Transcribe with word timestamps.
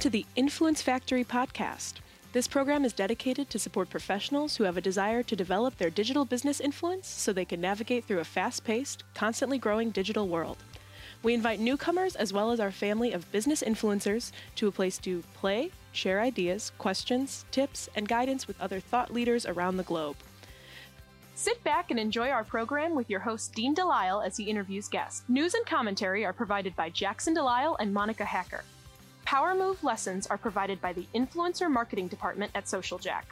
Welcome 0.00 0.12
to 0.12 0.18
the 0.18 0.26
Influence 0.34 0.80
Factory 0.80 1.24
podcast. 1.24 1.96
This 2.32 2.48
program 2.48 2.86
is 2.86 2.94
dedicated 2.94 3.50
to 3.50 3.58
support 3.58 3.90
professionals 3.90 4.56
who 4.56 4.64
have 4.64 4.78
a 4.78 4.80
desire 4.80 5.22
to 5.22 5.36
develop 5.36 5.76
their 5.76 5.90
digital 5.90 6.24
business 6.24 6.58
influence 6.58 7.06
so 7.06 7.34
they 7.34 7.44
can 7.44 7.60
navigate 7.60 8.06
through 8.06 8.20
a 8.20 8.24
fast 8.24 8.64
paced, 8.64 9.04
constantly 9.12 9.58
growing 9.58 9.90
digital 9.90 10.26
world. 10.26 10.56
We 11.22 11.34
invite 11.34 11.60
newcomers 11.60 12.16
as 12.16 12.32
well 12.32 12.50
as 12.50 12.60
our 12.60 12.70
family 12.70 13.12
of 13.12 13.30
business 13.30 13.62
influencers 13.62 14.32
to 14.54 14.68
a 14.68 14.72
place 14.72 14.96
to 15.00 15.22
play, 15.34 15.70
share 15.92 16.22
ideas, 16.22 16.72
questions, 16.78 17.44
tips, 17.50 17.90
and 17.94 18.08
guidance 18.08 18.48
with 18.48 18.58
other 18.58 18.80
thought 18.80 19.12
leaders 19.12 19.44
around 19.44 19.76
the 19.76 19.82
globe. 19.82 20.16
Sit 21.34 21.62
back 21.62 21.90
and 21.90 22.00
enjoy 22.00 22.30
our 22.30 22.44
program 22.44 22.94
with 22.94 23.10
your 23.10 23.20
host, 23.20 23.52
Dean 23.52 23.74
Delisle, 23.74 24.22
as 24.22 24.38
he 24.38 24.44
interviews 24.44 24.88
guests. 24.88 25.24
News 25.28 25.52
and 25.52 25.66
commentary 25.66 26.24
are 26.24 26.32
provided 26.32 26.74
by 26.74 26.88
Jackson 26.88 27.34
Delisle 27.34 27.76
and 27.80 27.92
Monica 27.92 28.24
Hacker. 28.24 28.64
Power 29.24 29.54
Move 29.54 29.82
lessons 29.84 30.26
are 30.26 30.38
provided 30.38 30.80
by 30.80 30.92
the 30.92 31.06
Influencer 31.14 31.70
Marketing 31.70 32.08
Department 32.08 32.52
at 32.54 32.68
Social 32.68 32.98
Jack. 32.98 33.26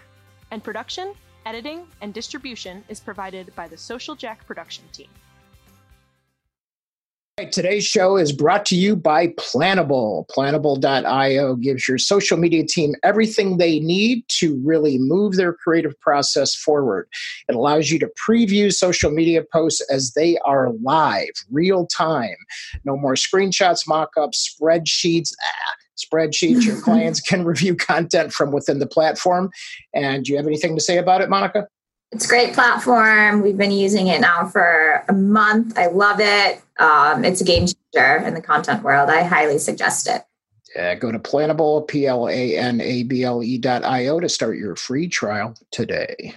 And 0.51 0.63
production, 0.63 1.15
editing, 1.45 1.87
and 2.01 2.15
distribution 2.15 2.85
is 2.89 3.01
provided 3.01 3.55
by 3.55 3.69
the 3.69 3.77
Social 3.77 4.15
Jack 4.15 4.47
production 4.47 4.85
team. 4.93 5.09
Today's 7.53 7.85
show 7.85 8.17
is 8.17 8.33
brought 8.33 8.67
to 8.67 8.75
you 8.75 8.97
by 8.97 9.29
Planable. 9.29 10.27
Planable.io 10.27 11.55
gives 11.55 11.87
your 11.87 11.97
social 11.97 12.37
media 12.37 12.67
team 12.67 12.95
everything 13.05 13.57
they 13.59 13.79
need 13.79 14.27
to 14.27 14.61
really 14.65 14.99
move 14.99 15.37
their 15.37 15.53
creative 15.53 15.99
process 16.01 16.53
forward. 16.53 17.09
It 17.49 17.55
allows 17.55 17.93
you 17.93 18.01
to 18.01 18.11
preview 18.29 18.73
social 18.73 19.13
media 19.13 19.45
posts 19.53 19.81
as 19.89 20.15
they 20.15 20.37
are 20.39 20.73
live, 20.83 21.31
real 21.49 21.87
time. 21.87 22.35
No 22.85 22.97
more 22.97 23.15
screenshots, 23.15 23.87
mock 23.87 24.11
ups, 24.17 24.57
spreadsheets. 24.61 25.33
Ah, 25.41 25.75
spreadsheets. 25.99 26.65
Your 26.65 26.81
clients 26.83 27.21
can 27.21 27.45
review 27.45 27.75
content 27.77 28.33
from 28.33 28.53
within 28.53 28.79
the 28.79 28.87
platform. 28.87 29.51
And 29.95 30.25
do 30.25 30.33
you 30.33 30.39
have 30.39 30.47
anything 30.47 30.75
to 30.77 30.83
say 30.83 30.99
about 30.99 31.21
it, 31.21 31.29
Monica? 31.29 31.67
It's 32.11 32.25
a 32.25 32.29
great 32.29 32.55
platform. 32.55 33.43
We've 33.43 33.59
been 33.59 33.71
using 33.71 34.07
it 34.07 34.21
now 34.21 34.47
for 34.47 35.05
a 35.09 35.13
month. 35.13 35.77
I 35.77 35.89
love 35.89 36.21
it. 36.21 36.63
Um, 36.79 37.25
it's 37.25 37.41
a 37.41 37.45
game 37.45 37.67
changer 37.67 38.27
in 38.27 38.35
the 38.35 38.41
content 38.41 38.83
world. 38.83 39.11
I 39.11 39.23
highly 39.25 39.59
suggest 39.59 40.09
it. 40.09 40.23
Yeah, 40.75 40.95
go 40.95 41.13
to 41.13 41.19
Planable, 41.19 41.87
P 41.87 42.07
L 42.07 42.29
A 42.29 42.57
N 42.57 42.81
A 42.81 43.03
B 43.03 43.25
L 43.25 43.43
E 43.43 43.59
dot 43.59 43.85
I 43.85 44.07
O 44.09 44.21
to 44.21 44.29
start 44.29 44.57
your 44.57 44.77
free 44.77 45.09
trial 45.09 45.55
today. 45.71 46.35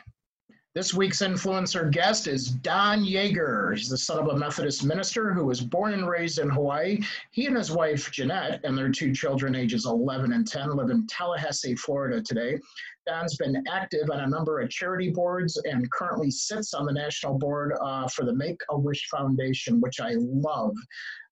This 0.73 0.93
week's 0.93 1.21
influencer 1.21 1.91
guest 1.91 2.27
is 2.27 2.49
Don 2.49 3.03
Yaeger. 3.03 3.75
He's 3.75 3.89
the 3.89 3.97
son 3.97 4.19
of 4.19 4.29
a 4.29 4.37
Methodist 4.37 4.85
minister 4.85 5.33
who 5.33 5.43
was 5.43 5.59
born 5.59 5.93
and 5.93 6.07
raised 6.07 6.39
in 6.39 6.49
Hawaii. 6.49 6.99
He 7.31 7.45
and 7.45 7.57
his 7.57 7.71
wife, 7.71 8.09
Jeanette, 8.09 8.61
and 8.63 8.77
their 8.77 8.89
two 8.89 9.13
children, 9.13 9.53
ages 9.53 9.85
11 9.85 10.31
and 10.31 10.47
10, 10.47 10.69
live 10.77 10.89
in 10.89 11.05
Tallahassee, 11.07 11.75
Florida 11.75 12.21
today. 12.21 12.57
Don's 13.07 13.35
been 13.35 13.63
active 13.67 14.09
on 14.11 14.19
a 14.19 14.27
number 14.27 14.59
of 14.59 14.69
charity 14.69 15.09
boards 15.09 15.59
and 15.65 15.89
currently 15.91 16.29
sits 16.29 16.73
on 16.73 16.85
the 16.85 16.93
national 16.93 17.37
board 17.39 17.73
uh, 17.81 18.07
for 18.07 18.25
the 18.25 18.33
Make 18.33 18.59
a 18.69 18.77
Wish 18.77 19.07
Foundation, 19.09 19.81
which 19.81 19.99
I 19.99 20.13
love 20.17 20.75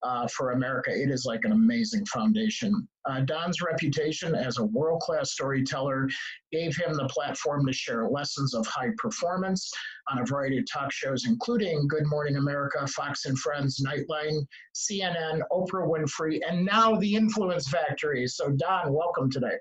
uh, 0.01 0.27
for 0.27 0.51
America. 0.51 0.91
It 0.91 1.11
is 1.11 1.25
like 1.25 1.41
an 1.43 1.51
amazing 1.51 2.05
foundation. 2.05 2.87
Uh, 3.05 3.21
Don's 3.21 3.61
reputation 3.61 4.33
as 4.33 4.57
a 4.57 4.65
world 4.65 5.01
class 5.01 5.31
storyteller 5.31 6.09
gave 6.51 6.75
him 6.75 6.93
the 6.93 7.07
platform 7.07 7.65
to 7.65 7.73
share 7.73 8.07
lessons 8.07 8.55
of 8.55 8.65
high 8.65 8.89
performance 8.97 9.71
on 10.07 10.19
a 10.19 10.25
variety 10.25 10.57
of 10.57 10.65
talk 10.71 10.91
shows, 10.91 11.25
including 11.27 11.87
Good 11.87 12.07
Morning 12.07 12.37
America, 12.37 12.87
Fox 12.87 13.25
and 13.25 13.37
Friends, 13.37 13.83
Nightline, 13.85 14.45
CNN, 14.73 15.41
Oprah 15.51 15.87
Winfrey, 15.87 16.39
and 16.47 16.65
now 16.65 16.95
The 16.95 17.15
Influence 17.15 17.69
Factory. 17.69 18.25
So, 18.27 18.51
Don, 18.51 18.93
welcome 18.93 19.29
today. 19.29 19.57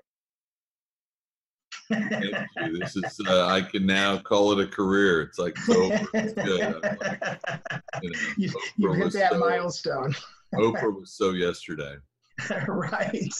This 1.89 2.95
is 2.95 3.19
uh, 3.27 3.47
I 3.47 3.61
can 3.61 3.85
now 3.85 4.17
call 4.17 4.51
it 4.51 4.65
a 4.65 4.67
career. 4.67 5.21
It's 5.21 5.39
like 5.39 5.55
it's 5.57 5.69
over. 5.69 6.07
It's 6.13 6.33
good. 6.33 6.83
Like, 6.83 7.01
you, 8.01 8.09
know, 8.09 8.19
you, 8.37 8.51
you 8.77 8.93
hit 8.93 9.13
that 9.13 9.31
so, 9.31 9.39
milestone. 9.39 10.15
Oprah 10.55 10.95
was 10.99 11.13
so 11.13 11.31
yesterday. 11.31 11.95
right. 12.67 13.33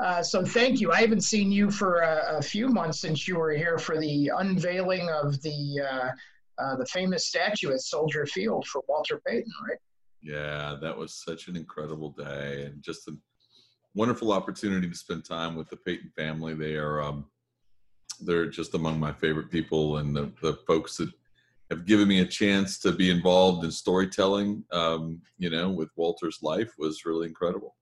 Uh, 0.00 0.22
so 0.22 0.44
thank 0.44 0.80
you. 0.80 0.92
I 0.92 1.00
haven't 1.00 1.22
seen 1.22 1.50
you 1.50 1.70
for 1.70 2.00
a, 2.00 2.38
a, 2.38 2.42
few 2.42 2.68
months 2.68 3.00
since 3.00 3.26
you 3.26 3.38
were 3.38 3.52
here 3.52 3.78
for 3.78 3.98
the 3.98 4.30
unveiling 4.36 5.08
of 5.08 5.40
the 5.40 5.80
uh, 5.90 6.10
uh, 6.62 6.76
the 6.76 6.84
famous 6.86 7.26
statue 7.26 7.72
at 7.72 7.80
Soldier 7.80 8.26
Field 8.26 8.66
for 8.66 8.82
Walter 8.88 9.22
Payton, 9.26 9.52
right? 9.66 9.78
Yeah, 10.20 10.76
that 10.82 10.96
was 10.96 11.14
such 11.14 11.48
an 11.48 11.56
incredible 11.56 12.10
day 12.10 12.64
and 12.66 12.82
just 12.82 13.08
a 13.08 13.16
wonderful 13.94 14.32
opportunity 14.32 14.88
to 14.88 14.94
spend 14.94 15.24
time 15.24 15.54
with 15.54 15.70
the 15.70 15.76
Payton 15.76 16.10
family. 16.16 16.54
They 16.54 16.74
are 16.74 17.00
um, 17.00 17.26
they're 18.20 18.48
just 18.48 18.74
among 18.74 18.98
my 18.98 19.12
favorite 19.12 19.50
people 19.50 19.98
and 19.98 20.14
the, 20.14 20.32
the 20.42 20.54
folks 20.66 20.96
that 20.96 21.10
have 21.70 21.84
given 21.84 22.08
me 22.08 22.20
a 22.20 22.26
chance 22.26 22.78
to 22.78 22.92
be 22.92 23.10
involved 23.10 23.64
in 23.64 23.70
storytelling 23.70 24.64
um, 24.72 25.20
you 25.38 25.50
know 25.50 25.68
with 25.68 25.90
walter's 25.96 26.38
life 26.42 26.72
was 26.78 27.04
really 27.04 27.26
incredible. 27.28 27.74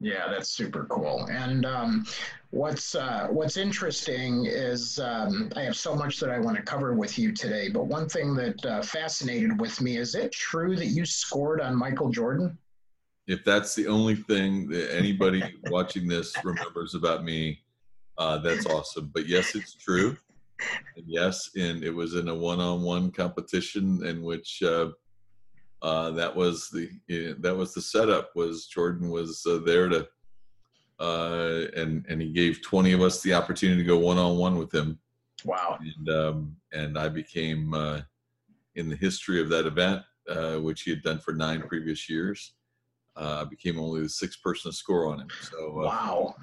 Yeah 0.00 0.28
that's 0.30 0.50
super 0.50 0.86
cool. 0.86 1.26
And 1.30 1.66
um, 1.66 2.06
what's 2.50 2.94
uh, 2.94 3.28
what's 3.30 3.56
interesting 3.56 4.46
is 4.46 4.98
um, 4.98 5.50
i 5.56 5.62
have 5.62 5.76
so 5.76 5.94
much 5.94 6.18
that 6.18 6.30
i 6.30 6.38
want 6.38 6.56
to 6.56 6.62
cover 6.62 6.94
with 6.94 7.18
you 7.18 7.32
today 7.32 7.68
but 7.68 7.86
one 7.86 8.08
thing 8.08 8.34
that 8.34 8.64
uh, 8.66 8.82
fascinated 8.82 9.60
with 9.60 9.80
me 9.80 9.96
is 9.96 10.14
it 10.14 10.32
true 10.32 10.74
that 10.76 10.86
you 10.86 11.04
scored 11.04 11.60
on 11.60 11.76
michael 11.76 12.10
jordan? 12.10 12.58
If 13.26 13.44
that's 13.44 13.76
the 13.76 13.86
only 13.86 14.16
thing 14.16 14.68
that 14.70 14.92
anybody 14.92 15.42
watching 15.70 16.08
this 16.08 16.34
remembers 16.42 16.96
about 16.96 17.22
me 17.22 17.60
uh, 18.20 18.36
that's 18.38 18.66
awesome. 18.66 19.10
But 19.14 19.26
yes, 19.26 19.54
it's 19.54 19.74
true. 19.74 20.16
And 20.94 21.06
yes, 21.06 21.50
and 21.56 21.82
it 21.82 21.90
was 21.90 22.14
in 22.14 22.28
a 22.28 22.34
one-on-one 22.34 23.12
competition 23.12 24.04
in 24.04 24.22
which 24.22 24.62
uh, 24.62 24.90
uh, 25.80 26.10
that 26.10 26.36
was 26.36 26.68
the 26.68 26.90
that 27.38 27.56
was 27.56 27.72
the 27.72 27.80
setup. 27.80 28.36
Was 28.36 28.66
Jordan 28.66 29.08
was 29.08 29.44
uh, 29.48 29.60
there 29.64 29.88
to 29.88 30.06
uh, 31.00 31.62
and 31.74 32.04
and 32.10 32.20
he 32.20 32.30
gave 32.30 32.60
twenty 32.60 32.92
of 32.92 33.00
us 33.00 33.22
the 33.22 33.32
opportunity 33.32 33.82
to 33.82 33.88
go 33.88 33.98
one-on-one 33.98 34.58
with 34.58 34.72
him. 34.72 34.98
Wow! 35.46 35.78
And 35.80 36.08
um, 36.14 36.56
and 36.74 36.98
I 36.98 37.08
became 37.08 37.72
uh, 37.72 38.02
in 38.74 38.90
the 38.90 38.96
history 38.96 39.40
of 39.40 39.48
that 39.48 39.64
event, 39.64 40.02
uh, 40.28 40.56
which 40.56 40.82
he 40.82 40.90
had 40.90 41.02
done 41.02 41.20
for 41.20 41.32
nine 41.32 41.62
previous 41.62 42.08
years. 42.10 42.52
I 43.16 43.44
became 43.44 43.78
only 43.78 44.02
the 44.02 44.08
sixth 44.08 44.42
person 44.42 44.70
to 44.70 44.76
score 44.76 45.06
on 45.06 45.20
him. 45.20 45.28
So 45.42 45.72
wow! 45.72 46.34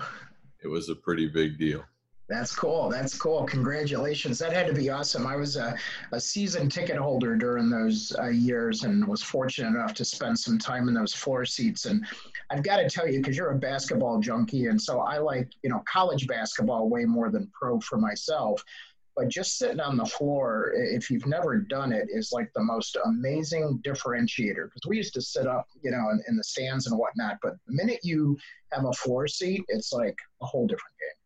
It 0.64 0.68
was 0.68 0.90
a 0.90 0.96
pretty 0.96 1.28
big 1.28 1.58
deal. 1.58 1.84
That's 2.30 2.54
cool. 2.54 2.90
That's 2.90 3.18
cool. 3.18 3.46
Congratulations. 3.46 4.38
That 4.40 4.52
had 4.52 4.68
to 4.68 4.74
be 4.74 4.90
awesome. 4.90 5.26
I 5.26 5.38
was 5.38 5.56
a, 5.56 5.78
a 6.12 6.20
season 6.20 6.68
ticket 6.68 6.98
holder 6.98 7.38
during 7.38 7.70
those 7.70 8.14
uh, 8.20 8.28
years 8.28 8.84
and 8.84 9.08
was 9.08 9.24
fortunate 9.24 9.70
enough 9.70 9.94
to 9.94 10.04
spend 10.04 10.38
some 10.38 10.58
time 10.58 10.90
in 10.90 10.94
those 10.94 11.14
floor 11.14 11.46
seats. 11.46 11.86
And 11.86 12.06
I've 12.50 12.64
got 12.64 12.78
to 12.78 12.90
tell 12.90 13.08
you, 13.08 13.20
because 13.20 13.38
you're 13.38 13.52
a 13.52 13.58
basketball 13.58 14.20
junkie, 14.20 14.66
and 14.66 14.82
so 14.82 15.00
I 15.00 15.20
like, 15.20 15.50
you 15.64 15.70
know, 15.70 15.82
college 15.90 16.28
basketball 16.28 16.90
way 16.90 17.06
more 17.06 17.32
than 17.32 17.50
pro 17.58 17.80
for 17.80 17.98
myself. 17.98 18.62
But 19.18 19.30
just 19.30 19.58
sitting 19.58 19.80
on 19.80 19.98
the 19.98 20.06
floor, 20.06 20.74
if 20.76 21.10
you've 21.10 21.26
never 21.26 21.58
done 21.58 21.92
it, 21.92 22.08
is 22.12 22.32
like 22.32 22.52
the 22.54 22.64
most 22.64 22.96
amazing 23.04 23.82
differentiator. 23.84 24.66
Because 24.66 24.88
we 24.88 24.98
used 24.98 25.16
to 25.16 25.22
sit 25.22 25.48
up, 25.48 25.68
you 25.82 25.90
know, 25.90 26.12
in, 26.12 26.22
in 26.28 26.38
the 26.38 26.44
stands 26.44 26.86
and 26.86 26.96
whatnot. 26.98 27.38
But 27.42 27.54
the 27.66 27.74
minute 27.74 28.00
you 28.04 28.38
have 28.72 28.86
a 28.86 28.94
floor 28.94 29.28
seat, 29.28 29.64
it's 29.70 29.92
like 29.92 30.16
a 30.44 30.46
whole 30.46 30.68
different 30.68 30.96
game. 31.00 31.18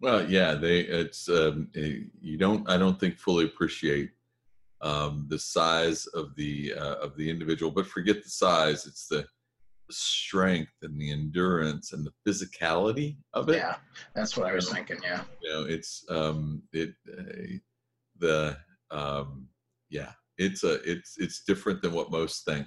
Well, 0.00 0.28
yeah, 0.28 0.54
they 0.54 0.80
it's 0.80 1.28
um, 1.28 1.68
eh, 1.76 2.00
you 2.20 2.36
don't 2.36 2.68
I 2.68 2.76
don't 2.76 2.98
think 2.98 3.16
fully 3.16 3.44
appreciate 3.44 4.10
um, 4.80 5.26
the 5.28 5.38
size 5.38 6.06
of 6.06 6.34
the 6.34 6.74
uh, 6.74 6.96
of 6.96 7.16
the 7.16 7.30
individual, 7.30 7.70
but 7.70 7.86
forget 7.86 8.24
the 8.24 8.30
size. 8.30 8.86
It's 8.86 9.06
the 9.06 9.24
strength 9.90 10.72
and 10.82 11.00
the 11.00 11.10
endurance 11.10 11.92
and 11.92 12.06
the 12.06 12.12
physicality 12.26 13.16
of 13.34 13.48
it. 13.48 13.56
Yeah, 13.56 13.76
that's 14.14 14.36
what 14.36 14.46
I 14.46 14.54
was 14.54 14.70
thinking. 14.70 14.98
Yeah, 15.02 15.22
you 15.42 15.50
know, 15.50 15.64
it's 15.64 16.04
um, 16.08 16.62
it 16.72 16.90
uh, 17.10 17.58
the 18.18 18.56
um, 18.90 19.48
yeah, 19.90 20.12
it's 20.36 20.64
a 20.64 20.74
it's 20.90 21.16
it's 21.18 21.44
different 21.44 21.82
than 21.82 21.92
what 21.92 22.10
most 22.10 22.44
think. 22.44 22.66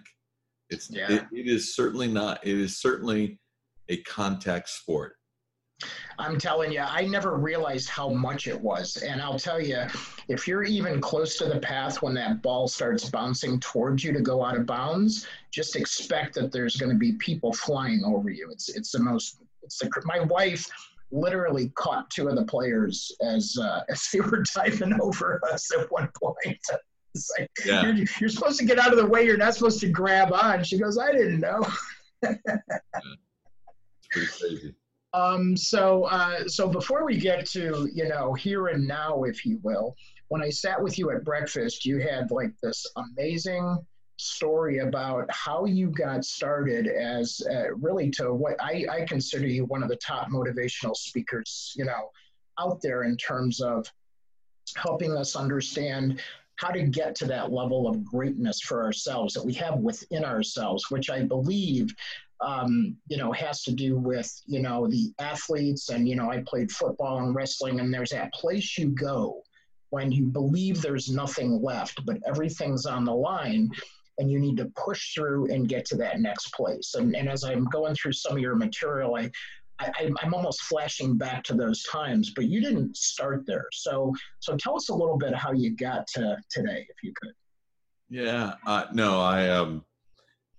It's 0.69 0.89
yeah. 0.89 1.11
it, 1.11 1.25
it 1.31 1.47
is 1.47 1.75
certainly 1.75 2.07
not. 2.07 2.45
It 2.45 2.57
is 2.57 2.79
certainly 2.79 3.39
a 3.89 3.97
contact 4.03 4.69
sport. 4.69 5.15
I'm 6.19 6.37
telling 6.37 6.71
you, 6.71 6.81
I 6.81 7.05
never 7.07 7.37
realized 7.37 7.89
how 7.89 8.09
much 8.09 8.47
it 8.47 8.59
was. 8.59 8.97
And 8.97 9.21
I'll 9.21 9.39
tell 9.39 9.61
you, 9.61 9.83
if 10.27 10.47
you're 10.47 10.63
even 10.63 11.01
close 11.01 11.37
to 11.37 11.45
the 11.45 11.59
path 11.59 12.01
when 12.01 12.13
that 12.15 12.41
ball 12.41 12.67
starts 12.67 13.09
bouncing 13.09 13.59
towards 13.59 14.03
you 14.03 14.13
to 14.13 14.21
go 14.21 14.43
out 14.43 14.57
of 14.57 14.65
bounds, 14.65 15.27
just 15.51 15.75
expect 15.75 16.35
that 16.35 16.51
there's 16.51 16.75
going 16.75 16.91
to 16.91 16.97
be 16.97 17.13
people 17.13 17.53
flying 17.53 18.03
over 18.05 18.29
you. 18.29 18.49
It's 18.51 18.69
it's 18.69 18.91
the 18.91 18.99
most. 18.99 19.37
It's 19.63 19.77
the 19.79 19.89
my 20.05 20.19
wife 20.21 20.67
literally 21.11 21.69
caught 21.75 22.09
two 22.09 22.29
of 22.29 22.35
the 22.35 22.45
players 22.45 23.11
as 23.21 23.57
uh, 23.61 23.81
as 23.89 24.07
they 24.11 24.21
were 24.21 24.43
diving 24.55 24.99
over 25.01 25.41
us 25.51 25.69
at 25.77 25.91
one 25.91 26.09
point. 26.21 26.59
It's 27.13 27.29
like 27.37 27.51
yeah. 27.65 27.91
you're, 27.91 28.05
you're 28.21 28.29
supposed 28.29 28.57
to 28.59 28.65
get 28.65 28.79
out 28.79 28.93
of 28.93 28.97
the 28.97 29.05
way. 29.05 29.25
You're 29.25 29.35
not 29.35 29.53
supposed 29.53 29.81
to 29.81 29.89
grab 29.89 30.31
on. 30.31 30.63
She 30.63 30.79
goes, 30.79 30.97
I 30.97 31.11
didn't 31.11 31.41
know. 31.41 31.59
It's 32.23 34.07
pretty 34.09 34.27
crazy. 34.27 34.75
Um, 35.13 35.57
so, 35.57 36.05
uh, 36.05 36.47
so 36.47 36.67
before 36.67 37.05
we 37.05 37.17
get 37.17 37.45
to 37.47 37.89
you 37.93 38.07
know 38.07 38.33
here 38.33 38.67
and 38.67 38.87
now, 38.87 39.23
if 39.23 39.45
you 39.45 39.59
will, 39.61 39.95
when 40.29 40.41
I 40.41 40.49
sat 40.49 40.81
with 40.81 40.97
you 40.97 41.11
at 41.11 41.25
breakfast, 41.25 41.85
you 41.85 41.99
had 41.99 42.31
like 42.31 42.53
this 42.63 42.85
amazing 42.95 43.77
story 44.17 44.79
about 44.79 45.25
how 45.29 45.65
you 45.65 45.89
got 45.89 46.23
started 46.23 46.87
as 46.87 47.41
uh, 47.51 47.73
really 47.75 48.09
to 48.11 48.33
what 48.33 48.55
I, 48.61 48.85
I 48.89 49.05
consider 49.05 49.47
you 49.47 49.65
one 49.65 49.83
of 49.83 49.89
the 49.89 49.95
top 49.95 50.29
motivational 50.29 50.95
speakers, 50.95 51.73
you 51.75 51.85
know, 51.85 52.11
out 52.59 52.81
there 52.81 53.03
in 53.03 53.17
terms 53.17 53.61
of 53.61 53.91
helping 54.77 55.17
us 55.17 55.35
understand 55.35 56.21
how 56.55 56.69
to 56.69 56.83
get 56.83 57.15
to 57.15 57.25
that 57.25 57.51
level 57.51 57.87
of 57.87 58.05
greatness 58.05 58.61
for 58.61 58.83
ourselves 58.83 59.33
that 59.33 59.43
we 59.43 59.53
have 59.53 59.79
within 59.79 60.23
ourselves, 60.23 60.91
which 60.91 61.09
I 61.09 61.23
believe 61.23 61.93
um, 62.41 62.97
you 63.07 63.17
know, 63.17 63.31
has 63.31 63.63
to 63.63 63.71
do 63.71 63.97
with, 63.97 64.31
you 64.45 64.61
know, 64.61 64.87
the 64.87 65.13
athletes. 65.19 65.89
And, 65.89 66.07
you 66.07 66.15
know, 66.15 66.29
I 66.31 66.43
played 66.45 66.71
football 66.71 67.19
and 67.19 67.35
wrestling, 67.35 67.79
and 67.79 67.93
there's 67.93 68.11
that 68.11 68.33
place 68.33 68.77
you 68.77 68.89
go 68.89 69.43
when 69.91 70.11
you 70.11 70.25
believe 70.25 70.81
there's 70.81 71.09
nothing 71.09 71.61
left, 71.61 72.05
but 72.05 72.17
everything's 72.25 72.85
on 72.85 73.05
the 73.05 73.13
line 73.13 73.69
and 74.17 74.31
you 74.31 74.39
need 74.39 74.57
to 74.57 74.71
push 74.75 75.13
through 75.13 75.51
and 75.51 75.67
get 75.67 75.85
to 75.85 75.97
that 75.97 76.19
next 76.19 76.53
place. 76.53 76.95
And, 76.95 77.15
and 77.15 77.29
as 77.29 77.43
I'm 77.43 77.65
going 77.65 77.95
through 77.95 78.13
some 78.13 78.33
of 78.33 78.39
your 78.39 78.55
material, 78.55 79.15
I, 79.15 79.31
I, 79.79 80.09
am 80.23 80.33
almost 80.33 80.61
flashing 80.63 81.17
back 81.17 81.43
to 81.45 81.53
those 81.53 81.83
times, 81.83 82.31
but 82.35 82.45
you 82.45 82.61
didn't 82.61 82.95
start 82.95 83.45
there. 83.45 83.65
So, 83.73 84.13
so 84.39 84.55
tell 84.55 84.75
us 84.75 84.89
a 84.89 84.93
little 84.93 85.17
bit 85.17 85.33
how 85.33 85.51
you 85.53 85.75
got 85.75 86.07
to 86.15 86.37
today, 86.49 86.85
if 86.89 87.03
you 87.03 87.13
could. 87.19 87.33
Yeah, 88.09 88.55
uh, 88.65 88.85
no, 88.93 89.19
I 89.21 89.49
um, 89.49 89.83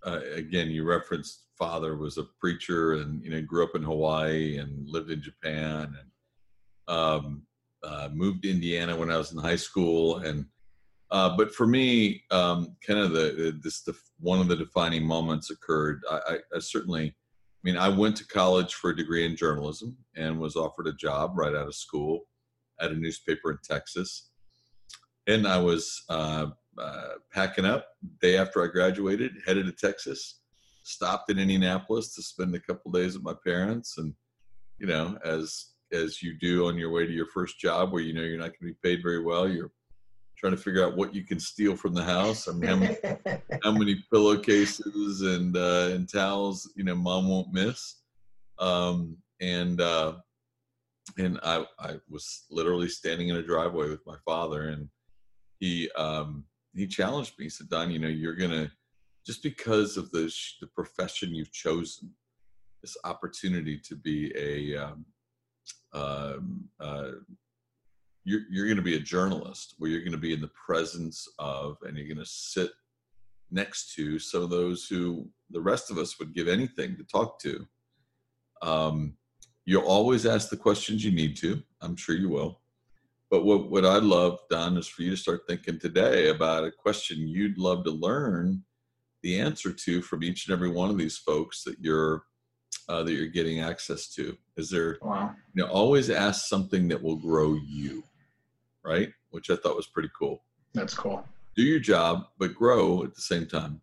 uh, 0.04 0.20
again, 0.34 0.70
you 0.70 0.84
referenced 0.84 1.46
father 1.58 1.96
was 1.96 2.18
a 2.18 2.24
preacher, 2.40 2.94
and 2.94 3.22
you 3.22 3.30
know, 3.30 3.42
grew 3.42 3.64
up 3.64 3.74
in 3.74 3.82
Hawaii 3.82 4.58
and 4.58 4.88
lived 4.88 5.10
in 5.10 5.22
Japan, 5.22 5.96
and 5.98 6.96
um, 6.96 7.42
uh, 7.82 8.08
moved 8.12 8.42
to 8.42 8.50
Indiana 8.50 8.96
when 8.96 9.10
I 9.10 9.16
was 9.16 9.32
in 9.32 9.38
high 9.38 9.56
school, 9.56 10.18
and 10.18 10.46
uh, 11.10 11.36
but 11.36 11.54
for 11.54 11.66
me, 11.66 12.22
um, 12.30 12.76
kind 12.86 12.98
of 12.98 13.12
the 13.12 13.58
this 13.62 13.82
the 13.82 13.94
one 14.18 14.40
of 14.40 14.48
the 14.48 14.56
defining 14.56 15.04
moments 15.04 15.50
occurred. 15.50 16.02
I, 16.10 16.20
I, 16.26 16.36
I, 16.56 16.58
certainly, 16.58 17.08
I 17.08 17.12
mean, 17.62 17.76
I 17.76 17.88
went 17.88 18.16
to 18.16 18.26
college 18.26 18.74
for 18.74 18.90
a 18.90 18.96
degree 18.96 19.26
in 19.26 19.36
journalism 19.36 19.96
and 20.16 20.40
was 20.40 20.56
offered 20.56 20.86
a 20.86 20.94
job 20.94 21.32
right 21.36 21.54
out 21.54 21.68
of 21.68 21.74
school 21.74 22.20
at 22.80 22.90
a 22.90 22.96
newspaper 22.96 23.50
in 23.50 23.58
Texas, 23.62 24.30
and 25.26 25.46
I 25.46 25.58
was 25.58 26.02
uh, 26.08 26.46
uh, 26.78 27.14
packing 27.32 27.64
up 27.64 27.86
day 28.20 28.36
after 28.36 28.62
I 28.62 28.68
graduated, 28.68 29.32
headed 29.46 29.66
to 29.66 29.72
Texas. 29.72 30.40
Stopped 30.84 31.30
in 31.30 31.38
Indianapolis 31.38 32.14
to 32.14 32.22
spend 32.22 32.54
a 32.54 32.60
couple 32.60 32.90
days 32.90 33.14
with 33.14 33.22
my 33.22 33.34
parents, 33.44 33.98
and 33.98 34.14
you 34.78 34.86
know, 34.86 35.16
as 35.24 35.72
as 35.92 36.22
you 36.22 36.36
do 36.38 36.66
on 36.66 36.76
your 36.76 36.90
way 36.90 37.06
to 37.06 37.12
your 37.12 37.26
first 37.26 37.60
job 37.60 37.92
where 37.92 38.02
you 38.02 38.12
know 38.12 38.22
you're 38.22 38.38
not 38.38 38.50
going 38.58 38.58
to 38.60 38.64
be 38.74 38.78
paid 38.82 39.02
very 39.02 39.22
well. 39.22 39.48
You're 39.48 39.70
trying 40.38 40.56
to 40.56 40.60
figure 40.60 40.84
out 40.84 40.96
what 40.96 41.14
you 41.14 41.22
can 41.22 41.38
steal 41.38 41.76
from 41.76 41.94
the 41.94 42.02
house. 42.02 42.48
I 42.48 42.52
mean, 42.52 42.68
how 42.68 42.76
many, 42.76 42.96
how 43.62 43.72
many 43.72 44.04
pillowcases 44.12 45.20
and 45.20 45.56
uh, 45.56 45.90
and 45.92 46.12
towels 46.12 46.70
you 46.74 46.84
know 46.84 46.96
mom 46.96 47.28
won't 47.28 47.52
miss. 47.52 48.02
Um, 48.58 49.16
and 49.40 49.80
uh, 49.80 50.14
and 51.18 51.38
I 51.44 51.64
I 51.78 51.94
was 52.08 52.44
literally 52.50 52.88
standing 52.88 53.28
in 53.28 53.36
a 53.36 53.42
driveway 53.42 53.88
with 53.88 54.04
my 54.06 54.16
father, 54.24 54.70
and 54.70 54.88
he 55.60 55.88
um, 55.92 56.44
he 56.74 56.86
challenged 56.86 57.38
me. 57.38 57.46
He 57.46 57.50
said, 57.50 57.68
"Don, 57.68 57.90
you 57.90 57.98
know, 57.98 58.08
you're 58.08 58.34
gonna 58.34 58.70
just 59.26 59.42
because 59.42 59.96
of 59.96 60.10
the 60.10 60.32
the 60.60 60.66
profession 60.68 61.34
you've 61.34 61.52
chosen, 61.52 62.10
this 62.82 62.96
opportunity 63.04 63.78
to 63.78 63.96
be 63.96 64.32
a 64.36 64.76
um, 64.76 65.06
um, 65.92 66.68
uh, 66.80 67.12
you're, 68.24 68.42
you're 68.50 68.66
going 68.66 68.76
to 68.76 68.82
be 68.82 68.96
a 68.96 69.00
journalist 69.00 69.74
where 69.78 69.90
you're 69.90 70.00
going 70.00 70.12
to 70.12 70.18
be 70.18 70.32
in 70.32 70.40
the 70.40 70.50
presence 70.66 71.28
of 71.38 71.76
and 71.82 71.96
you're 71.96 72.06
going 72.06 72.18
to 72.18 72.26
sit 72.26 72.70
next 73.50 73.94
to 73.94 74.18
some 74.18 74.42
of 74.42 74.50
those 74.50 74.86
who 74.86 75.28
the 75.50 75.60
rest 75.60 75.90
of 75.90 75.98
us 75.98 76.18
would 76.18 76.34
give 76.34 76.48
anything 76.48 76.96
to 76.96 77.04
talk 77.04 77.38
to 77.40 77.66
um, 78.62 79.14
you'll 79.64 79.82
always 79.82 80.24
ask 80.24 80.48
the 80.48 80.56
questions 80.56 81.04
you 81.04 81.12
need 81.12 81.36
to 81.36 81.62
i'm 81.82 81.96
sure 81.96 82.14
you 82.14 82.28
will 82.28 82.61
but 83.32 83.44
what, 83.44 83.68
what 83.68 83.84
i'd 83.84 84.04
love 84.04 84.38
don 84.48 84.76
is 84.76 84.86
for 84.86 85.02
you 85.02 85.10
to 85.10 85.16
start 85.16 85.42
thinking 85.48 85.78
today 85.78 86.28
about 86.28 86.64
a 86.64 86.70
question 86.70 87.26
you'd 87.26 87.58
love 87.58 87.82
to 87.82 87.90
learn 87.90 88.62
the 89.22 89.40
answer 89.40 89.72
to 89.72 90.02
from 90.02 90.22
each 90.22 90.46
and 90.46 90.52
every 90.52 90.68
one 90.68 90.90
of 90.90 90.98
these 90.98 91.16
folks 91.16 91.64
that 91.64 91.76
you're 91.80 92.24
uh, 92.88 93.02
that 93.02 93.12
you're 93.12 93.26
getting 93.26 93.60
access 93.60 94.08
to? 94.08 94.36
Is 94.56 94.70
there, 94.70 94.98
wow. 95.02 95.34
you 95.54 95.62
know, 95.62 95.70
always 95.70 96.10
ask 96.10 96.46
something 96.46 96.88
that 96.88 97.02
will 97.02 97.16
grow 97.16 97.54
you, 97.54 98.02
right? 98.84 99.10
Which 99.30 99.50
I 99.50 99.56
thought 99.56 99.76
was 99.76 99.86
pretty 99.86 100.10
cool. 100.18 100.42
That's 100.74 100.94
cool. 100.94 101.24
Do 101.56 101.62
your 101.62 101.80
job, 101.80 102.26
but 102.38 102.54
grow 102.54 103.04
at 103.04 103.14
the 103.14 103.20
same 103.20 103.46
time. 103.46 103.80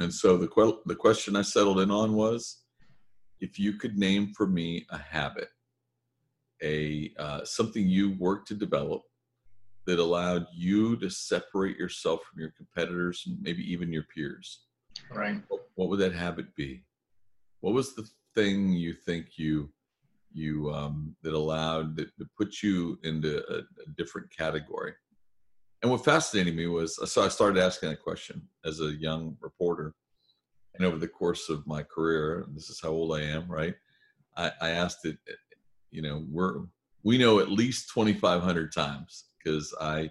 And 0.00 0.12
so 0.12 0.36
the 0.36 0.48
que- 0.48 0.80
the 0.86 0.94
question 0.94 1.36
I 1.36 1.42
settled 1.42 1.80
in 1.80 1.90
on 1.90 2.14
was, 2.14 2.62
if 3.40 3.58
you 3.58 3.74
could 3.74 3.98
name 3.98 4.32
for 4.34 4.46
me 4.46 4.86
a 4.90 4.98
habit, 4.98 5.48
a 6.62 7.12
uh, 7.18 7.44
something 7.44 7.88
you 7.88 8.16
worked 8.18 8.48
to 8.48 8.54
develop 8.54 9.02
that 9.86 9.98
allowed 9.98 10.46
you 10.54 10.96
to 10.96 11.10
separate 11.10 11.76
yourself 11.76 12.20
from 12.22 12.40
your 12.40 12.52
competitors 12.56 13.24
and 13.26 13.40
maybe 13.42 13.62
even 13.72 13.92
your 13.92 14.04
peers. 14.14 14.60
Right. 15.10 15.42
What, 15.48 15.60
what 15.74 15.88
would 15.88 15.98
that 16.00 16.14
habit 16.14 16.54
be? 16.54 16.84
what 17.62 17.74
was 17.74 17.94
the 17.94 18.06
thing 18.34 18.72
you 18.72 18.92
think 18.92 19.38
you 19.38 19.70
you 20.34 20.72
um, 20.72 21.14
that 21.22 21.34
allowed 21.34 21.96
that, 21.96 22.08
that 22.18 22.34
put 22.36 22.62
you 22.62 22.98
into 23.02 23.42
a, 23.48 23.58
a, 23.58 23.90
different 23.96 24.34
category? 24.36 24.92
And 25.82 25.90
what 25.90 26.04
fascinated 26.04 26.54
me 26.54 26.66
was 26.66 26.98
so 27.10 27.22
I 27.22 27.28
started 27.28 27.62
asking 27.62 27.90
that 27.90 28.02
question 28.02 28.42
as 28.64 28.80
a 28.80 28.94
young 28.94 29.36
reporter, 29.40 29.94
and 30.74 30.84
over 30.84 30.98
the 30.98 31.08
course 31.08 31.48
of 31.48 31.66
my 31.66 31.82
career, 31.82 32.44
this 32.54 32.68
is 32.68 32.80
how 32.82 32.90
old 32.90 33.16
I 33.16 33.22
am, 33.22 33.50
right? 33.50 33.74
I, 34.36 34.52
I 34.60 34.70
asked 34.70 35.04
it. 35.04 35.18
You 35.92 36.02
know, 36.02 36.24
we're 36.28 36.62
we 37.04 37.18
know 37.18 37.40
at 37.40 37.50
least 37.50 37.90
2,500 37.94 38.72
times 38.72 39.26
because 39.42 39.74
I 39.80 40.10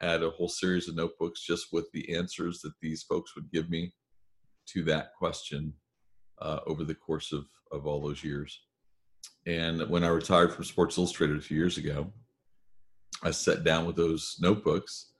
had 0.00 0.22
a 0.22 0.30
whole 0.30 0.48
series 0.48 0.88
of 0.88 0.94
notebooks 0.94 1.42
just 1.42 1.72
with 1.72 1.90
the 1.92 2.14
answers 2.14 2.60
that 2.60 2.72
these 2.80 3.02
folks 3.02 3.34
would 3.34 3.50
give 3.50 3.68
me 3.68 3.92
to 4.68 4.84
that 4.84 5.14
question 5.18 5.72
uh, 6.40 6.60
over 6.66 6.84
the 6.84 6.94
course 6.94 7.32
of, 7.32 7.46
of 7.72 7.86
all 7.86 8.00
those 8.00 8.22
years. 8.22 8.60
And 9.46 9.88
when 9.88 10.04
I 10.04 10.08
retired 10.08 10.52
from 10.52 10.64
Sports 10.64 10.98
Illustrated 10.98 11.36
a 11.36 11.42
few 11.42 11.56
years 11.56 11.78
ago, 11.78 12.12
I 13.22 13.30
sat 13.30 13.64
down 13.64 13.86
with 13.86 13.96
those 13.96 14.36
notebooks 14.40 15.12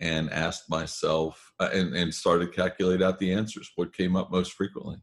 and 0.00 0.30
asked 0.30 0.70
myself 0.70 1.52
uh, 1.58 1.70
and, 1.72 1.94
and 1.94 2.14
started 2.14 2.54
calculate 2.54 3.02
out 3.02 3.18
the 3.18 3.32
answers. 3.32 3.70
What 3.76 3.96
came 3.96 4.16
up 4.16 4.30
most 4.30 4.52
frequently? 4.52 4.96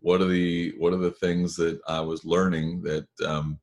What 0.00 0.20
are 0.20 0.26
the 0.26 0.74
what 0.78 0.92
are 0.92 0.98
the 0.98 1.10
things 1.10 1.56
that 1.56 1.80
I 1.88 2.00
was 2.00 2.24
learning 2.24 2.82
that 2.82 3.06
um, 3.26 3.58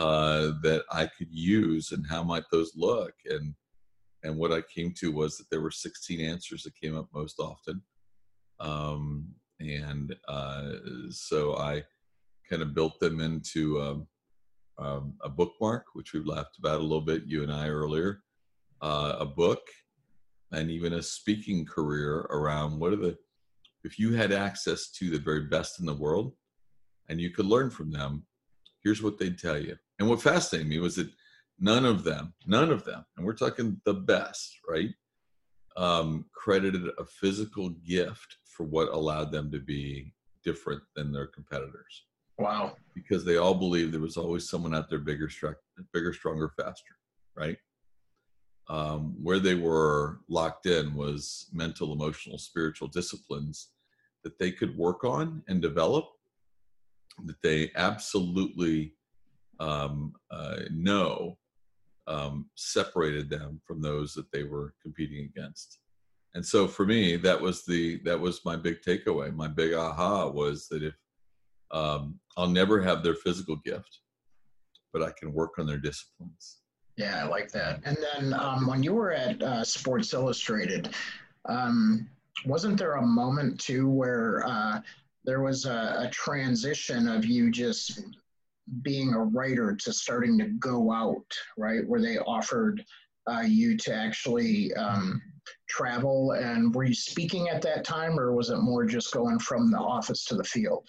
uh, 0.00 0.52
that 0.62 0.82
I 0.90 1.06
could 1.06 1.28
use, 1.30 1.92
and 1.92 2.06
how 2.08 2.22
might 2.22 2.44
those 2.50 2.72
look? 2.74 3.12
And 3.26 3.54
and 4.22 4.36
what 4.36 4.50
I 4.50 4.62
came 4.62 4.94
to 4.98 5.12
was 5.12 5.36
that 5.36 5.48
there 5.50 5.60
were 5.60 5.70
16 5.70 6.20
answers 6.20 6.62
that 6.62 6.80
came 6.80 6.96
up 6.96 7.08
most 7.14 7.38
often. 7.38 7.82
Um, 8.60 9.28
and 9.60 10.14
uh, 10.28 10.72
so 11.10 11.56
I 11.56 11.84
kind 12.48 12.62
of 12.62 12.74
built 12.74 13.00
them 13.00 13.20
into 13.20 13.80
um, 13.80 14.06
um, 14.78 15.14
a 15.22 15.28
bookmark, 15.28 15.86
which 15.94 16.12
we've 16.12 16.26
laughed 16.26 16.58
about 16.58 16.80
a 16.80 16.82
little 16.82 17.00
bit, 17.00 17.24
you 17.26 17.42
and 17.42 17.52
I 17.52 17.68
earlier, 17.68 18.22
uh, 18.82 19.16
a 19.18 19.26
book, 19.26 19.62
and 20.52 20.70
even 20.70 20.94
a 20.94 21.02
speaking 21.02 21.64
career 21.64 22.26
around 22.30 22.78
what 22.78 22.92
are 22.92 22.96
the 22.96 23.18
if 23.84 23.98
you 23.98 24.12
had 24.12 24.32
access 24.32 24.90
to 24.92 25.10
the 25.10 25.18
very 25.18 25.46
best 25.46 25.80
in 25.80 25.86
the 25.86 25.94
world 25.94 26.34
and 27.08 27.18
you 27.18 27.30
could 27.30 27.46
learn 27.46 27.70
from 27.70 27.90
them, 27.90 28.24
here's 28.82 29.02
what 29.02 29.18
they'd 29.18 29.38
tell 29.38 29.58
you. 29.58 29.76
And 29.98 30.08
what 30.08 30.22
fascinated 30.22 30.68
me 30.68 30.78
was 30.78 30.96
that 30.96 31.10
none 31.58 31.84
of 31.84 32.04
them, 32.04 32.34
none 32.46 32.70
of 32.70 32.84
them, 32.84 33.04
and 33.16 33.26
we're 33.26 33.34
talking 33.34 33.80
the 33.84 33.94
best, 33.94 34.58
right? 34.68 34.90
Um, 35.76 36.26
credited 36.34 36.88
a 36.98 37.04
physical 37.04 37.70
gift 37.86 38.36
for 38.44 38.64
what 38.64 38.88
allowed 38.88 39.30
them 39.32 39.50
to 39.52 39.58
be 39.58 40.12
different 40.44 40.82
than 40.96 41.12
their 41.12 41.26
competitors. 41.26 42.04
Wow. 42.38 42.76
Because 42.94 43.24
they 43.24 43.36
all 43.36 43.54
believed 43.54 43.92
there 43.92 44.00
was 44.00 44.16
always 44.16 44.48
someone 44.48 44.74
out 44.74 44.88
there 44.88 44.98
bigger, 44.98 45.30
bigger, 45.92 46.12
stronger, 46.12 46.52
faster, 46.56 46.96
right? 47.36 47.58
Um, 48.68 49.16
where 49.22 49.38
they 49.38 49.54
were 49.54 50.20
locked 50.28 50.66
in 50.66 50.94
was 50.94 51.48
mental, 51.52 51.92
emotional, 51.92 52.38
spiritual 52.38 52.88
disciplines 52.88 53.70
that 54.24 54.38
they 54.38 54.52
could 54.52 54.76
work 54.76 55.04
on 55.04 55.42
and 55.48 55.60
develop, 55.60 56.06
that 57.24 57.40
they 57.42 57.70
absolutely 57.76 58.94
um, 59.58 60.12
uh, 60.30 60.60
know 60.70 61.36
um, 62.06 62.46
separated 62.56 63.28
them 63.28 63.60
from 63.66 63.80
those 63.80 64.14
that 64.14 64.30
they 64.32 64.42
were 64.42 64.74
competing 64.82 65.24
against 65.24 65.80
and 66.34 66.44
so 66.44 66.66
for 66.66 66.86
me 66.86 67.16
that 67.16 67.40
was 67.40 67.64
the 67.64 68.00
that 68.04 68.18
was 68.18 68.44
my 68.44 68.56
big 68.56 68.80
takeaway 68.82 69.34
my 69.34 69.48
big 69.48 69.74
aha 69.74 70.28
was 70.28 70.68
that 70.68 70.82
if 70.82 70.94
um, 71.70 72.18
I'll 72.36 72.48
never 72.48 72.80
have 72.82 73.02
their 73.02 73.14
physical 73.14 73.56
gift, 73.56 74.00
but 74.92 75.02
I 75.02 75.10
can 75.18 75.32
work 75.32 75.58
on 75.58 75.66
their 75.66 75.78
disciplines. 75.78 76.58
Yeah, 76.96 77.24
I 77.24 77.28
like 77.28 77.50
that. 77.52 77.80
And 77.84 77.96
then 77.96 78.34
um, 78.34 78.66
when 78.66 78.82
you 78.82 78.94
were 78.94 79.12
at 79.12 79.42
uh, 79.42 79.64
Sports 79.64 80.12
Illustrated, 80.12 80.90
um, 81.48 82.08
wasn't 82.44 82.78
there 82.78 82.94
a 82.94 83.06
moment 83.06 83.60
too 83.60 83.88
where 83.88 84.44
uh, 84.46 84.80
there 85.24 85.40
was 85.42 85.66
a, 85.66 86.06
a 86.06 86.10
transition 86.12 87.08
of 87.08 87.24
you 87.24 87.50
just 87.50 88.02
being 88.82 89.14
a 89.14 89.24
writer 89.24 89.74
to 89.74 89.92
starting 89.92 90.38
to 90.38 90.46
go 90.58 90.92
out, 90.92 91.26
right? 91.58 91.86
Where 91.86 92.00
they 92.00 92.18
offered 92.18 92.84
uh, 93.30 93.42
you 93.42 93.76
to 93.76 93.94
actually 93.94 94.72
um, 94.74 95.20
travel, 95.68 96.32
and 96.32 96.74
were 96.74 96.84
you 96.84 96.94
speaking 96.94 97.48
at 97.48 97.62
that 97.62 97.84
time, 97.84 98.18
or 98.18 98.32
was 98.32 98.50
it 98.50 98.58
more 98.58 98.84
just 98.84 99.12
going 99.12 99.38
from 99.38 99.70
the 99.70 99.78
office 99.78 100.24
to 100.26 100.36
the 100.36 100.44
field? 100.44 100.88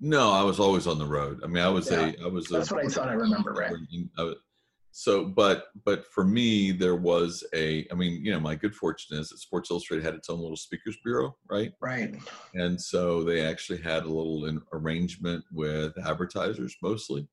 No, 0.00 0.32
I 0.32 0.42
was 0.42 0.58
always 0.58 0.86
on 0.86 0.98
the 0.98 1.06
road. 1.06 1.40
I 1.44 1.46
mean, 1.46 1.62
I 1.62 1.68
was 1.68 1.90
yeah, 1.90 2.12
a, 2.20 2.24
I 2.24 2.28
was. 2.28 2.48
That's 2.48 2.70
a, 2.70 2.74
what 2.74 2.84
I 2.84 2.88
thought 2.88 3.08
I 3.08 3.12
remember, 3.12 3.52
right? 3.52 3.72
So, 4.92 5.24
but 5.24 5.66
but 5.84 6.06
for 6.06 6.24
me, 6.24 6.70
there 6.70 6.96
was 6.96 7.42
a. 7.54 7.86
I 7.90 7.94
mean, 7.94 8.24
you 8.24 8.32
know, 8.32 8.40
my 8.40 8.54
good 8.54 8.74
fortune 8.74 9.18
is 9.18 9.30
that 9.30 9.38
Sports 9.38 9.70
Illustrated 9.70 10.04
had 10.04 10.14
its 10.14 10.28
own 10.30 10.40
little 10.40 10.56
speakers 10.56 10.96
bureau, 11.02 11.34
right? 11.50 11.72
Right. 11.80 12.14
And 12.54 12.80
so 12.80 13.24
they 13.24 13.40
actually 13.44 13.80
had 13.80 14.04
a 14.04 14.12
little 14.12 14.60
arrangement 14.72 15.44
with 15.52 15.92
advertisers, 16.06 16.76
mostly. 16.82 17.26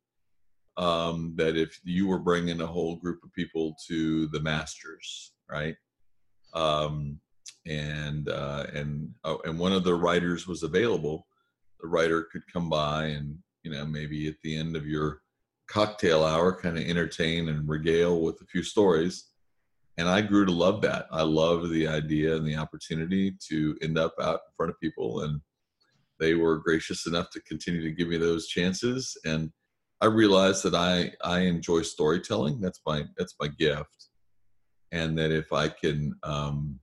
Um, 0.77 1.33
that 1.35 1.57
if 1.57 1.77
you 1.83 2.07
were 2.07 2.19
bringing 2.19 2.61
a 2.61 2.65
whole 2.65 2.95
group 2.95 3.21
of 3.23 3.33
people 3.33 3.75
to 3.87 4.27
the 4.27 4.39
Masters, 4.39 5.33
right? 5.51 5.75
Um, 6.53 7.19
and 7.67 8.29
uh, 8.29 8.67
and 8.73 9.09
oh, 9.25 9.41
and 9.43 9.59
one 9.59 9.73
of 9.73 9.83
the 9.83 9.95
writers 9.95 10.47
was 10.47 10.63
available 10.63 11.27
the 11.81 11.87
writer 11.87 12.27
could 12.31 12.43
come 12.51 12.69
by 12.69 13.05
and 13.05 13.37
you 13.63 13.71
know 13.71 13.85
maybe 13.85 14.27
at 14.27 14.35
the 14.43 14.55
end 14.55 14.75
of 14.75 14.85
your 14.85 15.21
cocktail 15.69 16.23
hour 16.23 16.59
kind 16.59 16.77
of 16.77 16.83
entertain 16.83 17.47
and 17.49 17.69
regale 17.69 18.21
with 18.21 18.41
a 18.41 18.45
few 18.45 18.63
stories. 18.63 19.27
And 19.97 20.09
i 20.09 20.21
grew 20.21 20.45
to 20.45 20.51
love 20.51 20.81
that. 20.81 21.07
I 21.11 21.23
love 21.23 21.69
the 21.69 21.87
idea 21.87 22.35
and 22.35 22.45
the 22.45 22.55
opportunity 22.55 23.35
to 23.49 23.77
end 23.81 23.97
up 23.97 24.13
out 24.21 24.39
in 24.47 24.53
front 24.57 24.71
of 24.71 24.79
people 24.79 25.21
and 25.21 25.41
they 26.19 26.33
were 26.33 26.57
gracious 26.57 27.05
enough 27.05 27.29
to 27.31 27.41
continue 27.41 27.81
to 27.81 27.91
give 27.91 28.09
me 28.09 28.17
those 28.17 28.47
chances. 28.47 29.15
And 29.25 29.51
i 30.01 30.05
realized 30.05 30.63
that 30.63 30.75
i 30.75 31.11
i 31.23 31.39
enjoy 31.41 31.81
storytelling. 31.83 32.59
That's 32.59 32.81
my 32.85 33.05
that's 33.17 33.35
my 33.39 33.47
gift. 33.47 34.09
And 34.91 35.17
that 35.19 35.31
if 35.31 35.53
i 35.53 35.67
can 35.67 36.15
um 36.23 36.79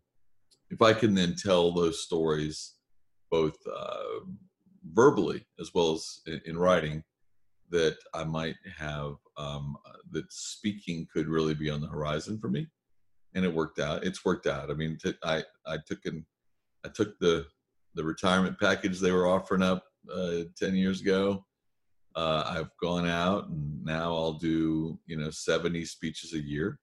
if 0.71 0.81
i 0.83 0.93
can 0.93 1.15
then 1.15 1.35
tell 1.35 1.73
those 1.73 2.03
stories 2.03 2.75
both 3.31 3.57
uh, 3.67 4.21
verbally 4.93 5.45
as 5.61 5.73
well 5.75 5.95
as 5.95 6.21
in, 6.27 6.41
in 6.47 6.57
writing 6.57 7.03
that 7.71 7.97
I 8.15 8.25
might 8.25 8.57
have 8.77 9.17
um, 9.37 9.77
that 10.11 10.31
speaking 10.33 11.07
could 11.13 11.29
really 11.29 11.55
be 11.55 11.71
on 11.71 11.81
the 11.81 11.89
horizon 11.89 12.39
for 12.39 12.49
me, 12.49 12.67
and 13.35 13.45
it 13.45 13.53
worked 13.53 13.79
out. 13.79 14.05
It's 14.05 14.25
worked 14.25 14.47
out. 14.47 14.71
I 14.71 14.75
mean, 14.75 14.99
t- 15.03 15.15
I 15.25 15.43
I 15.67 15.79
took 15.87 16.05
an 16.07 16.25
I 16.85 16.89
took 16.89 17.19
the 17.19 17.47
the 17.95 18.05
retirement 18.05 18.59
package 18.61 19.01
they 19.01 19.13
were 19.13 19.27
offering 19.27 19.63
up 19.63 19.85
uh, 20.13 20.43
ten 20.57 20.75
years 20.75 21.01
ago. 21.01 21.45
Uh, 22.15 22.45
I've 22.47 22.71
gone 22.81 23.07
out 23.07 23.49
and 23.49 23.85
now 23.85 24.15
I'll 24.15 24.33
do 24.33 24.99
you 25.07 25.17
know 25.17 25.31
seventy 25.31 25.85
speeches 25.85 26.33
a 26.33 26.41
year, 26.41 26.79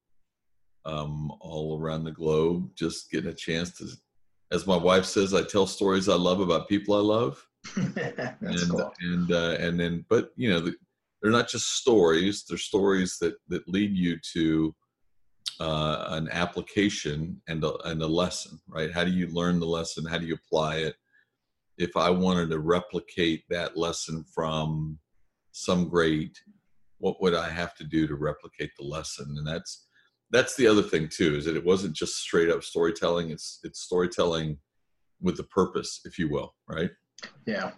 um, 0.86 1.32
all 1.40 1.80
around 1.82 2.04
the 2.04 2.12
globe. 2.12 2.70
Just 2.76 3.10
getting 3.10 3.32
a 3.32 3.34
chance 3.34 3.78
to, 3.78 3.88
as 4.52 4.68
my 4.68 4.78
wife 4.78 5.06
says, 5.06 5.34
I 5.34 5.44
tell 5.44 5.66
stories 5.66 6.10
I 6.10 6.16
love 6.16 6.40
about 6.40 6.70
people 6.70 6.96
I 6.96 7.00
love 7.00 7.44
and 7.76 8.70
cool. 8.70 8.94
and 9.02 9.32
uh, 9.32 9.56
and 9.60 9.80
then 9.80 10.06
but 10.10 10.32
you 10.36 10.50
know 10.50 10.60
the, 10.60 10.74
they're 11.22 11.32
not 11.32 11.48
just 11.48 11.78
stories 11.78 12.44
they're 12.48 12.58
stories 12.58 13.18
that 13.20 13.36
that 13.48 13.68
lead 13.68 13.96
you 13.96 14.18
to 14.34 14.76
uh, 15.60 16.06
an 16.10 16.28
application 16.32 17.42
and 17.48 17.64
a, 17.64 17.76
and 17.88 18.02
a 18.02 18.08
lesson 18.08 18.60
right? 18.68 18.92
How 18.92 19.04
do 19.04 19.12
you 19.12 19.28
learn 19.28 19.60
the 19.60 19.66
lesson? 19.66 20.06
How 20.06 20.18
do 20.18 20.26
you 20.26 20.36
apply 20.36 20.78
it? 20.78 20.96
If 21.78 21.96
i 21.96 22.10
wanted 22.10 22.50
to 22.50 22.60
replicate 22.60 23.44
that 23.50 23.78
lesson 23.78 24.24
from 24.34 25.00
some 25.52 25.88
great 25.88 26.38
what 26.98 27.22
would 27.22 27.34
i 27.34 27.50
have 27.50 27.76
to 27.76 27.84
do 27.84 28.08
to 28.08 28.16
replicate 28.16 28.72
the 28.78 28.86
lesson? 28.86 29.36
And 29.38 29.48
that's 29.48 29.88
that's 30.34 30.56
the 30.56 30.68
other 30.68 30.82
thing 30.82 31.08
too 31.08 31.36
is 31.36 31.46
that 31.46 31.56
it 31.56 31.64
wasn't 31.64 31.96
just 31.96 32.16
straight 32.18 32.50
up 32.50 32.64
storytelling 32.64 33.30
it's 33.30 33.60
it's 33.64 33.82
storytelling 33.82 34.58
with 35.22 35.40
a 35.40 35.44
purpose 35.44 36.02
if 36.06 36.18
you 36.20 36.30
will 36.30 36.56
right 36.68 36.90
yeah. 37.46 37.72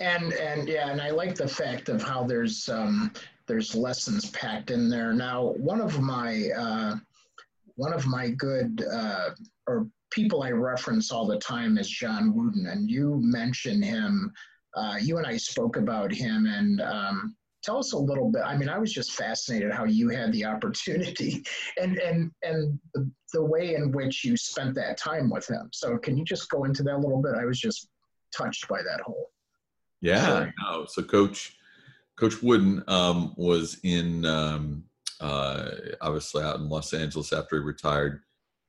And 0.00 0.32
and 0.32 0.68
yeah, 0.68 0.90
and 0.90 1.00
I 1.00 1.10
like 1.10 1.34
the 1.34 1.48
fact 1.48 1.88
of 1.88 2.02
how 2.02 2.24
there's 2.24 2.68
um, 2.68 3.12
there's 3.46 3.74
lessons 3.74 4.30
packed 4.30 4.70
in 4.70 4.88
there. 4.88 5.12
Now, 5.12 5.54
one 5.58 5.80
of 5.80 6.00
my 6.00 6.48
uh, 6.56 6.96
one 7.74 7.92
of 7.92 8.06
my 8.06 8.30
good 8.30 8.84
uh, 8.90 9.30
or 9.66 9.86
people 10.10 10.42
I 10.42 10.50
reference 10.50 11.12
all 11.12 11.26
the 11.26 11.38
time 11.38 11.78
is 11.78 11.88
John 11.88 12.34
Wooden, 12.34 12.66
and 12.66 12.90
you 12.90 13.20
mentioned 13.22 13.84
him. 13.84 14.32
Uh, 14.74 14.96
you 15.00 15.18
and 15.18 15.26
I 15.26 15.36
spoke 15.36 15.76
about 15.76 16.12
him, 16.12 16.46
and 16.46 16.80
um, 16.80 17.36
tell 17.62 17.78
us 17.78 17.92
a 17.92 17.98
little 17.98 18.30
bit. 18.30 18.42
I 18.44 18.56
mean, 18.56 18.68
I 18.68 18.78
was 18.78 18.92
just 18.92 19.12
fascinated 19.12 19.72
how 19.72 19.84
you 19.84 20.08
had 20.08 20.32
the 20.32 20.44
opportunity, 20.44 21.42
and 21.80 21.98
and 21.98 22.30
and 22.42 22.78
the, 22.94 23.10
the 23.32 23.44
way 23.44 23.74
in 23.74 23.92
which 23.92 24.24
you 24.24 24.36
spent 24.36 24.74
that 24.76 24.96
time 24.96 25.28
with 25.28 25.46
him. 25.48 25.68
So, 25.72 25.98
can 25.98 26.16
you 26.16 26.24
just 26.24 26.48
go 26.50 26.64
into 26.64 26.82
that 26.84 26.94
a 26.94 26.98
little 26.98 27.22
bit? 27.22 27.34
I 27.34 27.44
was 27.44 27.60
just 27.60 27.89
touched 28.36 28.68
by 28.68 28.82
that 28.82 29.00
whole. 29.04 29.30
Yeah, 30.00 30.50
no. 30.62 30.86
So 30.86 31.02
Coach 31.02 31.56
Coach 32.18 32.42
Wooden 32.42 32.82
um, 32.88 33.34
was 33.36 33.78
in 33.82 34.24
um, 34.24 34.84
uh, 35.20 35.70
obviously 36.00 36.42
out 36.42 36.56
in 36.56 36.68
Los 36.68 36.92
Angeles 36.92 37.32
after 37.32 37.56
he 37.56 37.62
retired. 37.62 38.20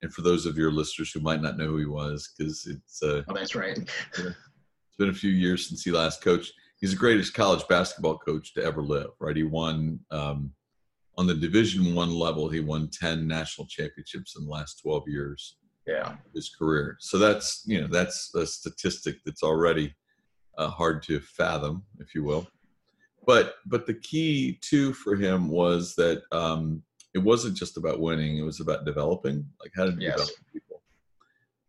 And 0.01 0.13
for 0.13 0.21
those 0.21 0.45
of 0.45 0.57
your 0.57 0.71
listeners 0.71 1.11
who 1.11 1.19
might 1.19 1.41
not 1.41 1.57
know 1.57 1.67
who 1.67 1.77
he 1.77 1.85
was, 1.85 2.33
because 2.35 2.65
it's 2.65 3.03
uh, 3.03 3.21
oh, 3.27 3.33
that's 3.33 3.55
right. 3.55 3.77
it's 4.17 4.97
been 4.97 5.09
a 5.09 5.13
few 5.13 5.31
years 5.31 5.67
since 5.67 5.83
he 5.83 5.91
last 5.91 6.23
coached. 6.23 6.53
He's 6.79 6.91
the 6.91 6.97
greatest 6.97 7.33
college 7.33 7.63
basketball 7.69 8.17
coach 8.17 8.53
to 8.55 8.63
ever 8.63 8.81
live. 8.81 9.11
Right? 9.19 9.35
He 9.35 9.43
won 9.43 9.99
um, 10.09 10.51
on 11.17 11.27
the 11.27 11.35
Division 11.35 11.93
One 11.93 12.11
level. 12.11 12.49
He 12.49 12.61
won 12.61 12.89
ten 12.89 13.27
national 13.27 13.67
championships 13.67 14.35
in 14.35 14.45
the 14.45 14.51
last 14.51 14.81
twelve 14.81 15.03
years 15.07 15.57
yeah. 15.87 16.15
his 16.33 16.49
career. 16.49 16.97
So 16.99 17.17
that's 17.17 17.63
you 17.65 17.81
know 17.81 17.87
that's 17.87 18.33
a 18.35 18.45
statistic 18.45 19.17
that's 19.25 19.43
already 19.43 19.95
uh, 20.57 20.69
hard 20.69 21.03
to 21.03 21.19
fathom 21.19 21.83
if 21.99 22.13
you 22.15 22.23
will. 22.23 22.47
But 23.25 23.55
but 23.65 23.85
the 23.85 23.93
key 23.93 24.59
too 24.61 24.93
for 24.93 25.15
him 25.15 25.49
was 25.49 25.95
that 25.95 26.23
um, 26.31 26.83
it 27.13 27.19
wasn't 27.19 27.57
just 27.57 27.77
about 27.77 27.99
winning 27.99 28.37
it 28.37 28.43
was 28.43 28.59
about 28.59 28.85
developing. 28.85 29.45
Like 29.61 29.71
how 29.75 29.85
to 29.85 29.95
yes. 29.99 30.13
develop 30.13 30.35
people? 30.51 30.81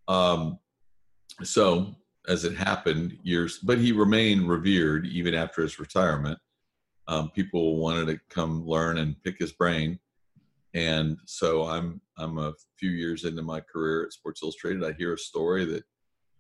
Um, 0.08 0.58
so 1.42 1.94
as 2.28 2.44
it 2.44 2.54
happened 2.54 3.18
years 3.24 3.58
but 3.58 3.78
he 3.78 3.90
remained 3.90 4.48
revered 4.48 5.06
even 5.06 5.34
after 5.34 5.62
his 5.62 5.78
retirement. 5.78 6.38
Um, 7.08 7.30
people 7.30 7.78
wanted 7.78 8.06
to 8.06 8.20
come 8.30 8.64
learn 8.64 8.98
and 8.98 9.20
pick 9.24 9.36
his 9.38 9.52
brain 9.52 9.98
and 10.74 11.18
so 11.26 11.64
I'm 11.66 12.00
I'm 12.18 12.38
a 12.38 12.54
few 12.78 12.90
years 12.90 13.24
into 13.24 13.42
my 13.42 13.60
career 13.60 14.04
at 14.04 14.12
Sports 14.12 14.42
Illustrated. 14.42 14.84
I 14.84 14.92
hear 14.92 15.14
a 15.14 15.18
story 15.18 15.64
that 15.66 15.84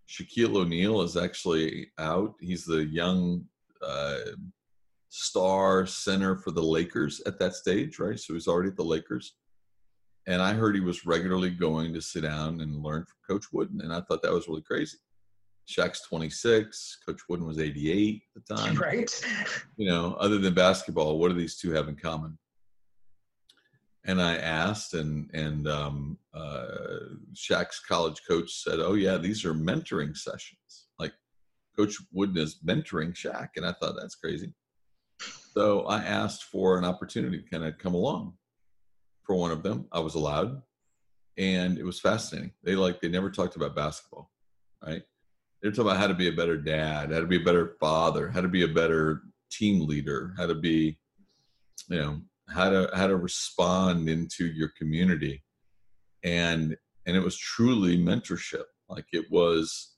Shaquille 0.08 0.56
O'Neal 0.56 1.02
is 1.02 1.16
actually 1.16 1.88
out. 1.98 2.34
He's 2.40 2.64
the 2.64 2.84
young 2.84 3.44
uh, 3.84 4.18
star 5.08 5.86
center 5.86 6.36
for 6.36 6.50
the 6.50 6.62
Lakers 6.62 7.20
at 7.26 7.38
that 7.38 7.54
stage, 7.54 7.98
right? 7.98 8.18
So 8.18 8.34
he's 8.34 8.48
already 8.48 8.70
at 8.70 8.76
the 8.76 8.84
Lakers. 8.84 9.34
And 10.26 10.40
I 10.40 10.52
heard 10.52 10.74
he 10.74 10.80
was 10.80 11.04
regularly 11.04 11.50
going 11.50 11.92
to 11.94 12.00
sit 12.00 12.22
down 12.22 12.60
and 12.60 12.82
learn 12.82 13.04
from 13.04 13.16
Coach 13.36 13.46
Wooden, 13.52 13.80
and 13.80 13.92
I 13.92 14.00
thought 14.02 14.22
that 14.22 14.32
was 14.32 14.46
really 14.46 14.62
crazy. 14.62 14.98
Shaq's 15.68 16.02
26, 16.02 16.98
Coach 17.06 17.20
Wooden 17.28 17.46
was 17.46 17.58
88 17.58 18.22
at 18.36 18.46
the 18.46 18.54
time. 18.54 18.76
Right. 18.80 19.10
You 19.76 19.88
know, 19.88 20.14
other 20.14 20.38
than 20.38 20.54
basketball, 20.54 21.18
what 21.18 21.28
do 21.28 21.34
these 21.34 21.56
two 21.56 21.72
have 21.72 21.88
in 21.88 21.96
common? 21.96 22.38
And 24.04 24.20
I 24.20 24.36
asked, 24.36 24.94
and 24.94 25.30
and 25.32 25.68
um, 25.68 26.18
uh, 26.34 26.64
Shaq's 27.34 27.80
college 27.80 28.20
coach 28.28 28.52
said, 28.52 28.80
"Oh 28.80 28.94
yeah, 28.94 29.16
these 29.16 29.44
are 29.44 29.54
mentoring 29.54 30.16
sessions. 30.16 30.86
Like 30.98 31.12
Coach 31.76 31.96
Wooden 32.12 32.36
is 32.36 32.58
mentoring 32.66 33.14
Shaq," 33.14 33.50
and 33.56 33.64
I 33.64 33.72
thought 33.72 33.96
that's 33.98 34.16
crazy. 34.16 34.54
So 35.54 35.82
I 35.82 36.02
asked 36.02 36.44
for 36.44 36.78
an 36.78 36.84
opportunity 36.84 37.42
to 37.42 37.48
kind 37.48 37.64
of 37.64 37.78
come 37.78 37.94
along 37.94 38.34
for 39.24 39.36
one 39.36 39.50
of 39.50 39.62
them. 39.62 39.86
I 39.92 40.00
was 40.00 40.14
allowed, 40.14 40.62
and 41.38 41.78
it 41.78 41.84
was 41.84 42.00
fascinating. 42.00 42.52
They 42.64 42.74
like 42.74 43.00
they 43.00 43.08
never 43.08 43.30
talked 43.30 43.56
about 43.56 43.76
basketball, 43.76 44.32
right? 44.84 45.02
They 45.62 45.68
were 45.68 45.72
talking 45.72 45.92
about 45.92 46.00
how 46.00 46.08
to 46.08 46.14
be 46.14 46.28
a 46.28 46.32
better 46.32 46.56
dad, 46.56 47.12
how 47.12 47.20
to 47.20 47.26
be 47.26 47.40
a 47.40 47.44
better 47.44 47.76
father, 47.78 48.28
how 48.30 48.40
to 48.40 48.48
be 48.48 48.64
a 48.64 48.68
better 48.68 49.22
team 49.52 49.86
leader, 49.86 50.34
how 50.36 50.46
to 50.46 50.56
be, 50.56 50.98
you 51.88 51.98
know, 51.98 52.20
how 52.48 52.68
to 52.70 52.90
how 52.94 53.06
to 53.06 53.16
respond 53.16 54.08
into 54.08 54.46
your 54.46 54.70
community 54.78 55.42
and 56.24 56.76
and 57.06 57.16
it 57.16 57.20
was 57.20 57.36
truly 57.36 57.98
mentorship 57.98 58.64
like 58.88 59.06
it 59.12 59.30
was 59.30 59.92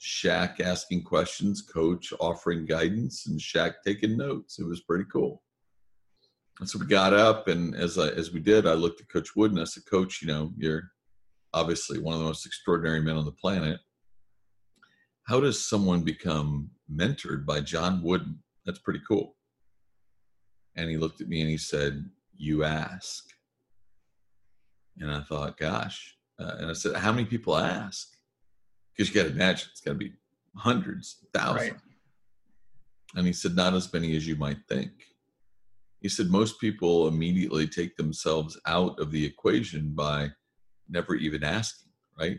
Shaq 0.00 0.60
asking 0.60 1.04
questions, 1.04 1.60
coach 1.60 2.12
offering 2.20 2.64
guidance, 2.64 3.26
and 3.26 3.38
Shaq 3.38 3.74
taking 3.84 4.16
notes. 4.16 4.58
It 4.58 4.64
was 4.64 4.80
pretty 4.80 5.04
cool. 5.12 5.42
And 6.58 6.68
so 6.68 6.78
we 6.78 6.86
got 6.86 7.12
up, 7.12 7.48
and 7.48 7.74
as 7.74 7.98
I, 7.98 8.08
as 8.08 8.32
we 8.32 8.40
did, 8.40 8.66
I 8.66 8.72
looked 8.72 9.00
at 9.00 9.08
Coach 9.08 9.36
Wooden 9.36 9.58
I 9.58 9.64
said, 9.64 9.84
"Coach, 9.86 10.20
you 10.22 10.28
know, 10.28 10.52
you're 10.56 10.90
obviously 11.52 11.98
one 11.98 12.14
of 12.14 12.20
the 12.20 12.26
most 12.26 12.46
extraordinary 12.46 13.00
men 13.00 13.16
on 13.16 13.24
the 13.24 13.32
planet. 13.32 13.80
How 15.24 15.40
does 15.40 15.64
someone 15.64 16.02
become 16.02 16.70
mentored 16.92 17.46
by 17.46 17.60
John 17.60 18.02
Wooden? 18.02 18.42
That's 18.64 18.78
pretty 18.78 19.00
cool." 19.06 19.36
And 20.76 20.90
he 20.90 20.96
looked 20.96 21.20
at 21.20 21.28
me 21.28 21.40
and 21.40 21.50
he 21.50 21.58
said, 21.58 22.08
"You 22.36 22.64
ask." 22.64 23.24
And 24.98 25.10
I 25.10 25.22
thought, 25.22 25.58
"Gosh," 25.58 26.16
uh, 26.38 26.56
and 26.58 26.70
I 26.70 26.74
said, 26.74 26.96
"How 26.96 27.12
many 27.12 27.26
people 27.26 27.56
ask?" 27.56 28.08
Because 28.92 29.08
you 29.08 29.14
got 29.14 29.28
to 29.28 29.34
imagine 29.34 29.68
it's 29.70 29.80
got 29.80 29.92
to 29.92 29.98
be 29.98 30.12
hundreds, 30.56 31.24
thousands. 31.32 31.72
Right. 31.72 31.80
And 33.14 33.26
he 33.26 33.32
said, 33.32 33.56
"Not 33.56 33.74
as 33.74 33.92
many 33.92 34.16
as 34.16 34.26
you 34.26 34.36
might 34.36 34.58
think." 34.68 34.92
he 36.00 36.08
said 36.08 36.30
most 36.30 36.60
people 36.60 37.08
immediately 37.08 37.66
take 37.68 37.96
themselves 37.96 38.58
out 38.66 38.98
of 38.98 39.10
the 39.10 39.24
equation 39.24 39.92
by 39.94 40.30
never 40.88 41.14
even 41.14 41.44
asking 41.44 41.92
right 42.18 42.38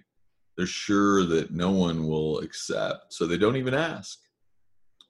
they're 0.58 0.66
sure 0.66 1.26
that 1.26 1.52
no 1.52 1.72
one 1.72 2.08
will 2.08 2.40
accept 2.40 3.14
so 3.14 3.26
they 3.26 3.38
don't 3.38 3.56
even 3.56 3.74
ask 3.74 4.20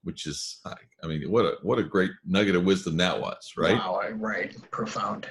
which 0.04 0.26
is 0.26 0.62
i 1.04 1.08
mean 1.08 1.30
what 1.30 1.46
a 1.46 1.56
what 1.62 1.80
a 1.80 1.84
great 1.84 2.12
nugget 2.26 2.56
of 2.56 2.64
wisdom 2.64 2.98
that 2.98 3.20
was 3.20 3.54
right 3.58 3.76
wow 3.76 4.02
right 4.16 4.56
profound 4.72 5.28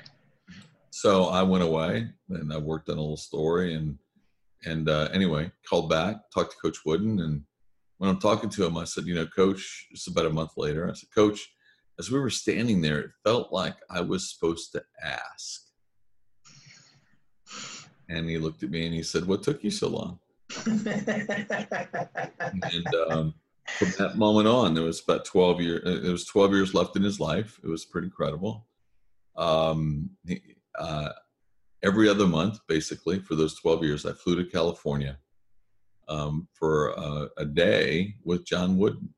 so 0.90 1.26
i 1.26 1.42
went 1.42 1.62
away 1.62 2.08
and 2.30 2.52
i 2.52 2.56
worked 2.56 2.88
on 2.88 2.96
a 2.96 3.00
little 3.00 3.16
story 3.16 3.74
and 3.74 3.98
and 4.64 4.88
uh, 4.88 5.08
anyway 5.12 5.50
called 5.68 5.88
back 5.88 6.16
talked 6.34 6.52
to 6.52 6.58
coach 6.58 6.78
wooden 6.84 7.20
and 7.20 7.42
when 7.98 8.10
i'm 8.10 8.20
talking 8.20 8.50
to 8.50 8.64
him 8.64 8.76
i 8.76 8.84
said 8.84 9.06
you 9.06 9.14
know 9.14 9.26
coach 9.26 9.86
it's 9.90 10.06
about 10.06 10.26
a 10.26 10.30
month 10.30 10.52
later 10.56 10.88
i 10.88 10.92
said 10.92 11.08
coach 11.14 11.50
as 12.00 12.10
we 12.10 12.18
were 12.18 12.30
standing 12.30 12.80
there, 12.80 12.98
it 12.98 13.10
felt 13.24 13.52
like 13.52 13.76
I 13.90 14.00
was 14.00 14.32
supposed 14.32 14.72
to 14.72 14.82
ask. 15.02 15.60
And 18.08 18.28
he 18.28 18.38
looked 18.38 18.62
at 18.62 18.70
me 18.70 18.86
and 18.86 18.94
he 18.94 19.02
said, 19.02 19.26
What 19.26 19.42
took 19.42 19.62
you 19.62 19.70
so 19.70 19.88
long? 19.88 20.18
and 20.66 20.86
um, 23.10 23.34
from 23.78 23.92
that 23.98 24.16
moment 24.16 24.46
on, 24.46 24.74
there 24.74 24.84
was 24.84 25.02
about 25.02 25.24
12 25.24 25.60
years, 25.60 25.82
uh, 25.86 26.00
there 26.02 26.12
was 26.12 26.26
12 26.26 26.52
years 26.52 26.74
left 26.74 26.96
in 26.96 27.02
his 27.02 27.20
life. 27.20 27.58
It 27.62 27.68
was 27.68 27.84
pretty 27.84 28.06
incredible. 28.06 28.66
Um, 29.36 30.10
uh, 30.78 31.10
every 31.82 32.08
other 32.08 32.26
month, 32.26 32.58
basically, 32.68 33.20
for 33.20 33.34
those 33.34 33.58
12 33.58 33.84
years, 33.84 34.06
I 34.06 34.12
flew 34.12 34.36
to 34.36 34.50
California 34.50 35.18
um, 36.08 36.48
for 36.52 36.98
uh, 36.98 37.26
a 37.38 37.44
day 37.44 38.14
with 38.24 38.46
John 38.46 38.76
Wooden. 38.76 39.14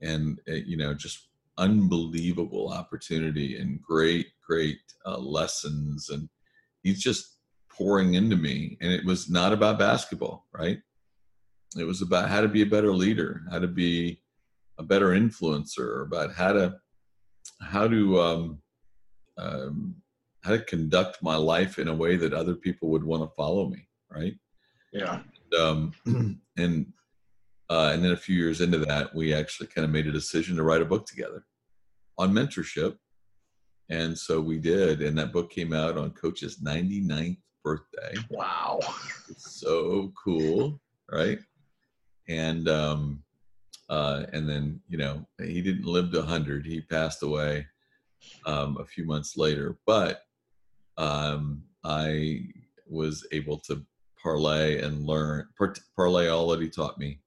And, 0.00 0.40
uh, 0.48 0.54
you 0.54 0.76
know, 0.76 0.94
just 0.94 1.28
unbelievable 1.58 2.72
opportunity 2.72 3.58
and 3.58 3.82
great, 3.82 4.28
great 4.46 4.78
uh, 5.04 5.18
lessons. 5.18 6.08
And 6.08 6.28
he's 6.82 7.02
just 7.02 7.38
pouring 7.68 8.14
into 8.14 8.36
me. 8.36 8.78
And 8.80 8.92
it 8.92 9.04
was 9.04 9.28
not 9.28 9.52
about 9.52 9.78
basketball, 9.78 10.46
right? 10.52 10.78
It 11.80 11.86
was 11.86 12.02
about 12.02 12.28
how 12.28 12.40
to 12.40 12.48
be 12.48 12.62
a 12.62 12.66
better 12.66 12.92
leader, 12.92 13.42
how 13.50 13.58
to 13.58 13.68
be 13.68 14.20
a 14.78 14.82
better 14.82 15.08
influencer, 15.08 16.06
about 16.06 16.32
how 16.32 16.52
to 16.52 16.76
how 17.60 17.88
to 17.88 18.20
um, 18.20 18.62
um, 19.36 19.94
how 20.42 20.52
to 20.52 20.58
conduct 20.60 21.22
my 21.22 21.36
life 21.36 21.78
in 21.78 21.88
a 21.88 21.94
way 21.94 22.16
that 22.16 22.32
other 22.32 22.54
people 22.54 22.88
would 22.90 23.04
want 23.04 23.22
to 23.22 23.34
follow 23.36 23.68
me, 23.68 23.88
right? 24.10 24.34
Yeah. 24.92 25.20
And, 25.52 25.60
um, 25.60 26.40
and 26.56 26.92
uh, 27.70 27.90
and 27.92 28.02
then 28.02 28.12
a 28.12 28.16
few 28.16 28.36
years 28.36 28.60
into 28.60 28.78
that, 28.78 29.14
we 29.14 29.34
actually 29.34 29.66
kind 29.66 29.84
of 29.84 29.90
made 29.90 30.06
a 30.06 30.12
decision 30.12 30.56
to 30.56 30.62
write 30.62 30.82
a 30.82 30.86
book 30.86 31.06
together 31.06 31.44
on 32.16 32.32
mentorship. 32.32 32.96
And 33.90 34.16
so 34.16 34.40
we 34.40 34.58
did. 34.58 35.02
And 35.02 35.16
that 35.18 35.32
book 35.32 35.50
came 35.50 35.72
out 35.72 35.96
on 35.96 36.12
Coach's 36.12 36.60
99th 36.62 37.38
birthday. 37.62 38.14
Wow. 38.30 38.80
so 39.36 40.12
cool. 40.22 40.80
Right. 41.10 41.38
And, 42.28 42.68
um, 42.68 43.22
uh, 43.88 44.24
and 44.32 44.48
then, 44.48 44.80
you 44.88 44.98
know, 44.98 45.26
he 45.42 45.62
didn't 45.62 45.86
live 45.86 46.12
to 46.12 46.18
100. 46.18 46.66
He 46.66 46.80
passed 46.82 47.22
away 47.22 47.66
um, 48.46 48.76
a 48.78 48.84
few 48.84 49.04
months 49.04 49.36
later. 49.36 49.78
But 49.86 50.22
um, 50.96 51.62
I 51.84 52.42
was 52.86 53.26
able 53.32 53.58
to 53.60 53.84
parlay 54.22 54.82
and 54.82 55.04
learn, 55.04 55.48
parlay 55.96 56.28
all 56.28 56.48
that 56.48 56.60
he 56.60 56.68
taught 56.68 56.98
me 56.98 57.20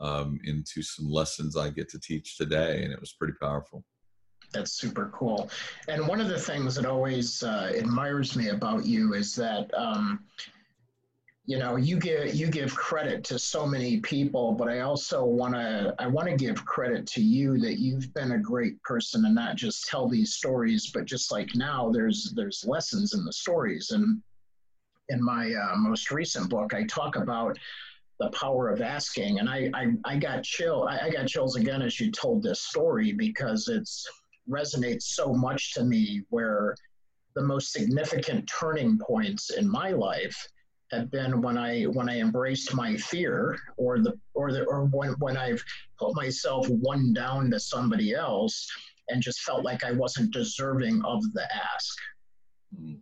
um, 0.00 0.40
into 0.44 0.82
some 0.82 1.10
lessons 1.10 1.56
I 1.56 1.70
get 1.70 1.88
to 1.90 1.98
teach 1.98 2.36
today, 2.36 2.82
and 2.82 2.92
it 2.92 3.00
was 3.00 3.12
pretty 3.12 3.34
powerful. 3.40 3.84
That's 4.52 4.72
super 4.72 5.10
cool. 5.14 5.48
And 5.88 6.06
one 6.06 6.20
of 6.20 6.28
the 6.28 6.38
things 6.38 6.74
that 6.74 6.84
always 6.84 7.42
uh, 7.42 7.72
admires 7.74 8.36
me 8.36 8.48
about 8.48 8.84
you 8.84 9.14
is 9.14 9.34
that 9.36 9.72
um, 9.74 10.24
you 11.44 11.58
know 11.58 11.76
you 11.76 11.98
give 11.98 12.34
you 12.34 12.46
give 12.46 12.74
credit 12.76 13.24
to 13.24 13.38
so 13.38 13.66
many 13.66 13.98
people 14.00 14.52
but 14.52 14.68
i 14.68 14.80
also 14.80 15.24
want 15.24 15.54
to 15.54 15.92
i 15.98 16.06
want 16.06 16.28
to 16.28 16.36
give 16.36 16.64
credit 16.64 17.06
to 17.06 17.20
you 17.20 17.58
that 17.58 17.80
you've 17.80 18.12
been 18.14 18.32
a 18.32 18.38
great 18.38 18.80
person 18.82 19.24
and 19.24 19.34
not 19.34 19.56
just 19.56 19.88
tell 19.88 20.08
these 20.08 20.34
stories 20.34 20.90
but 20.94 21.04
just 21.04 21.32
like 21.32 21.48
now 21.56 21.90
there's 21.90 22.32
there's 22.36 22.64
lessons 22.66 23.14
in 23.14 23.24
the 23.24 23.32
stories 23.32 23.90
and 23.90 24.22
in 25.08 25.22
my 25.22 25.52
uh, 25.52 25.76
most 25.76 26.12
recent 26.12 26.48
book 26.48 26.74
i 26.74 26.84
talk 26.84 27.16
about 27.16 27.58
the 28.22 28.30
power 28.30 28.68
of 28.68 28.80
asking. 28.80 29.38
And 29.38 29.48
I, 29.48 29.70
I, 29.74 29.92
I 30.04 30.16
got 30.16 30.44
chill. 30.44 30.86
I, 30.88 31.06
I 31.06 31.10
got 31.10 31.26
chills 31.26 31.56
again 31.56 31.82
as 31.82 31.98
you 31.98 32.10
told 32.10 32.42
this 32.42 32.60
story 32.60 33.12
because 33.12 33.68
it's 33.68 34.06
resonates 34.48 35.02
so 35.02 35.32
much 35.32 35.74
to 35.74 35.84
me. 35.84 36.22
Where 36.30 36.76
the 37.34 37.42
most 37.42 37.72
significant 37.72 38.48
turning 38.48 38.98
points 38.98 39.50
in 39.50 39.68
my 39.68 39.90
life 39.90 40.36
have 40.92 41.10
been 41.10 41.40
when 41.40 41.58
I 41.58 41.84
when 41.84 42.08
I 42.08 42.20
embraced 42.20 42.74
my 42.74 42.96
fear, 42.96 43.58
or 43.76 43.98
the 43.98 44.18
or 44.34 44.52
the 44.52 44.64
or 44.64 44.84
when 44.84 45.12
when 45.18 45.36
I've 45.36 45.62
put 45.98 46.14
myself 46.14 46.68
one 46.68 47.12
down 47.12 47.50
to 47.50 47.60
somebody 47.60 48.14
else 48.14 48.68
and 49.08 49.22
just 49.22 49.40
felt 49.40 49.64
like 49.64 49.84
I 49.84 49.92
wasn't 49.92 50.32
deserving 50.32 51.02
of 51.04 51.22
the 51.32 51.48
ask. 51.54 51.96
Mm 52.78 53.00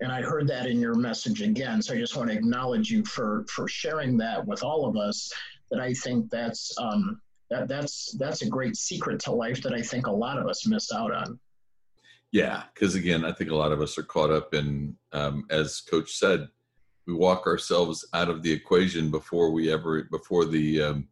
and 0.00 0.12
I 0.12 0.22
heard 0.22 0.46
that 0.48 0.66
in 0.66 0.80
your 0.80 0.94
message 0.94 1.42
again. 1.42 1.82
So 1.82 1.94
I 1.94 1.98
just 1.98 2.16
want 2.16 2.30
to 2.30 2.36
acknowledge 2.36 2.90
you 2.90 3.04
for 3.04 3.44
for 3.48 3.68
sharing 3.68 4.16
that 4.18 4.46
with 4.46 4.62
all 4.62 4.86
of 4.86 4.96
us. 4.96 5.32
That 5.70 5.80
I 5.80 5.92
think 5.92 6.30
that's 6.30 6.72
um, 6.78 7.20
that 7.50 7.68
that's 7.68 8.14
that's 8.18 8.42
a 8.42 8.48
great 8.48 8.76
secret 8.76 9.20
to 9.20 9.32
life 9.32 9.62
that 9.62 9.74
I 9.74 9.82
think 9.82 10.06
a 10.06 10.12
lot 10.12 10.38
of 10.38 10.46
us 10.46 10.66
miss 10.66 10.92
out 10.92 11.12
on. 11.12 11.38
Yeah, 12.30 12.64
because 12.74 12.94
again, 12.94 13.24
I 13.24 13.32
think 13.32 13.50
a 13.50 13.56
lot 13.56 13.72
of 13.72 13.80
us 13.80 13.96
are 13.96 14.02
caught 14.02 14.30
up 14.30 14.52
in, 14.52 14.94
um, 15.12 15.46
as 15.50 15.80
Coach 15.80 16.12
said, 16.12 16.46
we 17.08 17.14
walk 17.14 17.46
ourselves 17.46 18.06
out 18.12 18.28
of 18.28 18.42
the 18.42 18.52
equation 18.52 19.10
before 19.10 19.50
we 19.50 19.72
ever 19.72 20.04
before 20.10 20.44
the 20.44 20.82
um, 20.82 21.08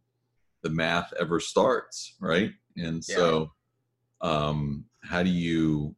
the 0.61 0.69
math 0.69 1.11
ever 1.19 1.39
starts, 1.39 2.15
right? 2.21 2.51
And 2.77 3.03
so, 3.03 3.51
yeah. 4.23 4.29
um, 4.29 4.85
how 5.03 5.23
do 5.23 5.31
you 5.31 5.95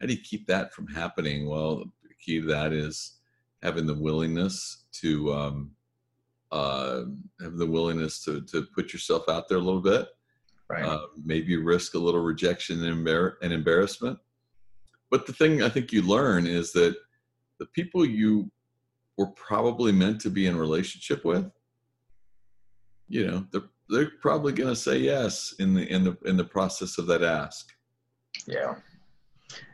how 0.00 0.08
do 0.08 0.14
you 0.14 0.20
keep 0.20 0.48
that 0.48 0.74
from 0.74 0.88
happening? 0.88 1.48
Well, 1.48 1.84
the 2.02 2.14
key 2.20 2.40
to 2.40 2.46
that 2.48 2.72
is 2.72 3.18
having 3.62 3.86
the 3.86 3.94
willingness 3.94 4.84
to 5.00 5.32
um, 5.32 5.70
uh, 6.50 7.02
have 7.40 7.56
the 7.56 7.66
willingness 7.66 8.24
to 8.24 8.42
to 8.46 8.66
put 8.74 8.92
yourself 8.92 9.28
out 9.28 9.48
there 9.48 9.58
a 9.58 9.62
little 9.62 9.80
bit. 9.80 10.08
Right. 10.68 10.84
Uh, 10.84 11.06
maybe 11.24 11.56
risk 11.56 11.94
a 11.94 11.98
little 11.98 12.22
rejection 12.22 12.82
and, 12.82 13.06
embar- 13.06 13.34
and 13.40 13.52
embarrassment. 13.52 14.18
But 15.12 15.24
the 15.24 15.32
thing 15.32 15.62
I 15.62 15.68
think 15.68 15.92
you 15.92 16.02
learn 16.02 16.48
is 16.48 16.72
that 16.72 16.96
the 17.60 17.66
people 17.66 18.04
you 18.04 18.50
were 19.16 19.28
probably 19.28 19.92
meant 19.92 20.20
to 20.22 20.30
be 20.30 20.46
in 20.46 20.56
relationship 20.56 21.24
with, 21.24 21.50
you 23.08 23.26
know, 23.26 23.46
they're 23.52 23.68
they're 23.88 24.10
probably 24.20 24.52
going 24.52 24.68
to 24.68 24.76
say 24.76 24.98
yes 24.98 25.54
in 25.60 25.74
the 25.74 25.86
in 25.92 26.02
the 26.04 26.16
in 26.24 26.36
the 26.36 26.44
process 26.44 26.98
of 26.98 27.06
that 27.06 27.22
ask. 27.22 27.72
Yeah, 28.46 28.74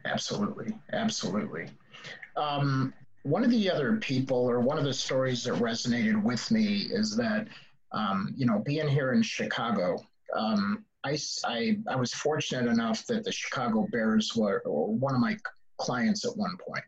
absolutely, 0.04 0.76
absolutely. 0.92 1.68
Um, 2.36 2.92
one 3.22 3.44
of 3.44 3.50
the 3.50 3.70
other 3.70 3.96
people, 3.96 4.36
or 4.36 4.60
one 4.60 4.78
of 4.78 4.84
the 4.84 4.92
stories 4.92 5.44
that 5.44 5.54
resonated 5.54 6.22
with 6.22 6.50
me, 6.50 6.88
is 6.90 7.16
that 7.16 7.48
um, 7.92 8.34
you 8.36 8.46
know, 8.46 8.58
being 8.58 8.88
here 8.88 9.12
in 9.12 9.22
Chicago, 9.22 9.98
um, 10.36 10.84
I, 11.04 11.18
I, 11.44 11.78
I 11.88 11.96
was 11.96 12.12
fortunate 12.12 12.70
enough 12.70 13.06
that 13.06 13.24
the 13.24 13.32
Chicago 13.32 13.86
Bears 13.90 14.34
were, 14.34 14.62
were 14.64 14.86
one 14.86 15.14
of 15.14 15.20
my 15.20 15.36
clients 15.78 16.24
at 16.24 16.36
one 16.36 16.56
point. 16.66 16.84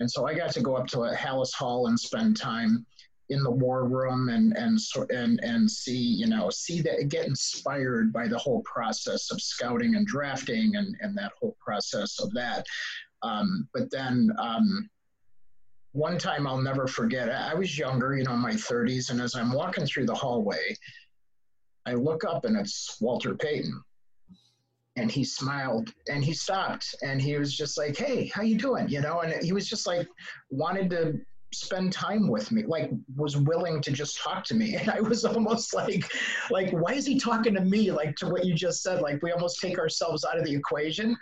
And 0.00 0.10
so 0.10 0.26
I 0.26 0.34
got 0.34 0.52
to 0.52 0.60
go 0.60 0.76
up 0.76 0.86
to 0.88 1.02
a 1.02 1.14
Halas 1.14 1.52
Hall 1.52 1.88
and 1.88 1.98
spend 1.98 2.36
time 2.36 2.86
in 3.30 3.42
the 3.42 3.50
war 3.50 3.86
room 3.86 4.30
and 4.30 4.56
and 4.56 4.78
and 5.10 5.38
and 5.42 5.70
see 5.70 5.98
you 5.98 6.26
know 6.26 6.48
see 6.48 6.80
that 6.80 7.10
get 7.10 7.26
inspired 7.26 8.10
by 8.10 8.26
the 8.26 8.38
whole 8.38 8.62
process 8.62 9.30
of 9.30 9.42
scouting 9.42 9.96
and 9.96 10.06
drafting 10.06 10.76
and 10.76 10.96
and 11.02 11.14
that 11.14 11.32
whole 11.38 11.54
process 11.60 12.18
of 12.20 12.32
that 12.32 12.64
um, 13.22 13.68
but 13.74 13.90
then 13.90 14.30
um, 14.38 14.88
one 15.92 16.18
time 16.18 16.46
I'll 16.46 16.60
never 16.60 16.86
forget. 16.86 17.30
I 17.30 17.54
was 17.54 17.78
younger, 17.78 18.16
you 18.16 18.24
know, 18.24 18.34
in 18.34 18.40
my 18.40 18.52
30s, 18.52 19.10
and 19.10 19.20
as 19.20 19.34
I'm 19.34 19.52
walking 19.52 19.86
through 19.86 20.06
the 20.06 20.14
hallway, 20.14 20.76
I 21.86 21.94
look 21.94 22.24
up 22.24 22.44
and 22.44 22.56
it's 22.56 22.98
Walter 23.00 23.34
Payton. 23.34 23.82
And 24.98 25.10
he 25.10 25.24
smiled 25.24 25.92
and 26.08 26.24
he 26.24 26.32
stopped 26.32 26.94
and 27.02 27.20
he 27.20 27.36
was 27.36 27.56
just 27.56 27.78
like, 27.78 27.96
Hey, 27.96 28.30
how 28.34 28.42
you 28.42 28.56
doing? 28.56 28.88
You 28.88 29.00
know, 29.00 29.20
and 29.20 29.42
he 29.44 29.52
was 29.52 29.68
just 29.68 29.86
like 29.86 30.08
wanted 30.50 30.90
to 30.90 31.20
spend 31.52 31.92
time 31.92 32.28
with 32.28 32.52
me, 32.52 32.64
like 32.66 32.90
was 33.16 33.36
willing 33.36 33.80
to 33.82 33.90
just 33.90 34.18
talk 34.18 34.44
to 34.44 34.54
me. 34.54 34.76
And 34.80 34.90
I 34.90 35.00
was 35.00 35.24
almost 35.24 35.74
like, 35.74 36.10
like, 36.50 36.70
why 36.72 36.92
is 36.92 37.06
he 37.06 37.18
talking 37.18 37.54
to 37.54 37.64
me? 37.64 37.90
Like 37.90 38.16
to 38.16 38.28
what 38.28 38.44
you 38.44 38.54
just 38.54 38.82
said, 38.82 39.00
like 39.00 39.22
we 39.22 39.32
almost 39.32 39.60
take 39.60 39.78
ourselves 39.78 40.24
out 40.24 40.38
of 40.38 40.44
the 40.44 40.54
equation. 40.54 41.16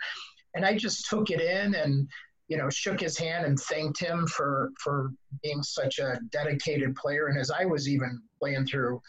And 0.55 0.65
I 0.65 0.75
just 0.75 1.07
took 1.09 1.29
it 1.29 1.41
in 1.41 1.75
and 1.75 2.07
you 2.47 2.57
know, 2.57 2.69
shook 2.69 3.01
his 3.01 3.17
hand 3.17 3.45
and 3.45 3.59
thanked 3.59 3.99
him 3.99 4.25
for 4.27 4.69
for 4.81 5.11
being 5.43 5.61
such 5.61 5.99
a 5.99 6.19
dedicated 6.31 6.95
player. 6.95 7.27
And 7.27 7.37
as 7.37 7.51
I 7.51 7.65
was 7.65 7.89
even 7.89 8.21
playing 8.39 8.65
through, 8.67 9.01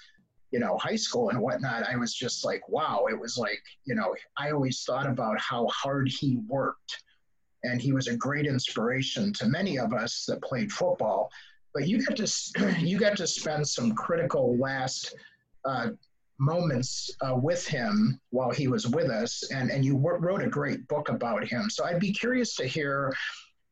you 0.50 0.58
know, 0.58 0.78
high 0.78 0.96
school 0.96 1.30
and 1.30 1.40
whatnot, 1.40 1.84
I 1.88 1.96
was 1.96 2.14
just 2.14 2.44
like, 2.44 2.66
wow, 2.68 3.06
it 3.11 3.18
was 3.18 3.37
like, 3.37 3.62
you 3.84 3.94
know, 3.94 4.14
I 4.37 4.50
always 4.50 4.82
thought 4.82 5.06
about 5.06 5.38
how 5.38 5.66
hard 5.66 6.08
he 6.08 6.38
worked. 6.46 7.02
And 7.64 7.80
he 7.80 7.92
was 7.92 8.06
a 8.06 8.16
great 8.16 8.46
inspiration 8.46 9.32
to 9.34 9.46
many 9.46 9.78
of 9.78 9.92
us 9.92 10.24
that 10.26 10.42
played 10.42 10.72
football. 10.72 11.30
But 11.74 11.87
you 11.87 12.04
got 12.04 12.16
to 12.16 12.76
you 12.80 12.98
got 12.98 13.16
to 13.18 13.26
spend 13.26 13.66
some 13.66 13.94
critical 13.94 14.56
last 14.56 15.14
uh, 15.64 15.90
moments 16.38 17.11
uh, 17.20 17.34
with 17.34 17.66
him 17.66 18.20
while 18.30 18.50
he 18.50 18.68
was 18.68 18.87
with 18.87 19.11
us, 19.11 19.50
and, 19.50 19.70
and 19.70 19.84
you 19.84 19.96
wrote 19.96 20.42
a 20.42 20.48
great 20.48 20.87
book 20.88 21.08
about 21.08 21.46
him. 21.46 21.68
So 21.68 21.84
I'd 21.84 22.00
be 22.00 22.12
curious 22.12 22.54
to 22.56 22.66
hear 22.66 23.12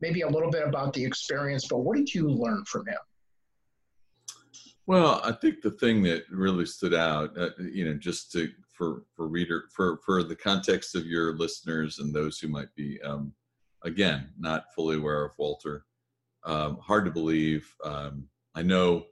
maybe 0.01 0.23
a 0.23 0.29
little 0.29 0.51
bit 0.51 0.67
about 0.67 0.93
the 0.93 1.05
experience, 1.05 1.67
but 1.69 1.79
what 1.79 1.97
did 1.97 2.13
you 2.13 2.29
learn 2.29 2.65
from 2.65 2.87
him? 2.87 2.99
Well, 4.87 5.21
I 5.25 5.33
think 5.33 5.63
the 5.63 5.73
thing 5.73 6.03
that 6.05 6.25
really 6.31 6.67
stood 6.67 6.95
out, 6.95 7.37
uh, 7.37 7.51
you 7.59 7.85
know, 7.85 7.95
just 7.95 8.31
to 8.33 8.51
for 8.73 9.03
for 9.15 9.27
reader 9.27 9.65
for 9.73 9.99
for 10.05 10.23
the 10.23 10.37
context 10.37 10.95
of 10.95 11.07
your 11.07 11.37
listeners 11.37 11.99
and 11.99 12.15
those 12.15 12.39
who 12.39 12.49
might 12.49 12.73
be, 12.77 13.01
um, 13.03 13.33
again, 13.85 14.31
not 14.39 14.73
fully 14.75 14.97
aware 14.97 15.25
of 15.25 15.33
Walter, 15.39 15.85
um, 16.45 16.79
hard 16.79 17.05
to 17.05 17.11
believe. 17.11 17.75
Um, 17.85 18.29
I 18.55 18.63
know 18.63 19.07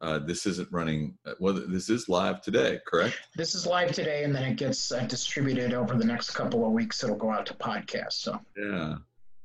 uh, 0.00 0.20
this 0.20 0.46
isn't 0.46 0.70
running. 0.70 1.18
Uh, 1.26 1.32
well, 1.40 1.54
this 1.54 1.90
is 1.90 2.08
live 2.08 2.40
today, 2.40 2.78
correct? 2.86 3.18
This 3.34 3.56
is 3.56 3.66
live 3.66 3.92
today, 3.92 4.22
and 4.22 4.34
then 4.34 4.44
it 4.44 4.56
gets 4.56 4.92
uh, 4.92 5.00
distributed 5.06 5.74
over 5.74 5.96
the 5.96 6.04
next 6.04 6.30
couple 6.30 6.64
of 6.64 6.72
weeks. 6.72 7.02
It'll 7.02 7.16
go 7.16 7.32
out 7.32 7.46
to 7.46 7.54
podcast. 7.54 8.12
So 8.12 8.40
yeah. 8.56 8.96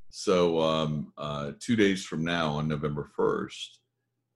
So 0.09 0.59
um, 0.59 1.13
uh, 1.17 1.53
two 1.59 1.75
days 1.75 2.05
from 2.05 2.23
now, 2.23 2.49
on 2.49 2.67
November 2.67 3.09
first, 3.15 3.79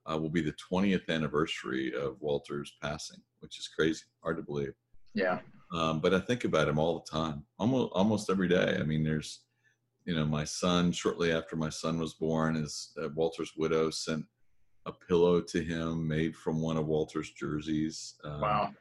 uh, 0.09 0.17
will 0.17 0.29
be 0.29 0.41
the 0.41 0.55
20th 0.71 1.09
anniversary 1.09 1.93
of 1.93 2.21
Walter's 2.21 2.73
passing, 2.81 3.19
which 3.39 3.59
is 3.59 3.67
crazy, 3.67 4.03
hard 4.23 4.37
to 4.37 4.43
believe. 4.43 4.73
Yeah. 5.13 5.39
Um, 5.73 5.99
but 5.99 6.13
I 6.13 6.19
think 6.19 6.43
about 6.43 6.67
him 6.67 6.77
all 6.77 6.99
the 6.99 7.11
time, 7.11 7.43
almost 7.57 7.91
almost 7.93 8.29
every 8.29 8.47
day. 8.47 8.77
I 8.79 8.83
mean, 8.83 9.03
there's, 9.03 9.41
you 10.05 10.15
know, 10.15 10.25
my 10.25 10.43
son. 10.43 10.91
Shortly 10.91 11.31
after 11.31 11.55
my 11.55 11.69
son 11.69 11.99
was 11.99 12.13
born, 12.13 12.55
is 12.55 12.91
uh, 13.01 13.09
Walter's 13.15 13.53
widow 13.57 13.89
sent 13.89 14.25
a 14.85 14.91
pillow 14.91 15.41
to 15.41 15.63
him 15.63 16.07
made 16.07 16.35
from 16.35 16.61
one 16.61 16.77
of 16.77 16.85
Walter's 16.85 17.31
jerseys. 17.31 18.15
Um, 18.23 18.41
wow. 18.41 18.73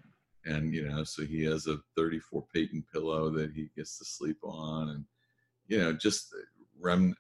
And, 0.44 0.74
you 0.74 0.86
know, 0.86 1.04
so 1.04 1.24
he 1.24 1.42
has 1.44 1.66
a 1.66 1.78
34 1.96 2.44
Payton 2.54 2.84
pillow 2.92 3.30
that 3.30 3.52
he 3.52 3.70
gets 3.74 3.98
to 3.98 4.04
sleep 4.04 4.36
on. 4.42 4.90
And, 4.90 5.04
you 5.68 5.78
know, 5.78 5.94
just 5.94 6.34
rem- 6.78 7.16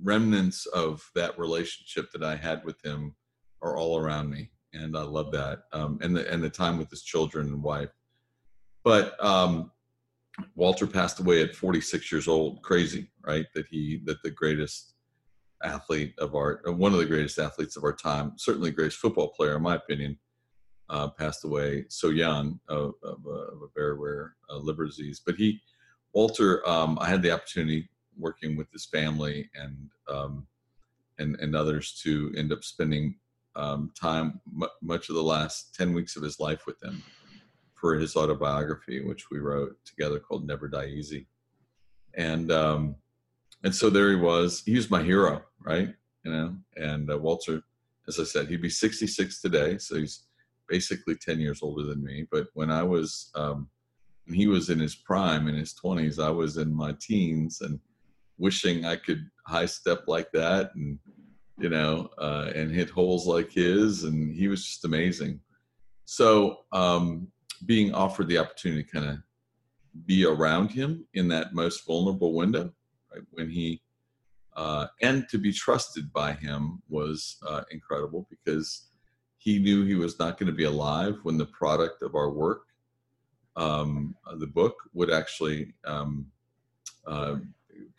remnants 0.00 0.66
of 0.66 1.08
that 1.14 1.38
relationship 1.38 2.10
that 2.12 2.22
I 2.22 2.36
had 2.36 2.64
with 2.64 2.82
him 2.84 3.14
are 3.60 3.76
all 3.76 3.98
around 3.98 4.30
me. 4.30 4.50
And 4.72 4.96
I 4.96 5.02
love 5.02 5.32
that. 5.32 5.64
Um, 5.72 5.98
and, 6.02 6.16
the, 6.16 6.30
and 6.32 6.42
the 6.42 6.50
time 6.50 6.78
with 6.78 6.90
his 6.90 7.02
children 7.02 7.48
and 7.48 7.62
wife. 7.62 7.90
But 8.84 9.22
um, 9.24 9.70
Walter 10.54 10.86
passed 10.86 11.20
away 11.20 11.42
at 11.42 11.54
46 11.54 12.10
years 12.10 12.26
old. 12.26 12.62
Crazy, 12.62 13.08
right? 13.24 13.46
That 13.54 13.66
he, 13.66 14.00
that 14.06 14.22
the 14.22 14.30
greatest 14.30 14.94
athlete 15.62 16.14
of 16.18 16.34
our 16.34 16.60
uh, 16.66 16.72
one 16.72 16.92
of 16.92 16.98
the 16.98 17.06
greatest 17.06 17.38
athletes 17.38 17.76
of 17.76 17.84
our 17.84 17.92
time, 17.92 18.32
certainly 18.36 18.70
greatest 18.70 18.98
football 18.98 19.28
player 19.28 19.56
in 19.56 19.62
my 19.62 19.76
opinion, 19.76 20.18
uh, 20.88 21.08
passed 21.08 21.44
away 21.44 21.84
so 21.88 22.08
young 22.08 22.58
of, 22.68 22.94
of, 23.02 23.18
a, 23.26 23.30
of 23.30 23.62
a, 23.62 23.68
very 23.74 23.94
rare 23.94 24.34
uh, 24.50 24.56
liver 24.56 24.84
disease. 24.86 25.20
But 25.24 25.36
he, 25.36 25.60
Walter, 26.12 26.68
um, 26.68 26.98
I 27.00 27.08
had 27.08 27.22
the 27.22 27.30
opportunity 27.30 27.88
working 28.22 28.56
with 28.56 28.70
his 28.72 28.86
family 28.86 29.50
and 29.54 29.90
um, 30.08 30.46
and 31.18 31.36
and 31.40 31.54
others 31.54 32.00
to 32.02 32.32
end 32.36 32.52
up 32.52 32.64
spending 32.64 33.16
um, 33.56 33.92
time 34.00 34.40
m- 34.60 34.68
much 34.80 35.08
of 35.10 35.16
the 35.16 35.22
last 35.22 35.74
ten 35.74 35.92
weeks 35.92 36.16
of 36.16 36.22
his 36.22 36.40
life 36.40 36.66
with 36.66 36.82
him 36.82 37.02
for 37.74 37.96
his 37.96 38.16
autobiography, 38.16 39.04
which 39.04 39.30
we 39.30 39.38
wrote 39.38 39.76
together 39.84 40.18
called 40.18 40.46
"Never 40.46 40.68
Die 40.68 40.86
Easy," 40.86 41.26
and 42.14 42.50
um, 42.50 42.96
and 43.64 43.74
so 43.74 43.90
there 43.90 44.10
he 44.10 44.16
was. 44.16 44.62
He 44.64 44.76
was 44.76 44.90
my 44.90 45.02
hero 45.02 45.42
right? 45.64 45.94
You 46.24 46.32
know, 46.32 46.56
and 46.76 47.10
uh, 47.10 47.18
Walter, 47.18 47.62
as 48.08 48.18
I 48.20 48.24
said, 48.24 48.48
he'd 48.48 48.62
be 48.62 48.70
66 48.70 49.40
today, 49.40 49.78
so 49.78 49.96
he's 49.96 50.24
basically 50.68 51.16
10 51.16 51.40
years 51.40 51.60
older 51.62 51.84
than 51.84 52.02
me. 52.02 52.26
But 52.30 52.48
when 52.54 52.70
I 52.70 52.82
was, 52.82 53.30
um, 53.34 53.68
he 54.26 54.46
was 54.46 54.70
in 54.70 54.78
his 54.78 54.94
prime, 54.94 55.48
in 55.48 55.54
his 55.54 55.74
20s, 55.74 56.22
I 56.22 56.30
was 56.30 56.56
in 56.56 56.72
my 56.72 56.94
teens 57.00 57.60
and 57.60 57.80
wishing 58.42 58.84
I 58.84 58.96
could 58.96 59.24
high 59.46 59.66
step 59.66 60.00
like 60.08 60.30
that 60.32 60.74
and, 60.74 60.98
you 61.58 61.68
know, 61.68 62.10
uh, 62.18 62.50
and 62.54 62.74
hit 62.74 62.90
holes 62.90 63.24
like 63.26 63.52
his. 63.52 64.02
And 64.02 64.34
he 64.34 64.48
was 64.48 64.64
just 64.66 64.84
amazing. 64.84 65.40
So, 66.04 66.58
um, 66.72 67.28
being 67.64 67.94
offered 67.94 68.26
the 68.26 68.38
opportunity 68.38 68.82
to 68.82 68.90
kind 68.90 69.08
of 69.10 69.18
be 70.06 70.26
around 70.26 70.72
him 70.72 71.06
in 71.14 71.28
that 71.28 71.54
most 71.54 71.86
vulnerable 71.86 72.34
window, 72.34 72.72
right, 73.12 73.22
when 73.30 73.48
he 73.48 73.80
uh, 74.56 74.86
and 75.00 75.28
to 75.30 75.38
be 75.38 75.52
trusted 75.52 76.12
by 76.12 76.32
him 76.32 76.82
was 76.88 77.38
uh, 77.48 77.62
incredible 77.70 78.26
because 78.28 78.88
he 79.38 79.58
knew 79.58 79.84
he 79.84 79.94
was 79.94 80.18
not 80.18 80.38
going 80.38 80.48
to 80.48 80.52
be 80.62 80.64
alive 80.64 81.18
when 81.22 81.38
the 81.38 81.46
product 81.46 82.02
of 82.02 82.14
our 82.14 82.30
work, 82.30 82.64
um, 83.56 84.14
uh, 84.26 84.36
the 84.36 84.46
book, 84.46 84.74
would 84.92 85.10
actually 85.10 85.72
um, 85.86 86.26
uh, 87.06 87.36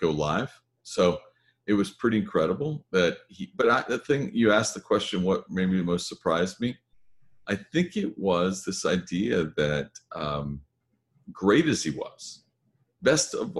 go 0.04 0.12
live. 0.12 0.52
So 0.84 1.20
it 1.66 1.74
was 1.74 1.92
pretty 1.92 2.18
incredible 2.18 2.86
that 2.92 3.18
he. 3.30 3.52
But 3.56 3.70
I, 3.70 3.84
the 3.88 4.00
thing 4.00 4.32
you 4.34 4.52
asked 4.52 4.74
the 4.74 4.82
question, 4.82 5.24
what 5.24 5.50
maybe 5.50 5.82
most 5.82 6.08
surprised 6.08 6.60
me, 6.60 6.78
I 7.48 7.56
think 7.56 7.96
it 7.96 8.18
was 8.18 8.64
this 8.64 8.86
idea 8.86 9.52
that 9.58 9.92
um, 10.16 10.62
great 11.32 11.68
as 11.68 11.84
he 11.84 11.92
was, 11.92 12.44
best 13.02 13.34
of 13.34 13.58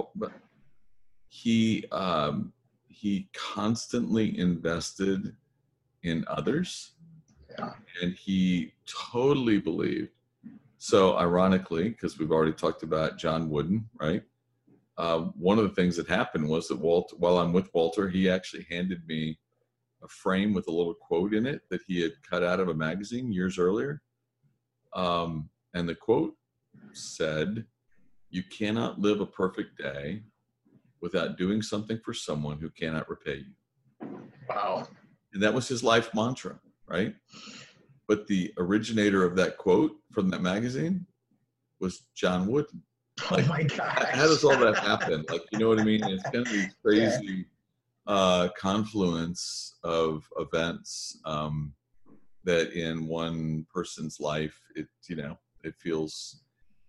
he 1.28 1.84
um, 1.90 2.52
he 2.88 3.28
constantly 3.32 4.38
invested 4.38 5.34
in 6.04 6.24
others 6.28 6.92
yeah. 7.58 7.72
and 8.02 8.14
he 8.14 8.72
totally 8.86 9.58
believed 9.58 10.10
so 10.78 11.16
ironically 11.16 11.88
because 11.88 12.18
we've 12.18 12.30
already 12.30 12.52
talked 12.52 12.82
about 12.82 13.18
john 13.18 13.48
wooden 13.50 13.88
right 14.00 14.22
uh, 14.96 15.18
one 15.36 15.58
of 15.58 15.64
the 15.64 15.74
things 15.74 15.96
that 15.96 16.06
happened 16.06 16.48
was 16.48 16.68
that 16.68 16.78
Walt, 16.78 17.12
while 17.18 17.38
i'm 17.38 17.52
with 17.52 17.72
walter 17.74 18.08
he 18.08 18.28
actually 18.28 18.66
handed 18.70 19.06
me 19.06 19.38
a 20.02 20.08
frame 20.08 20.52
with 20.52 20.68
a 20.68 20.72
little 20.72 20.94
quote 20.94 21.34
in 21.34 21.46
it 21.46 21.62
that 21.70 21.80
he 21.86 22.00
had 22.00 22.12
cut 22.28 22.42
out 22.42 22.60
of 22.60 22.68
a 22.68 22.74
magazine 22.74 23.32
years 23.32 23.58
earlier 23.58 24.02
um, 24.94 25.48
and 25.74 25.88
the 25.88 25.94
quote 25.94 26.34
said 26.92 27.64
you 28.30 28.42
cannot 28.42 29.00
live 29.00 29.20
a 29.20 29.26
perfect 29.26 29.78
day 29.78 30.22
without 31.00 31.36
doing 31.36 31.62
something 31.62 32.00
for 32.04 32.12
someone 32.12 32.58
who 32.58 32.70
cannot 32.70 33.08
repay 33.08 33.44
you. 33.46 34.20
Wow. 34.48 34.88
And 35.32 35.42
that 35.42 35.54
was 35.54 35.68
his 35.68 35.84
life 35.84 36.12
mantra, 36.14 36.58
right? 36.88 37.14
But 38.08 38.26
the 38.26 38.52
originator 38.58 39.24
of 39.24 39.36
that 39.36 39.56
quote 39.56 39.92
from 40.12 40.30
that 40.30 40.42
magazine 40.42 41.06
was 41.78 42.06
John 42.14 42.46
Wooden. 42.46 42.82
Like, 43.30 43.44
oh 43.44 43.48
my 43.48 43.62
God. 43.62 44.06
How 44.10 44.26
does 44.26 44.44
all 44.44 44.56
that 44.58 44.76
happen? 44.78 45.24
Like, 45.30 45.42
you 45.52 45.58
know 45.58 45.68
what 45.68 45.80
I 45.80 45.84
mean? 45.84 46.02
It's 46.04 46.22
kind 46.24 46.36
of 46.36 46.52
these 46.52 46.74
crazy 46.84 47.46
yeah. 48.06 48.12
uh, 48.12 48.48
confluence 48.58 49.76
of 49.84 50.28
events 50.38 51.20
um, 51.24 51.72
that 52.44 52.72
in 52.72 53.06
one 53.06 53.66
person's 53.72 54.20
life, 54.20 54.60
it, 54.74 54.88
you 55.08 55.16
know, 55.16 55.38
it 55.62 55.74
feels 55.78 56.42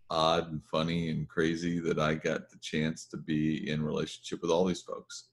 odd 0.10 0.52
and 0.52 0.64
funny 0.66 1.10
and 1.10 1.28
crazy 1.28 1.80
that 1.80 2.00
I 2.00 2.16
got 2.16 2.50
the 2.50 2.58
chance 2.62 3.06
to 3.08 3.18
be 3.18 3.70
in 3.70 3.84
relationship 3.84 4.42
with 4.42 4.52
all 4.52 4.66
these 4.66 4.82
folks. 4.82 5.30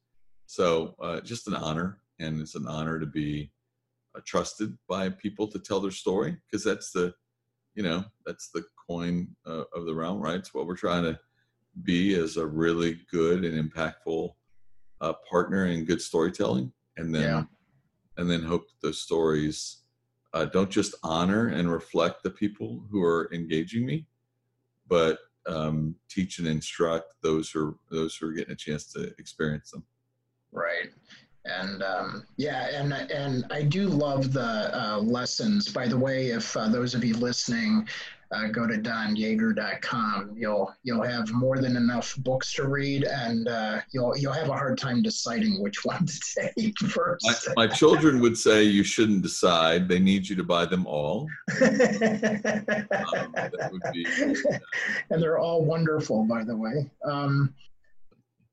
So 0.47 0.95
uh, 1.01 1.21
just 1.21 1.49
an 1.49 1.55
honor, 1.55 1.99
and 2.19 2.41
it's 2.41 2.55
an 2.55 2.67
honor 2.67 3.01
to 3.01 3.07
be 3.07 3.51
uh, 4.15 4.21
trusted 4.25 4.77
by 4.89 5.09
people 5.09 5.49
to 5.49 5.59
tell 5.59 5.81
their 5.81 5.91
story 5.91 6.37
because 6.47 6.65
that's 6.65 6.93
the, 6.93 7.15
you 7.75 7.83
know, 7.83 8.05
that's 8.27 8.51
the 8.51 8.65
coin 8.89 9.29
uh, 9.47 9.65
of 9.75 9.87
the 9.87 9.95
realm, 9.95 10.21
right? 10.21 10.37
It's 10.37 10.55
what 10.55 10.67
we're 10.67 10.77
trying 10.77 11.05
to 11.05 11.19
be 11.85 12.15
as 12.15 12.37
a 12.37 12.47
really 12.47 13.01
good 13.11 13.45
and 13.45 13.73
impactful 13.73 14.31
uh, 15.01 15.13
partner 15.29 15.67
in 15.67 15.85
good 15.85 16.01
storytelling. 16.01 16.73
and 16.99 17.15
then 17.15 17.23
Yeah. 17.23 17.45
and 18.19 18.31
then 18.31 18.43
hope 18.43 18.69
that 18.69 18.87
those 18.87 19.01
stories 19.01 19.79
uh, 20.35 20.45
don't 20.45 20.71
just 20.71 20.95
honor 21.03 21.49
and 21.49 21.71
reflect 21.73 22.23
the 22.23 22.31
people 22.31 22.85
who 22.91 23.03
are 23.03 23.31
engaging 23.33 23.87
me, 23.87 24.07
but 24.87 25.19
um, 25.47 25.95
teach 26.11 26.39
and 26.39 26.47
instruct 26.47 27.07
those 27.23 27.51
who 27.51 27.69
are 27.69 27.75
those 27.91 28.15
who 28.15 28.29
are 28.29 28.33
getting 28.33 28.53
a 28.53 28.57
chance 28.57 28.93
to 28.93 29.15
experience 29.19 29.71
them. 29.71 29.85
Right. 30.53 30.91
And 31.45 31.83
um, 31.83 32.27
yeah, 32.37 32.69
and 32.73 32.93
and 32.93 33.45
I 33.51 33.63
do 33.63 33.89
love 33.89 34.33
the 34.33 34.71
uh, 34.73 34.99
lessons. 34.99 35.69
By 35.69 35.89
the 35.89 35.99
way, 35.99 36.29
if 36.29 36.57
uh, 36.57 36.69
those 36.69 36.95
of 36.95 37.05
you 37.05 37.15
listening 37.15 37.89
uh, 38.33 38.47
go 38.47 38.67
to 38.67 38.75
donyaeger.com, 38.75 40.35
you'll 40.37 40.75
you'll 40.83 41.03
have 41.03 41.31
more 41.33 41.59
than 41.59 41.77
enough 41.77 42.17
books 42.19 42.55
to 42.55 42.67
read, 42.67 43.05
and 43.05 43.49
uh, 43.49 43.81
you'll 43.93 44.17
you'll 44.17 44.33
have 44.33 44.49
a 44.49 44.53
hard 44.53 44.79
time 44.79 45.03
deciding 45.03 45.61
which 45.61 45.85
one 45.85 46.07
to 46.07 46.21
take 46.57 46.79
first. 46.79 47.27
My, 47.57 47.67
my 47.67 47.75
children 47.75 48.21
would 48.21 48.39
say 48.39 48.63
you 48.63 48.85
shouldn't 48.85 49.23
decide; 49.23 49.89
they 49.89 49.99
need 49.99 50.29
you 50.29 50.37
to 50.37 50.45
buy 50.45 50.67
them 50.67 50.87
all. 50.87 51.29
Um, 53.13 53.33
that 53.35 53.71
would 53.73 53.83
be 53.93 54.07
and 55.11 55.23
they're 55.23 55.39
all 55.39 55.65
wonderful, 55.65 56.25
by 56.25 56.45
the 56.45 56.57
way. 56.57 56.91
Um, 57.05 57.55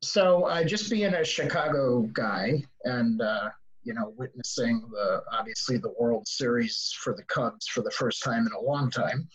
so, 0.01 0.45
uh, 0.45 0.63
just 0.63 0.89
being 0.89 1.13
a 1.13 1.23
Chicago 1.23 2.01
guy 2.13 2.63
and 2.85 3.21
uh, 3.21 3.49
you 3.83 3.93
know 3.93 4.13
witnessing 4.17 4.81
the 4.91 5.21
obviously 5.31 5.77
the 5.77 5.93
World 5.99 6.27
Series 6.27 6.93
for 7.01 7.13
the 7.13 7.23
Cubs 7.23 7.67
for 7.67 7.81
the 7.81 7.91
first 7.91 8.23
time 8.23 8.45
in 8.47 8.53
a 8.53 8.61
long 8.61 8.89
time, 8.89 9.27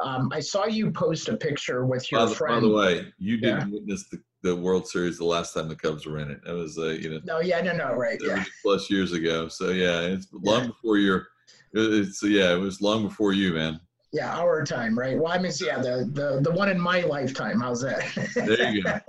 um, 0.00 0.28
I 0.32 0.40
saw 0.40 0.66
you 0.66 0.90
post 0.90 1.28
a 1.28 1.36
picture 1.36 1.86
with 1.86 2.10
your 2.10 2.22
By 2.22 2.26
the, 2.30 2.34
friend. 2.34 2.62
by 2.62 2.68
the 2.68 2.74
way, 2.74 3.12
you 3.18 3.36
Yeah. 3.36 3.58
didn't 3.58 3.72
witness 3.72 4.08
the, 4.10 4.20
the 4.42 4.56
World 4.56 4.88
Series 4.88 5.18
the 5.18 5.24
last 5.24 5.54
time 5.54 5.68
the 5.68 5.76
Cubs 5.76 6.04
were 6.04 6.18
in 6.18 6.30
it. 6.30 6.40
That 6.44 6.54
was, 6.54 6.78
uh, 6.78 6.86
you 6.86 7.10
know, 7.10 7.20
no, 7.24 7.40
yeah, 7.40 7.60
no, 7.60 7.72
no, 7.72 7.94
right, 7.94 8.18
yeah, 8.20 8.44
plus 8.62 8.90
years 8.90 9.12
ago. 9.12 9.46
So 9.48 9.70
yeah, 9.70 10.00
it's 10.00 10.26
long 10.32 10.62
Yeah. 10.62 10.66
before 10.68 10.98
your. 10.98 11.28
It's 11.74 12.22
yeah, 12.22 12.52
it 12.52 12.58
was 12.58 12.80
long 12.82 13.04
before 13.04 13.32
you, 13.32 13.54
man. 13.54 13.80
Yeah, 14.12 14.38
our 14.38 14.62
time, 14.62 14.98
right? 14.98 15.18
Well, 15.18 15.32
I 15.32 15.38
mean, 15.38 15.52
yeah, 15.58 15.78
the 15.78 16.08
the 16.12 16.40
the 16.42 16.50
one 16.50 16.68
in 16.68 16.78
my 16.78 17.00
lifetime. 17.00 17.60
How's 17.60 17.80
that? 17.80 18.04
There 18.34 18.70
you 18.70 18.82
go. 18.82 19.00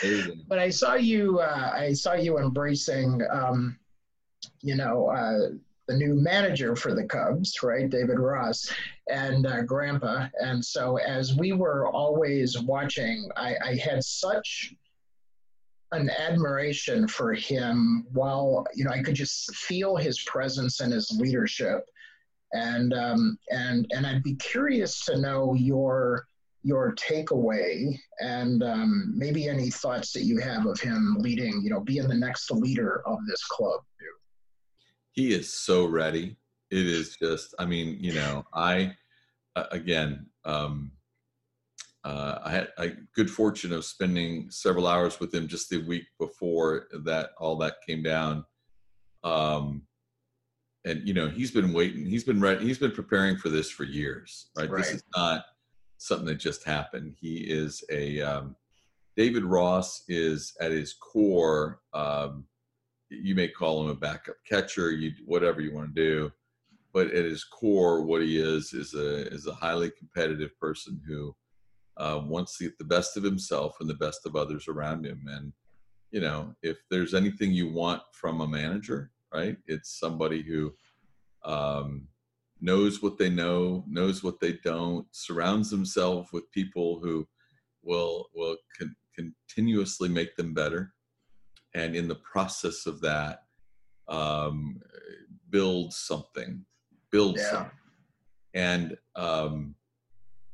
There 0.00 0.12
you 0.12 0.26
go. 0.26 0.34
but 0.48 0.58
I 0.58 0.70
saw 0.70 0.94
you. 0.94 1.40
Uh, 1.40 1.72
I 1.74 1.92
saw 1.92 2.14
you 2.14 2.38
embracing, 2.38 3.20
um, 3.30 3.78
you 4.60 4.76
know, 4.76 5.08
uh, 5.08 5.50
the 5.88 5.96
new 5.96 6.14
manager 6.14 6.76
for 6.76 6.94
the 6.94 7.04
Cubs, 7.04 7.62
right, 7.62 7.90
David 7.90 8.20
Ross, 8.20 8.72
and 9.10 9.44
uh, 9.44 9.62
Grandpa. 9.62 10.28
And 10.40 10.64
so, 10.64 10.98
as 10.98 11.34
we 11.34 11.52
were 11.52 11.88
always 11.88 12.60
watching, 12.60 13.28
I, 13.36 13.56
I 13.64 13.74
had 13.76 14.04
such 14.04 14.72
an 15.90 16.10
admiration 16.10 17.08
for 17.08 17.34
him. 17.34 18.06
While 18.12 18.66
you 18.72 18.84
know, 18.84 18.92
I 18.92 19.02
could 19.02 19.16
just 19.16 19.52
feel 19.56 19.96
his 19.96 20.22
presence 20.22 20.78
and 20.80 20.92
his 20.92 21.10
leadership. 21.10 21.88
And 22.52 22.92
um, 22.92 23.38
and 23.50 23.86
and 23.90 24.06
I'd 24.06 24.22
be 24.22 24.34
curious 24.34 25.04
to 25.06 25.18
know 25.18 25.54
your 25.54 26.26
your 26.62 26.94
takeaway 26.94 27.98
and 28.20 28.62
um, 28.62 29.12
maybe 29.16 29.48
any 29.48 29.70
thoughts 29.70 30.12
that 30.12 30.22
you 30.22 30.38
have 30.38 30.66
of 30.66 30.78
him 30.80 31.16
leading, 31.18 31.60
you 31.62 31.70
know, 31.70 31.80
being 31.80 32.06
the 32.06 32.14
next 32.14 32.50
leader 32.50 33.02
of 33.06 33.18
this 33.26 33.44
club. 33.44 33.80
He 35.12 35.32
is 35.32 35.52
so 35.52 35.86
ready. 35.86 36.36
It 36.70 36.86
is 36.86 37.16
just. 37.16 37.54
I 37.58 37.66
mean, 37.66 37.98
you 38.00 38.14
know, 38.14 38.44
I 38.54 38.92
again. 39.70 40.26
Um, 40.44 40.92
uh, 42.04 42.38
I 42.42 42.50
had 42.50 42.68
a 42.78 42.88
good 43.14 43.30
fortune 43.30 43.72
of 43.72 43.84
spending 43.84 44.50
several 44.50 44.88
hours 44.88 45.20
with 45.20 45.32
him 45.32 45.46
just 45.46 45.70
the 45.70 45.78
week 45.84 46.04
before 46.18 46.88
that 47.04 47.30
all 47.38 47.56
that 47.58 47.76
came 47.86 48.02
down. 48.02 48.44
Um, 49.22 49.82
and 50.84 51.06
you 51.06 51.14
know, 51.14 51.28
he's 51.28 51.50
been 51.50 51.72
waiting. 51.72 52.06
He's 52.06 52.24
been 52.24 52.40
ready. 52.40 52.64
He's 52.64 52.78
been 52.78 52.92
preparing 52.92 53.36
for 53.36 53.48
this 53.48 53.70
for 53.70 53.84
years, 53.84 54.50
right? 54.56 54.70
This 54.70 54.90
is 54.90 55.04
not 55.16 55.44
something 55.98 56.26
that 56.26 56.36
just 56.36 56.64
happened. 56.64 57.14
He 57.20 57.38
is 57.38 57.84
a 57.90 58.20
um, 58.20 58.56
David 59.16 59.44
Ross 59.44 60.02
is 60.08 60.54
at 60.60 60.72
his 60.72 60.94
core. 60.94 61.80
Um, 61.92 62.46
you 63.10 63.34
may 63.34 63.48
call 63.48 63.82
him 63.82 63.90
a 63.90 63.94
backup 63.94 64.36
catcher, 64.48 64.90
you 64.90 65.12
whatever 65.24 65.60
you 65.60 65.74
want 65.74 65.94
to 65.94 66.02
do, 66.02 66.32
but 66.92 67.08
at 67.08 67.24
his 67.24 67.44
core, 67.44 68.02
what 68.02 68.22
he 68.22 68.38
is 68.38 68.72
is 68.72 68.94
a 68.94 69.28
is 69.28 69.46
a 69.46 69.54
highly 69.54 69.90
competitive 69.90 70.58
person 70.58 71.00
who 71.06 71.34
uh, 71.98 72.20
wants 72.24 72.58
to 72.58 72.64
get 72.64 72.78
the 72.78 72.84
best 72.84 73.16
of 73.16 73.22
himself 73.22 73.76
and 73.80 73.88
the 73.88 73.94
best 73.94 74.26
of 74.26 74.34
others 74.34 74.66
around 74.66 75.06
him. 75.06 75.24
And 75.28 75.52
you 76.10 76.20
know, 76.20 76.54
if 76.62 76.78
there's 76.90 77.14
anything 77.14 77.52
you 77.52 77.70
want 77.72 78.02
from 78.12 78.40
a 78.40 78.48
manager, 78.48 79.11
right, 79.34 79.56
it's 79.66 79.98
somebody 79.98 80.42
who 80.42 80.72
um, 81.44 82.08
knows 82.60 83.02
what 83.02 83.18
they 83.18 83.28
know, 83.30 83.84
knows 83.88 84.22
what 84.22 84.40
they 84.40 84.52
don't, 84.64 85.06
surrounds 85.10 85.70
themselves 85.70 86.32
with 86.32 86.50
people 86.52 87.00
who 87.00 87.26
will 87.82 88.28
will 88.34 88.56
con- 88.78 88.96
continuously 89.16 90.08
make 90.08 90.36
them 90.36 90.54
better, 90.54 90.92
and 91.74 91.96
in 91.96 92.08
the 92.08 92.16
process 92.16 92.86
of 92.86 93.00
that, 93.00 93.44
um, 94.08 94.80
build 95.50 95.92
something, 95.92 96.64
build 97.10 97.36
Yeah. 97.38 97.50
something. 97.50 97.78
And 98.54 98.96
um, 99.16 99.74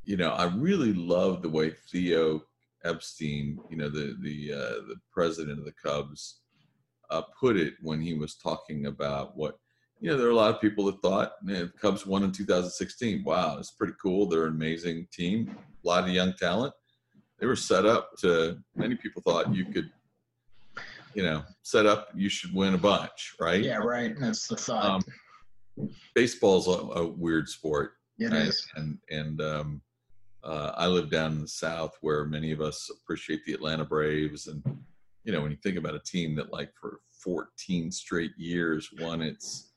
you 0.04 0.16
know, 0.16 0.30
I 0.30 0.44
really 0.44 0.94
love 0.94 1.42
the 1.42 1.50
way 1.50 1.70
Theo 1.70 2.42
Epstein, 2.84 3.58
you 3.68 3.76
know, 3.76 3.90
the 3.90 4.16
the 4.22 4.52
uh, 4.52 4.80
the 4.88 4.96
president 5.12 5.58
of 5.58 5.64
the 5.64 5.72
Cubs, 5.72 6.40
uh, 7.10 7.22
put 7.38 7.56
it 7.56 7.74
when 7.80 8.00
he 8.00 8.14
was 8.14 8.34
talking 8.34 8.86
about 8.86 9.36
what 9.36 9.58
you 10.00 10.10
know. 10.10 10.16
There 10.16 10.26
are 10.26 10.32
a 10.32 10.34
lot 10.36 10.54
of 10.54 10.60
people 10.60 10.84
that 10.86 11.00
thought 11.00 11.32
man, 11.42 11.70
the 11.72 11.78
Cubs 11.78 12.06
won 12.06 12.22
in 12.22 12.32
2016. 12.32 13.24
Wow, 13.24 13.58
it's 13.58 13.70
pretty 13.70 13.94
cool. 14.00 14.26
They're 14.26 14.46
an 14.46 14.54
amazing 14.54 15.08
team, 15.12 15.56
a 15.84 15.86
lot 15.86 16.04
of 16.04 16.10
young 16.10 16.34
talent. 16.34 16.74
They 17.38 17.46
were 17.46 17.56
set 17.56 17.86
up 17.86 18.10
to. 18.18 18.58
Many 18.76 18.96
people 18.96 19.22
thought 19.22 19.54
you 19.54 19.64
could, 19.66 19.90
you 21.14 21.22
know, 21.22 21.44
set 21.62 21.86
up. 21.86 22.08
You 22.14 22.28
should 22.28 22.54
win 22.54 22.74
a 22.74 22.78
bunch, 22.78 23.34
right? 23.40 23.62
Yeah, 23.62 23.78
right. 23.78 24.14
That's 24.18 24.48
the 24.48 24.56
thought. 24.56 24.84
Um, 24.84 25.88
baseball's 26.14 26.66
a, 26.66 26.70
a 26.70 27.06
weird 27.06 27.48
sport 27.48 27.92
it 28.18 28.32
right? 28.32 28.42
is. 28.42 28.66
And 28.74 28.98
and 29.10 29.40
um, 29.40 29.82
uh, 30.44 30.72
I 30.76 30.86
live 30.86 31.10
down 31.10 31.32
in 31.32 31.42
the 31.42 31.48
South, 31.48 31.96
where 32.00 32.24
many 32.24 32.52
of 32.52 32.60
us 32.60 32.90
appreciate 32.90 33.44
the 33.44 33.52
Atlanta 33.52 33.84
Braves, 33.84 34.46
and 34.46 34.62
you 35.28 35.34
know 35.34 35.42
when 35.42 35.50
you 35.50 35.58
think 35.62 35.76
about 35.76 35.94
a 35.94 36.00
team 36.00 36.34
that 36.36 36.50
like 36.54 36.72
for 36.80 37.00
14 37.22 37.92
straight 37.92 38.30
years 38.38 38.88
won 38.98 39.20
its, 39.20 39.72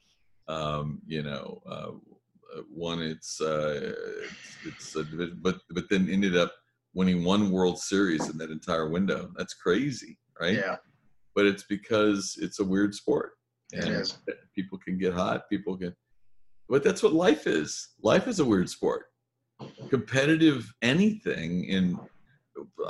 um, 0.47 1.01
you 1.05 1.23
know, 1.23 1.61
uh, 1.69 1.91
won 2.69 3.01
its 3.01 3.41
uh, 3.41 3.91
its 4.65 4.95
a 4.95 5.03
division, 5.03 5.39
but 5.41 5.57
but 5.71 5.89
then 5.89 6.07
ended 6.09 6.37
up 6.37 6.53
winning 6.93 7.25
one 7.25 7.51
World 7.51 7.77
Series 7.77 8.29
in 8.29 8.37
that 8.37 8.49
entire 8.49 8.87
window. 8.89 9.29
That's 9.37 9.53
crazy, 9.53 10.17
right? 10.39 10.55
Yeah, 10.55 10.77
But 11.35 11.47
it's 11.47 11.63
because 11.63 12.37
it's 12.41 12.59
a 12.61 12.63
weird 12.63 12.95
sport. 12.95 13.33
it 13.73 13.83
And 13.83 13.89
is. 13.89 14.19
people 14.55 14.77
can 14.77 14.97
get 14.97 15.13
hot 15.13 15.49
people 15.49 15.77
can 15.77 15.93
but 16.69 16.81
that's 16.83 17.03
what 17.03 17.13
life 17.13 17.47
is 17.47 17.89
life 18.01 18.27
is 18.27 18.39
a 18.39 18.45
weird 18.45 18.69
sport 18.69 19.03
competitive 19.89 20.73
anything 20.81 21.65
in 21.65 21.99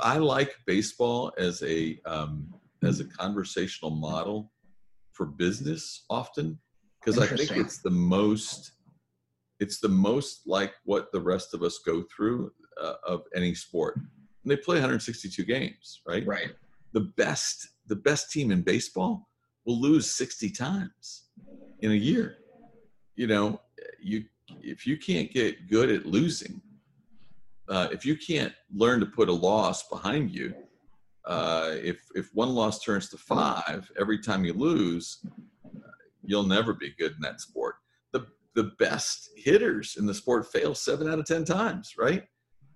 i 0.02 0.16
like 0.16 0.56
baseball 0.66 1.32
as 1.38 1.62
a 1.62 1.98
um, 2.06 2.52
as 2.82 3.00
a 3.00 3.04
conversational 3.04 3.90
model 3.90 4.52
for 5.12 5.26
business 5.26 6.04
often 6.10 6.58
because 7.00 7.18
i 7.18 7.26
think 7.26 7.50
it's 7.52 7.78
the 7.82 7.90
most 7.90 8.72
it's 9.62 9.78
the 9.78 9.88
most 9.88 10.42
like 10.46 10.74
what 10.84 11.12
the 11.12 11.20
rest 11.20 11.54
of 11.54 11.62
us 11.62 11.78
go 11.78 12.02
through 12.14 12.50
uh, 12.82 12.94
of 13.06 13.22
any 13.34 13.54
sport. 13.54 13.96
And 13.96 14.50
they 14.50 14.56
play 14.56 14.76
162 14.76 15.44
games 15.44 16.00
right? 16.06 16.26
Right. 16.26 16.50
the 16.92 17.12
best 17.16 17.68
the 17.86 17.96
best 17.96 18.32
team 18.32 18.50
in 18.50 18.62
baseball 18.62 19.28
will 19.64 19.80
lose 19.80 20.10
60 20.10 20.50
times 20.50 21.28
in 21.80 21.92
a 21.92 21.94
year. 21.94 22.38
You 23.14 23.28
know 23.28 23.60
you 24.00 24.24
if 24.60 24.86
you 24.86 24.96
can't 24.96 25.32
get 25.32 25.70
good 25.70 25.90
at 25.90 26.06
losing 26.06 26.60
uh, 27.72 27.88
if 27.90 28.04
you 28.04 28.16
can't 28.16 28.52
learn 28.74 29.00
to 29.00 29.06
put 29.06 29.30
a 29.30 29.32
loss 29.32 29.88
behind 29.88 30.30
you 30.30 30.54
uh, 31.24 31.70
if 31.76 32.00
if 32.14 32.28
one 32.34 32.50
loss 32.54 32.82
turns 32.82 33.08
to 33.08 33.16
five 33.16 33.90
every 33.98 34.18
time 34.18 34.44
you 34.44 34.52
lose 34.52 35.24
you'll 36.24 36.46
never 36.46 36.72
be 36.72 36.94
good 36.98 37.12
in 37.12 37.20
that 37.20 37.40
sport. 37.40 37.76
The 38.12 38.26
the 38.54 38.72
best 38.78 39.30
hitters 39.36 39.96
in 39.98 40.06
the 40.06 40.14
sport 40.14 40.52
fail 40.52 40.74
seven 40.74 41.08
out 41.08 41.18
of 41.18 41.26
ten 41.26 41.44
times 41.44 41.94
right? 41.98 42.24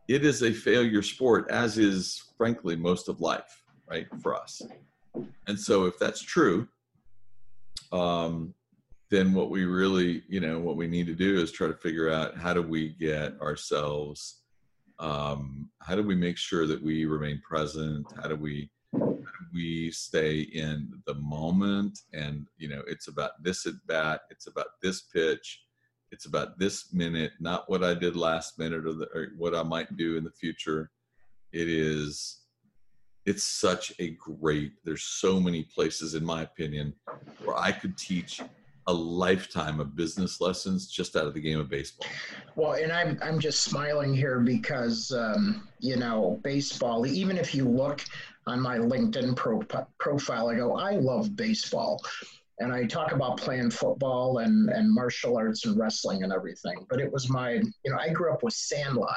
It 0.09 0.25
is 0.25 0.43
a 0.43 0.53
failure 0.53 1.03
sport 1.03 1.51
as 1.51 1.79
is 1.79 2.33
frankly 2.39 2.77
most 2.77 3.09
of 3.09 3.21
life 3.21 3.63
right 3.89 4.07
for 4.23 4.35
us. 4.35 4.63
And 5.47 5.59
so 5.59 5.85
if 5.85 5.99
that's 5.99 6.23
true 6.23 6.69
um, 7.93 8.55
then 9.11 9.35
what 9.35 9.51
we 9.51 9.65
really 9.65 10.23
you 10.29 10.41
know 10.41 10.59
what 10.59 10.77
we 10.77 10.87
need 10.87 11.07
to 11.07 11.15
do 11.15 11.41
is 11.41 11.53
try 11.53 11.67
to 11.67 11.75
figure 11.75 12.11
out 12.11 12.37
how 12.37 12.55
do 12.55 12.63
we 12.63 12.91
get 12.91 13.41
ourselves 13.41 14.43
um, 14.99 15.71
how 15.81 15.95
do 15.95 16.03
we 16.03 16.15
make 16.15 16.37
sure 16.37 16.67
that 16.67 16.83
we 16.83 17.05
remain 17.05 17.41
present? 17.49 18.07
How 18.21 18.29
do 18.29 18.37
we 18.37 18.71
how 18.93 18.99
do 19.01 19.47
we 19.53 19.91
stay 19.91 20.41
in 20.41 21.03
the 21.07 21.15
moment? 21.15 22.01
And 22.13 22.47
you 22.57 22.69
know 22.69 22.83
it's 22.87 23.09
about 23.09 23.43
this 23.43 23.67
at 23.67 23.75
bat 23.87 24.23
it's 24.31 24.47
about 24.47 24.81
this 24.83 25.03
pitch 25.03 25.63
it's 26.13 26.27
about 26.27 26.59
this 26.59 26.93
minute 26.93 27.33
not 27.41 27.69
what 27.69 27.83
i 27.83 27.93
did 27.93 28.17
last 28.17 28.59
minute 28.59 28.87
or, 28.87 28.93
the, 28.93 29.09
or 29.15 29.29
what 29.37 29.55
i 29.55 29.63
might 29.63 29.97
do 29.97 30.17
in 30.17 30.25
the 30.25 30.31
future. 30.31 30.91
It 31.53 31.69
is 31.69 32.43
it's 33.25 33.45
such 33.45 33.93
a 33.99 34.11
great 34.11 34.73
there's 34.85 35.03
so 35.03 35.41
many 35.41 35.63
places 35.63 36.15
in 36.15 36.25
my 36.25 36.43
opinion 36.43 36.95
where 37.45 37.57
i 37.57 37.73
could 37.73 37.97
teach 37.97 38.41
a 38.89 38.93
lifetime 38.93 39.81
of 39.81 39.97
business 39.97 40.41
lessons 40.41 40.87
just 40.87 41.17
out 41.17 41.27
of 41.27 41.35
the 41.35 41.41
game 41.41 41.59
of 41.59 41.69
baseball. 41.69 42.07
Well, 42.55 42.73
and 42.73 42.93
I'm 42.93 43.19
I'm 43.23 43.39
just 43.39 43.63
smiling 43.63 44.15
here 44.15 44.41
because 44.41 45.13
um, 45.13 45.69
you 45.81 45.97
know 45.97 46.41
baseball. 46.45 47.07
Even 47.07 47.37
if 47.37 47.55
you 47.55 47.69
look 47.69 48.05
on 48.47 48.61
my 48.61 48.79
LinkedIn 48.79 49.35
pro- 49.35 49.87
profile, 49.99 50.49
I 50.49 50.55
go, 50.55 50.77
I 50.77 50.93
love 50.93 51.35
baseball, 51.35 52.01
and 52.61 52.73
I 52.73 52.87
talk 52.87 53.13
about 53.13 53.39
playing 53.39 53.71
football 53.71 54.39
and 54.39 54.71
and 54.71 54.93
martial 54.95 55.37
arts 55.37 55.67
and 55.67 55.79
wrestling 55.79 56.23
and 56.23 56.33
everything. 56.33 56.87
But 56.89 57.01
it 57.01 57.13
was 57.13 57.29
my 57.29 57.55
you 57.55 57.91
know 57.91 57.99
I 57.99 58.11
grew 58.11 58.33
up 58.33 58.45
with 58.45 58.55
Sandlot, 58.55 59.17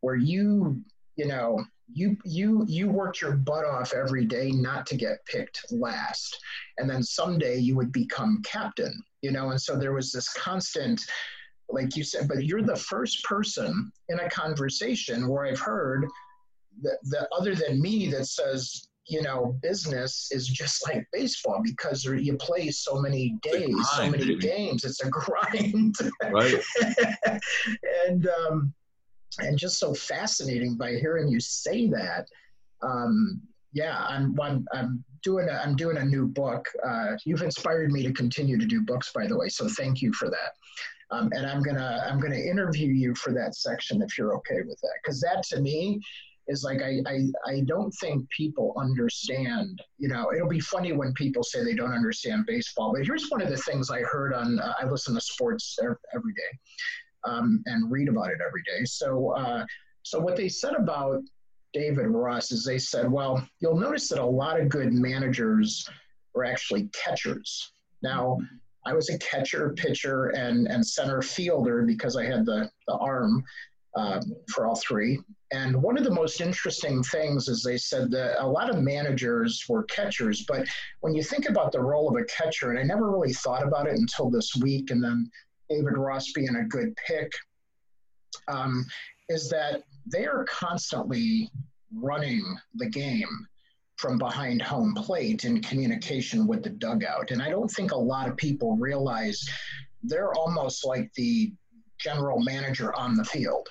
where 0.00 0.16
you 0.16 0.82
you 1.16 1.26
know 1.26 1.64
you 1.92 2.16
you 2.24 2.64
you 2.68 2.88
worked 2.88 3.20
your 3.20 3.32
butt 3.32 3.64
off 3.64 3.92
every 3.92 4.24
day 4.24 4.50
not 4.50 4.86
to 4.86 4.96
get 4.96 5.24
picked 5.26 5.64
last. 5.70 6.38
And 6.76 6.88
then 6.88 7.02
someday 7.02 7.58
you 7.58 7.76
would 7.76 7.92
become 7.92 8.42
captain 8.44 9.02
you 9.22 9.32
know? 9.32 9.50
And 9.50 9.60
so 9.60 9.76
there 9.76 9.92
was 9.92 10.12
this 10.12 10.32
constant 10.34 11.00
like 11.70 11.96
you 11.96 12.02
said 12.02 12.26
but 12.28 12.44
you're 12.44 12.62
the 12.62 12.76
first 12.76 13.22
person 13.24 13.92
in 14.08 14.18
a 14.20 14.30
conversation 14.30 15.28
where 15.28 15.44
i've 15.44 15.60
heard 15.60 16.06
that, 16.80 16.96
that 17.10 17.28
other 17.36 17.54
than 17.54 17.78
me 17.78 18.10
that 18.10 18.24
says 18.24 18.88
you 19.06 19.22
know 19.22 19.54
business 19.62 20.28
is 20.30 20.46
just 20.46 20.86
like 20.88 21.06
baseball 21.12 21.60
because 21.62 22.04
you 22.04 22.36
play 22.38 22.70
so 22.70 23.00
many 23.00 23.36
days 23.42 23.68
grind, 23.68 23.86
so 23.86 24.10
many 24.10 24.24
baby. 24.24 24.38
games. 24.38 24.84
It's 24.84 25.02
a 25.02 25.10
grind. 25.10 25.94
Right. 26.22 26.62
And 28.06 28.28
um 28.28 28.74
and 29.38 29.58
just 29.58 29.78
so 29.78 29.94
fascinating 29.94 30.76
by 30.76 30.94
hearing 30.96 31.28
you 31.28 31.40
say 31.40 31.88
that. 31.88 32.26
Um, 32.82 33.40
yeah, 33.72 34.04
I'm, 34.08 34.38
I'm, 34.40 34.66
I'm 34.72 35.04
doing 35.22 35.48
a, 35.48 35.52
I'm 35.52 35.76
doing 35.76 35.98
a 35.98 36.04
new 36.04 36.26
book. 36.26 36.66
Uh, 36.86 37.16
you've 37.24 37.42
inspired 37.42 37.92
me 37.92 38.02
to 38.02 38.12
continue 38.12 38.58
to 38.58 38.66
do 38.66 38.82
books, 38.82 39.12
by 39.14 39.26
the 39.26 39.36
way. 39.36 39.48
So 39.48 39.68
thank 39.68 40.00
you 40.00 40.12
for 40.12 40.30
that. 40.30 40.52
Um, 41.10 41.30
and 41.32 41.46
I'm 41.46 41.62
gonna 41.62 42.04
I'm 42.06 42.20
gonna 42.20 42.36
interview 42.36 42.88
you 42.88 43.14
for 43.14 43.32
that 43.32 43.54
section 43.54 44.02
if 44.02 44.18
you're 44.18 44.36
okay 44.36 44.60
with 44.66 44.78
that, 44.82 44.92
because 45.02 45.20
that 45.20 45.42
to 45.50 45.60
me 45.60 46.00
is 46.48 46.62
like 46.64 46.82
I, 46.82 47.00
I 47.06 47.50
I 47.50 47.60
don't 47.60 47.90
think 47.92 48.28
people 48.28 48.74
understand. 48.76 49.80
You 49.96 50.08
know, 50.08 50.30
it'll 50.34 50.48
be 50.48 50.60
funny 50.60 50.92
when 50.92 51.14
people 51.14 51.42
say 51.42 51.64
they 51.64 51.74
don't 51.74 51.94
understand 51.94 52.44
baseball. 52.46 52.92
But 52.94 53.06
here's 53.06 53.30
one 53.30 53.40
of 53.40 53.48
the 53.48 53.56
things 53.56 53.90
I 53.90 54.00
heard 54.00 54.34
on 54.34 54.58
uh, 54.58 54.74
I 54.78 54.84
listen 54.84 55.14
to 55.14 55.20
sports 55.20 55.78
every 56.14 56.34
day 56.34 56.58
um, 57.24 57.62
and 57.66 57.90
read 57.90 58.08
about 58.08 58.30
it 58.30 58.38
every 58.46 58.62
day. 58.62 58.84
So, 58.84 59.30
uh, 59.30 59.64
so 60.02 60.18
what 60.18 60.36
they 60.36 60.48
said 60.48 60.74
about 60.74 61.22
David 61.72 62.06
Ross 62.08 62.50
is 62.52 62.64
they 62.64 62.78
said, 62.78 63.10
well, 63.10 63.46
you'll 63.60 63.78
notice 63.78 64.08
that 64.08 64.18
a 64.18 64.24
lot 64.24 64.60
of 64.60 64.68
good 64.68 64.92
managers 64.92 65.88
are 66.34 66.44
actually 66.44 66.88
catchers. 66.92 67.72
Now, 68.02 68.38
I 68.86 68.94
was 68.94 69.10
a 69.10 69.18
catcher, 69.18 69.74
pitcher, 69.76 70.28
and 70.28 70.66
and 70.66 70.86
center 70.86 71.20
fielder 71.20 71.82
because 71.82 72.16
I 72.16 72.24
had 72.24 72.46
the 72.46 72.70
the 72.86 72.94
arm 72.94 73.44
um, 73.96 74.22
for 74.48 74.66
all 74.66 74.76
three. 74.76 75.20
And 75.50 75.82
one 75.82 75.98
of 75.98 76.04
the 76.04 76.10
most 76.10 76.40
interesting 76.40 77.02
things 77.02 77.48
is 77.48 77.62
they 77.62 77.78
said 77.78 78.10
that 78.12 78.42
a 78.42 78.46
lot 78.46 78.70
of 78.70 78.82
managers 78.82 79.64
were 79.68 79.84
catchers, 79.84 80.44
but 80.46 80.66
when 81.00 81.14
you 81.14 81.22
think 81.22 81.48
about 81.48 81.72
the 81.72 81.80
role 81.80 82.08
of 82.08 82.16
a 82.16 82.24
catcher, 82.24 82.70
and 82.70 82.78
I 82.78 82.82
never 82.82 83.10
really 83.10 83.32
thought 83.32 83.66
about 83.66 83.88
it 83.88 83.96
until 83.96 84.30
this 84.30 84.54
week, 84.56 84.90
and 84.90 85.02
then 85.02 85.30
David 85.68 85.96
Ross 85.96 86.32
being 86.32 86.56
a 86.56 86.64
good 86.64 86.94
pick, 87.06 87.30
um, 88.48 88.84
is 89.28 89.48
that 89.50 89.82
they 90.06 90.26
are 90.26 90.44
constantly 90.48 91.50
running 91.94 92.42
the 92.74 92.88
game 92.88 93.46
from 93.96 94.16
behind 94.16 94.62
home 94.62 94.94
plate 94.94 95.44
in 95.44 95.60
communication 95.60 96.46
with 96.46 96.62
the 96.62 96.70
dugout. 96.70 97.30
And 97.30 97.42
I 97.42 97.50
don't 97.50 97.68
think 97.68 97.90
a 97.90 97.96
lot 97.96 98.28
of 98.28 98.36
people 98.36 98.76
realize 98.76 99.44
they're 100.04 100.32
almost 100.34 100.86
like 100.86 101.12
the 101.14 101.52
general 101.98 102.40
manager 102.40 102.94
on 102.94 103.16
the 103.16 103.24
field. 103.24 103.68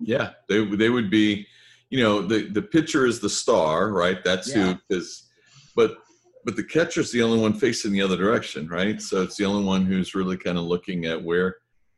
Yeah, 0.00 0.30
they, 0.48 0.64
they 0.64 0.88
would 0.88 1.10
be, 1.10 1.46
you 1.90 2.02
know, 2.02 2.22
the, 2.22 2.48
the 2.48 2.62
pitcher 2.62 3.04
is 3.04 3.20
the 3.20 3.28
star, 3.28 3.90
right? 3.90 4.24
That's 4.24 4.54
yeah. 4.54 4.72
who 4.88 4.96
is, 4.96 5.28
but 5.76 5.98
but 6.44 6.56
the 6.56 6.64
catcher's 6.64 7.12
the 7.12 7.22
only 7.22 7.38
one 7.38 7.52
facing 7.52 7.92
the 7.92 8.02
other 8.02 8.16
direction, 8.16 8.68
right? 8.68 9.00
So 9.00 9.22
it's 9.22 9.36
the 9.36 9.44
only 9.44 9.64
one 9.64 9.84
who's 9.84 10.14
really 10.14 10.36
kind 10.36 10.58
of 10.58 10.64
looking 10.64 11.06
at 11.06 11.22
where 11.22 11.56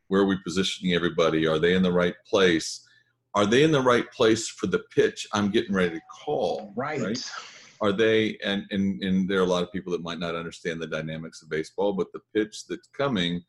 where 0.09 0.21
are 0.21 0.27
we 0.27 0.37
positioning 0.43 0.93
everybody? 0.93 1.47
Are 1.47 1.59
they 1.59 1.73
in 1.73 1.81
the 1.81 1.91
right 1.91 2.15
place? 2.27 2.85
Are 3.35 3.45
they 3.45 3.63
in 3.63 3.71
the 3.71 3.81
right 3.81 4.11
place 4.11 4.47
for 4.47 4.67
the 4.67 4.83
pitch 4.93 5.27
I'm 5.33 5.49
getting 5.49 5.73
ready 5.73 5.95
to 5.95 6.01
call? 6.11 6.73
Right. 6.75 7.01
right? 7.01 7.31
Are 7.81 7.91
they 7.91 8.37
and, 8.43 8.65
and 8.71 9.01
and 9.01 9.27
there 9.29 9.39
are 9.39 9.43
a 9.43 9.47
lot 9.47 9.63
of 9.63 9.71
people 9.71 9.91
that 9.93 10.03
might 10.03 10.19
not 10.19 10.35
understand 10.35 10.81
the 10.81 10.87
dynamics 10.87 11.41
of 11.41 11.49
baseball, 11.49 11.93
but 11.93 12.11
the 12.13 12.21
pitch 12.33 12.67
that's 12.67 12.87
coming 12.87 13.41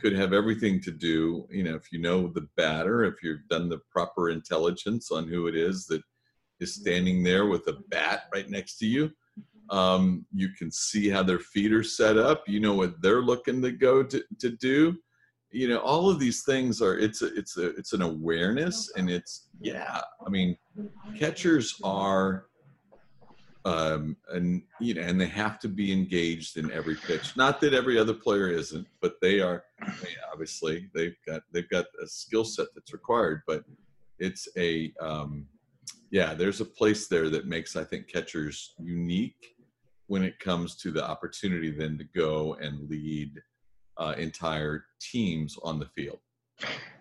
could 0.00 0.14
have 0.14 0.32
everything 0.32 0.80
to 0.80 0.92
do, 0.92 1.48
you 1.50 1.64
know, 1.64 1.74
if 1.74 1.90
you 1.90 1.98
know 1.98 2.28
the 2.28 2.46
batter, 2.56 3.04
if 3.04 3.14
you've 3.22 3.48
done 3.50 3.68
the 3.68 3.80
proper 3.90 4.30
intelligence 4.30 5.10
on 5.10 5.26
who 5.26 5.48
it 5.48 5.56
is 5.56 5.86
that 5.86 6.00
is 6.60 6.74
standing 6.74 7.24
there 7.24 7.46
with 7.46 7.66
a 7.66 7.76
bat 7.88 8.24
right 8.32 8.48
next 8.48 8.78
to 8.78 8.86
you 8.86 9.10
um, 9.70 10.26
you 10.34 10.50
can 10.50 10.70
see 10.70 11.08
how 11.08 11.22
their 11.22 11.38
feet 11.38 11.72
are 11.72 11.82
set 11.82 12.16
up. 12.18 12.48
You 12.48 12.60
know 12.60 12.74
what 12.74 13.00
they're 13.00 13.22
looking 13.22 13.62
to 13.62 13.72
go 13.72 14.02
to, 14.02 14.22
to 14.40 14.50
do. 14.50 14.96
You 15.50 15.68
know, 15.68 15.78
all 15.78 16.10
of 16.10 16.18
these 16.18 16.42
things 16.42 16.82
are 16.82 16.98
it's 16.98 17.22
a, 17.22 17.34
it's 17.36 17.56
a 17.56 17.68
it's 17.76 17.92
an 17.92 18.02
awareness 18.02 18.92
and 18.96 19.08
it's 19.08 19.48
yeah. 19.60 20.00
I 20.26 20.28
mean, 20.28 20.56
catchers 21.16 21.80
are 21.84 22.46
um, 23.66 24.16
and 24.30 24.62
you 24.80 24.94
know, 24.94 25.02
and 25.02 25.18
they 25.18 25.26
have 25.26 25.58
to 25.60 25.68
be 25.68 25.92
engaged 25.92 26.58
in 26.58 26.70
every 26.70 26.96
pitch. 26.96 27.36
Not 27.36 27.60
that 27.62 27.72
every 27.72 27.98
other 27.98 28.12
player 28.12 28.48
isn't, 28.48 28.86
but 29.00 29.14
they 29.22 29.40
are. 29.40 29.64
They 30.02 30.10
obviously, 30.30 30.90
they've 30.94 31.16
got 31.26 31.42
they've 31.52 31.68
got 31.68 31.86
a 32.02 32.06
skill 32.06 32.44
set 32.44 32.68
that's 32.74 32.92
required, 32.92 33.42
but 33.46 33.64
it's 34.18 34.48
a 34.58 34.92
um, 35.00 35.46
yeah. 36.10 36.34
There's 36.34 36.60
a 36.60 36.66
place 36.66 37.08
there 37.08 37.30
that 37.30 37.46
makes 37.46 37.74
I 37.74 37.84
think 37.84 38.08
catchers 38.08 38.74
unique 38.78 39.53
when 40.06 40.22
it 40.22 40.38
comes 40.38 40.76
to 40.76 40.90
the 40.90 41.04
opportunity 41.04 41.70
then 41.70 41.98
to 41.98 42.04
go 42.16 42.54
and 42.54 42.88
lead 42.88 43.40
uh, 43.96 44.14
entire 44.18 44.84
teams 45.00 45.56
on 45.62 45.78
the 45.78 45.86
field. 45.86 46.18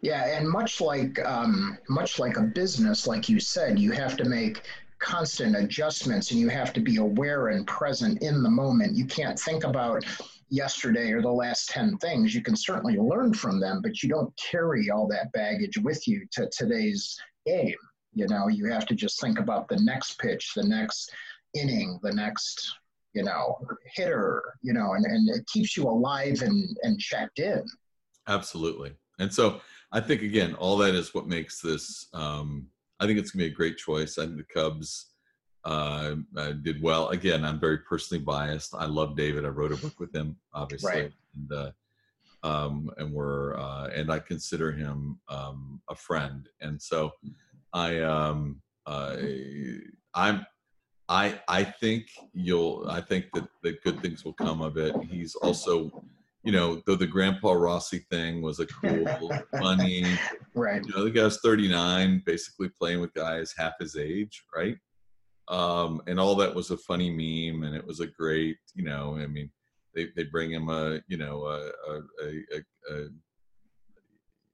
Yeah, 0.01 0.37
and 0.37 0.49
much 0.49 0.81
like 0.81 1.23
um, 1.25 1.77
much 1.87 2.17
like 2.17 2.37
a 2.37 2.41
business, 2.41 3.05
like 3.05 3.29
you 3.29 3.39
said, 3.39 3.77
you 3.77 3.91
have 3.91 4.17
to 4.17 4.25
make 4.25 4.63
constant 4.99 5.55
adjustments, 5.55 6.31
and 6.31 6.39
you 6.39 6.49
have 6.49 6.73
to 6.73 6.79
be 6.79 6.97
aware 6.97 7.49
and 7.49 7.67
present 7.67 8.23
in 8.23 8.41
the 8.41 8.49
moment. 8.49 8.95
You 8.95 9.05
can't 9.05 9.37
think 9.37 9.63
about 9.63 10.03
yesterday 10.49 11.11
or 11.11 11.21
the 11.21 11.31
last 11.31 11.69
10 11.69 11.97
things. 11.97 12.33
You 12.33 12.41
can 12.41 12.55
certainly 12.55 12.97
learn 12.97 13.33
from 13.33 13.59
them, 13.59 13.81
but 13.81 14.01
you 14.01 14.09
don't 14.09 14.33
carry 14.37 14.89
all 14.89 15.07
that 15.07 15.31
baggage 15.33 15.77
with 15.79 16.07
you 16.07 16.25
to 16.31 16.49
today's 16.55 17.17
game. 17.45 17.75
You 18.13 18.27
know, 18.27 18.47
you 18.47 18.67
have 18.67 18.85
to 18.87 18.95
just 18.95 19.19
think 19.19 19.39
about 19.39 19.67
the 19.67 19.79
next 19.81 20.19
pitch, 20.19 20.51
the 20.55 20.63
next 20.63 21.11
inning, 21.55 21.99
the 22.03 22.13
next 22.13 22.71
you 23.13 23.23
know, 23.23 23.59
hitter, 23.95 24.43
you 24.61 24.73
know, 24.73 24.93
and, 24.93 25.05
and 25.05 25.29
it 25.29 25.45
keeps 25.47 25.77
you 25.77 25.87
alive 25.87 26.41
and, 26.41 26.77
and 26.81 26.99
checked 26.99 27.39
in. 27.39 27.63
Absolutely. 28.27 28.93
And 29.19 29.31
so 29.31 29.61
I 29.91 29.99
think, 29.99 30.21
again, 30.21 30.55
all 30.55 30.77
that 30.77 30.95
is 30.95 31.13
what 31.13 31.27
makes 31.27 31.61
this, 31.61 32.07
um, 32.13 32.67
I 32.99 33.05
think 33.05 33.19
it's 33.19 33.31
going 33.31 33.43
to 33.43 33.49
be 33.49 33.53
a 33.53 33.55
great 33.55 33.77
choice. 33.77 34.17
I 34.17 34.25
think 34.25 34.37
the 34.37 34.53
Cubs 34.53 35.11
uh, 35.65 36.15
uh, 36.35 36.51
did 36.53 36.81
well. 36.81 37.09
Again, 37.09 37.45
I'm 37.45 37.59
very 37.59 37.79
personally 37.79 38.23
biased. 38.23 38.73
I 38.73 38.85
love 38.85 39.15
David. 39.15 39.45
I 39.45 39.49
wrote 39.49 39.71
a 39.71 39.77
book 39.77 39.99
with 39.99 40.13
him, 40.15 40.37
obviously. 40.53 40.91
Right. 40.91 41.11
And, 41.35 41.51
uh, 41.51 41.71
um, 42.43 42.91
and 42.97 43.13
we're, 43.13 43.55
uh, 43.57 43.87
and 43.87 44.11
I 44.11 44.19
consider 44.19 44.71
him 44.71 45.19
um, 45.29 45.81
a 45.89 45.95
friend. 45.95 46.49
And 46.61 46.81
so 46.81 47.11
I, 47.71 48.01
um, 48.01 48.61
uh, 48.85 49.17
I'm, 50.13 50.45
I 51.09 51.39
I 51.47 51.63
think 51.63 52.05
you'll 52.33 52.85
I 52.89 53.01
think 53.01 53.25
that 53.33 53.47
that 53.63 53.83
good 53.83 54.01
things 54.01 54.23
will 54.23 54.33
come 54.33 54.61
of 54.61 54.77
it. 54.77 54.95
He's 55.09 55.35
also, 55.35 56.03
you 56.43 56.51
know, 56.51 56.81
though 56.85 56.95
the 56.95 57.07
Grandpa 57.07 57.53
Rossy 57.53 58.05
thing 58.09 58.41
was 58.41 58.59
a 58.59 58.65
cool, 58.67 59.05
funny, 59.59 60.05
right? 60.55 60.83
You 60.85 60.95
know, 60.95 61.03
the 61.03 61.11
guy's 61.11 61.39
39, 61.39 62.23
basically 62.25 62.69
playing 62.69 63.01
with 63.01 63.13
guys 63.13 63.53
half 63.57 63.73
his 63.79 63.97
age, 63.97 64.43
right? 64.55 64.77
Um, 65.49 66.01
and 66.07 66.19
all 66.19 66.35
that 66.35 66.55
was 66.55 66.71
a 66.71 66.77
funny 66.77 67.09
meme, 67.09 67.63
and 67.63 67.75
it 67.75 67.85
was 67.85 67.99
a 67.99 68.07
great, 68.07 68.57
you 68.73 68.83
know, 68.83 69.17
I 69.19 69.27
mean, 69.27 69.51
they 69.93 70.07
they 70.15 70.23
bring 70.23 70.51
him 70.51 70.69
a, 70.69 71.01
you 71.07 71.17
know, 71.17 71.43
a 71.45 71.71
a, 71.91 72.01
a, 72.23 72.93
a 72.93 73.07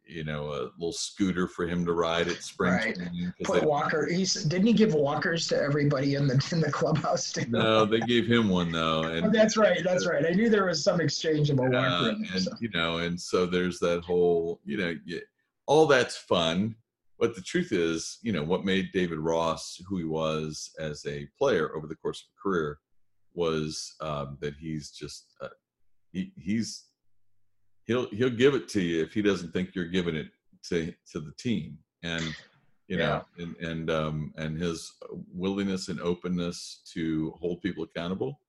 you 0.09 0.23
know 0.23 0.47
a 0.51 0.71
little 0.77 0.91
scooter 0.91 1.47
for 1.47 1.67
him 1.67 1.85
to 1.85 1.93
ride 1.93 2.27
at 2.27 2.41
spring 2.41 2.73
Right. 2.73 2.95
training. 2.95 3.33
Put 3.43 3.63
Walker. 3.63 4.07
He's 4.11 4.33
didn't 4.45 4.67
he 4.67 4.73
give 4.73 4.93
walkers 4.93 5.47
to 5.49 5.61
everybody 5.61 6.15
in 6.15 6.27
the 6.27 6.33
in 6.51 6.59
the 6.59 6.71
clubhouse? 6.71 7.31
Too? 7.31 7.45
no, 7.47 7.85
they 7.85 7.99
gave 8.01 8.25
him 8.27 8.49
one 8.49 8.71
though, 8.71 9.03
and 9.03 9.27
Oh, 9.27 9.29
that's 9.29 9.55
right. 9.57 9.81
That's 9.83 10.05
right. 10.07 10.25
I 10.25 10.31
knew 10.31 10.49
there 10.49 10.65
was 10.65 10.83
some 10.83 10.99
exchange 10.99 11.49
of 11.49 11.59
a 11.59 11.63
Yeah, 11.63 11.69
walker. 11.69 12.03
there, 12.05 12.33
and 12.33 12.41
so. 12.43 12.51
you 12.59 12.69
know, 12.73 12.97
and 12.97 13.19
so 13.19 13.45
there's 13.45 13.79
that 13.79 14.03
whole, 14.03 14.59
you 14.65 14.77
know, 14.77 14.95
y- 15.07 15.19
all 15.67 15.85
that's 15.85 16.17
fun. 16.17 16.75
But 17.19 17.35
the 17.35 17.41
truth 17.41 17.73
is, 17.73 18.17
you 18.21 18.31
know, 18.31 18.43
what 18.43 18.63
made 18.63 18.91
David 18.93 19.19
Ross 19.19 19.79
who 19.87 19.97
he 19.97 20.05
was 20.05 20.71
as 20.79 21.05
a 21.05 21.27
player 21.37 21.75
over 21.75 21.85
the 21.85 21.95
course 21.95 22.21
of 22.21 22.29
a 22.33 22.41
career 22.41 22.79
was 23.33 23.95
um, 24.01 24.37
that 24.41 24.55
he's 24.55 24.89
just 24.91 25.33
uh, 25.41 25.49
he, 26.11 26.31
he's 26.37 26.85
he'll 27.89 28.07
he'll 28.11 28.29
give 28.29 28.53
it 28.53 28.69
to 28.69 28.81
you 28.81 29.01
if 29.01 29.13
he 29.13 29.21
doesn't 29.21 29.51
think 29.51 29.73
you're 29.73 29.85
giving 29.85 30.15
it 30.15 30.27
to 30.69 30.93
to 31.11 31.19
the 31.19 31.33
team, 31.37 31.77
and 32.03 32.23
you 32.87 32.97
know, 32.97 33.25
and 33.39 33.55
and 33.57 33.89
um, 33.89 34.33
and 34.37 34.61
his 34.61 34.93
willingness 35.33 35.89
and 35.89 35.99
openness 35.99 36.81
to 36.93 37.33
hold 37.39 37.61
people 37.61 37.83
accountable 37.83 38.39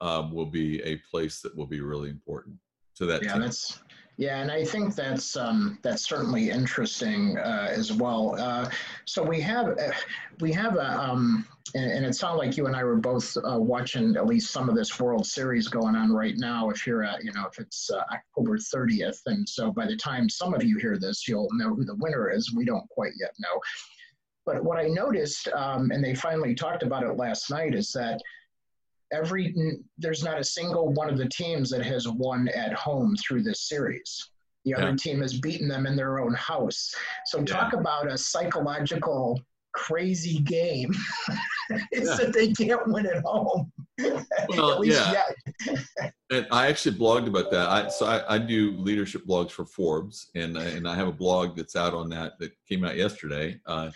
um, 0.00 0.32
will 0.32 0.46
be 0.46 0.80
a 0.82 0.96
place 1.10 1.40
that 1.40 1.54
will 1.56 1.66
be 1.66 1.80
really 1.80 2.08
important 2.08 2.56
to 2.96 3.04
that 3.06 3.22
Yeah, 3.22 3.32
team. 3.32 3.42
that's 3.42 3.80
yeah, 4.18 4.40
and 4.40 4.50
I 4.50 4.64
think 4.64 4.96
that's 4.96 5.36
um, 5.36 5.78
that's 5.82 6.02
certainly 6.02 6.50
interesting 6.50 7.38
uh, 7.38 7.68
as 7.70 7.92
well. 7.92 8.34
Uh, 8.36 8.68
so 9.04 9.22
we 9.22 9.40
have 9.42 9.78
uh, 9.78 9.92
we 10.40 10.52
have 10.52 10.74
a 10.74 11.00
um, 11.00 11.46
and, 11.76 12.04
it 12.04 12.16
sounded 12.16 12.38
like 12.38 12.56
you 12.56 12.66
and 12.66 12.74
I 12.74 12.82
were 12.82 12.96
both 12.96 13.36
uh, 13.36 13.60
watching 13.60 14.16
at 14.16 14.26
least 14.26 14.50
some 14.50 14.68
of 14.68 14.74
this 14.74 14.98
World 14.98 15.24
Series 15.24 15.68
going 15.68 15.94
on 15.94 16.12
right 16.12 16.34
now. 16.36 16.68
If 16.68 16.84
you're 16.84 17.04
at 17.04 17.22
you 17.22 17.32
know 17.32 17.46
if 17.46 17.60
it's 17.60 17.90
uh, 17.90 18.02
October 18.12 18.58
30th, 18.58 19.20
and 19.26 19.48
so 19.48 19.70
by 19.70 19.86
the 19.86 19.96
time 19.96 20.28
some 20.28 20.52
of 20.52 20.64
you 20.64 20.78
hear 20.78 20.98
this, 20.98 21.28
you'll 21.28 21.48
know 21.52 21.72
who 21.72 21.84
the 21.84 21.94
winner 21.94 22.28
is. 22.28 22.52
We 22.52 22.64
don't 22.64 22.88
quite 22.90 23.12
yet 23.20 23.34
know. 23.38 23.60
But 24.44 24.64
what 24.64 24.78
I 24.78 24.88
noticed, 24.88 25.46
um, 25.48 25.92
and 25.92 26.02
they 26.02 26.16
finally 26.16 26.56
talked 26.56 26.82
about 26.82 27.04
it 27.04 27.16
last 27.16 27.50
night, 27.50 27.72
is 27.72 27.92
that 27.92 28.20
every 29.12 29.54
there's 29.98 30.22
not 30.22 30.38
a 30.38 30.44
single 30.44 30.92
one 30.92 31.08
of 31.08 31.18
the 31.18 31.28
teams 31.28 31.70
that 31.70 31.84
has 31.84 32.06
won 32.08 32.48
at 32.48 32.72
home 32.72 33.16
through 33.16 33.42
this 33.42 33.62
series. 33.68 34.30
The 34.64 34.74
other 34.74 34.90
Yeah. 34.90 34.96
team 34.96 35.20
has 35.22 35.38
beaten 35.40 35.68
them 35.68 35.86
in 35.86 35.96
their 35.96 36.18
own 36.18 36.34
house. 36.34 36.94
So 37.26 37.42
talk 37.42 37.72
about 37.72 38.10
a 38.10 38.18
psychological 38.18 39.40
crazy 39.72 40.40
game. 40.40 40.92
it's 41.92 42.08
Yeah. 42.08 42.16
that 42.16 42.32
they 42.32 42.52
can't 42.52 42.86
win 42.88 43.06
at 43.06 43.22
home. 43.24 43.72
Well, 44.50 44.72
at 44.72 44.80
least 44.80 45.00
yeah. 45.00 45.22
yet. 45.66 46.12
And 46.30 46.46
I 46.50 46.66
actually 46.66 46.96
blogged 46.98 47.26
about 47.26 47.50
that. 47.52 47.68
I, 47.68 47.88
so 47.88 48.04
I, 48.04 48.34
I 48.34 48.38
do 48.38 48.72
leadership 48.76 49.22
blogs 49.26 49.50
for 49.50 49.64
Forbes, 49.64 50.30
and 50.34 50.58
I- 50.58 50.64
and 50.66 50.86
I 50.86 50.94
have 50.94 51.08
a 51.08 51.12
blog 51.12 51.56
that's 51.56 51.74
out 51.74 51.94
on 51.94 52.10
that 52.10 52.38
that 52.38 52.52
came 52.68 52.84
out 52.84 52.96
yesterday. 52.96 53.58
Uh, 53.66 53.90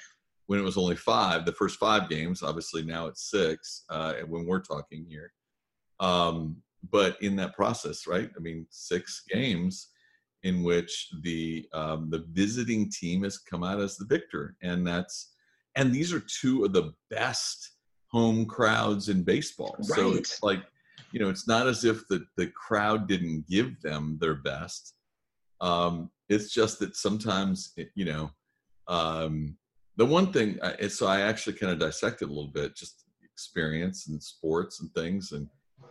when 0.47 0.59
it 0.59 0.63
was 0.63 0.77
only 0.77 0.97
five, 0.97 1.45
the 1.45 1.53
first 1.53 1.79
five 1.79 2.09
games. 2.09 2.43
Obviously 2.43 2.83
now 2.83 3.07
it's 3.07 3.31
six. 3.31 3.85
Uh, 3.89 4.15
when 4.29 4.47
we're 4.47 4.61
talking 4.61 5.05
here, 5.09 5.33
um, 6.01 6.57
but 6.91 7.17
in 7.23 7.37
that 7.37 7.55
process, 7.55 8.07
right? 8.07 8.31
I 8.37 8.41
mean, 8.41 8.67
six 8.71 9.23
games 9.29 9.91
in 10.43 10.63
which 10.65 11.09
the 11.23 11.67
um, 11.73 12.11
the 12.11 12.25
visiting 12.33 12.91
team 12.91 13.23
has 13.23 13.39
come 13.39 13.63
out 13.63 13.81
as 13.81 13.97
the 13.97 14.07
victor, 14.07 14.57
and 14.63 14.87
that's 14.87 15.33
and 15.77 15.93
these 15.93 16.13
are 16.13 16.21
two 16.41 16.65
of 16.65 16.73
the 16.73 16.93
best 17.11 17.71
home 18.09 18.45
crowds 18.45 19.09
in 19.09 19.23
baseball. 19.23 19.77
So 19.83 20.11
it's 20.19 20.43
like 20.43 20.63
you 21.13 21.21
know, 21.21 21.29
it's 21.29 21.47
not 21.47 21.69
as 21.69 21.85
if 21.85 22.07
the 22.09 22.25
the 22.37 22.49
crowd 22.49 23.07
didn't 23.07 23.47
give 23.49 23.81
them 23.83 24.19
their 24.21 24.35
best. 24.35 24.95
Um, 25.61 26.11
it's 26.29 26.53
just 26.53 26.81
that 26.81 26.97
sometimes, 26.97 27.73
it- 27.77 27.93
you 27.95 28.05
know, 28.07 28.31
um, 28.89 29.57
the 29.97 30.07
one 30.07 30.33
thing. 30.33 30.59
I- 30.63 30.89
So 30.89 31.07
I 31.07 31.21
actually 31.21 31.57
kind 31.57 31.73
of 31.73 31.79
dissected 31.79 32.29
a 32.29 32.33
little 32.33 32.53
bit, 32.53 32.77
just 32.77 33.05
experience 33.23 34.09
and 34.09 34.23
sports 34.23 34.81
and 34.81 34.93
things, 34.95 35.33
and 35.33 35.49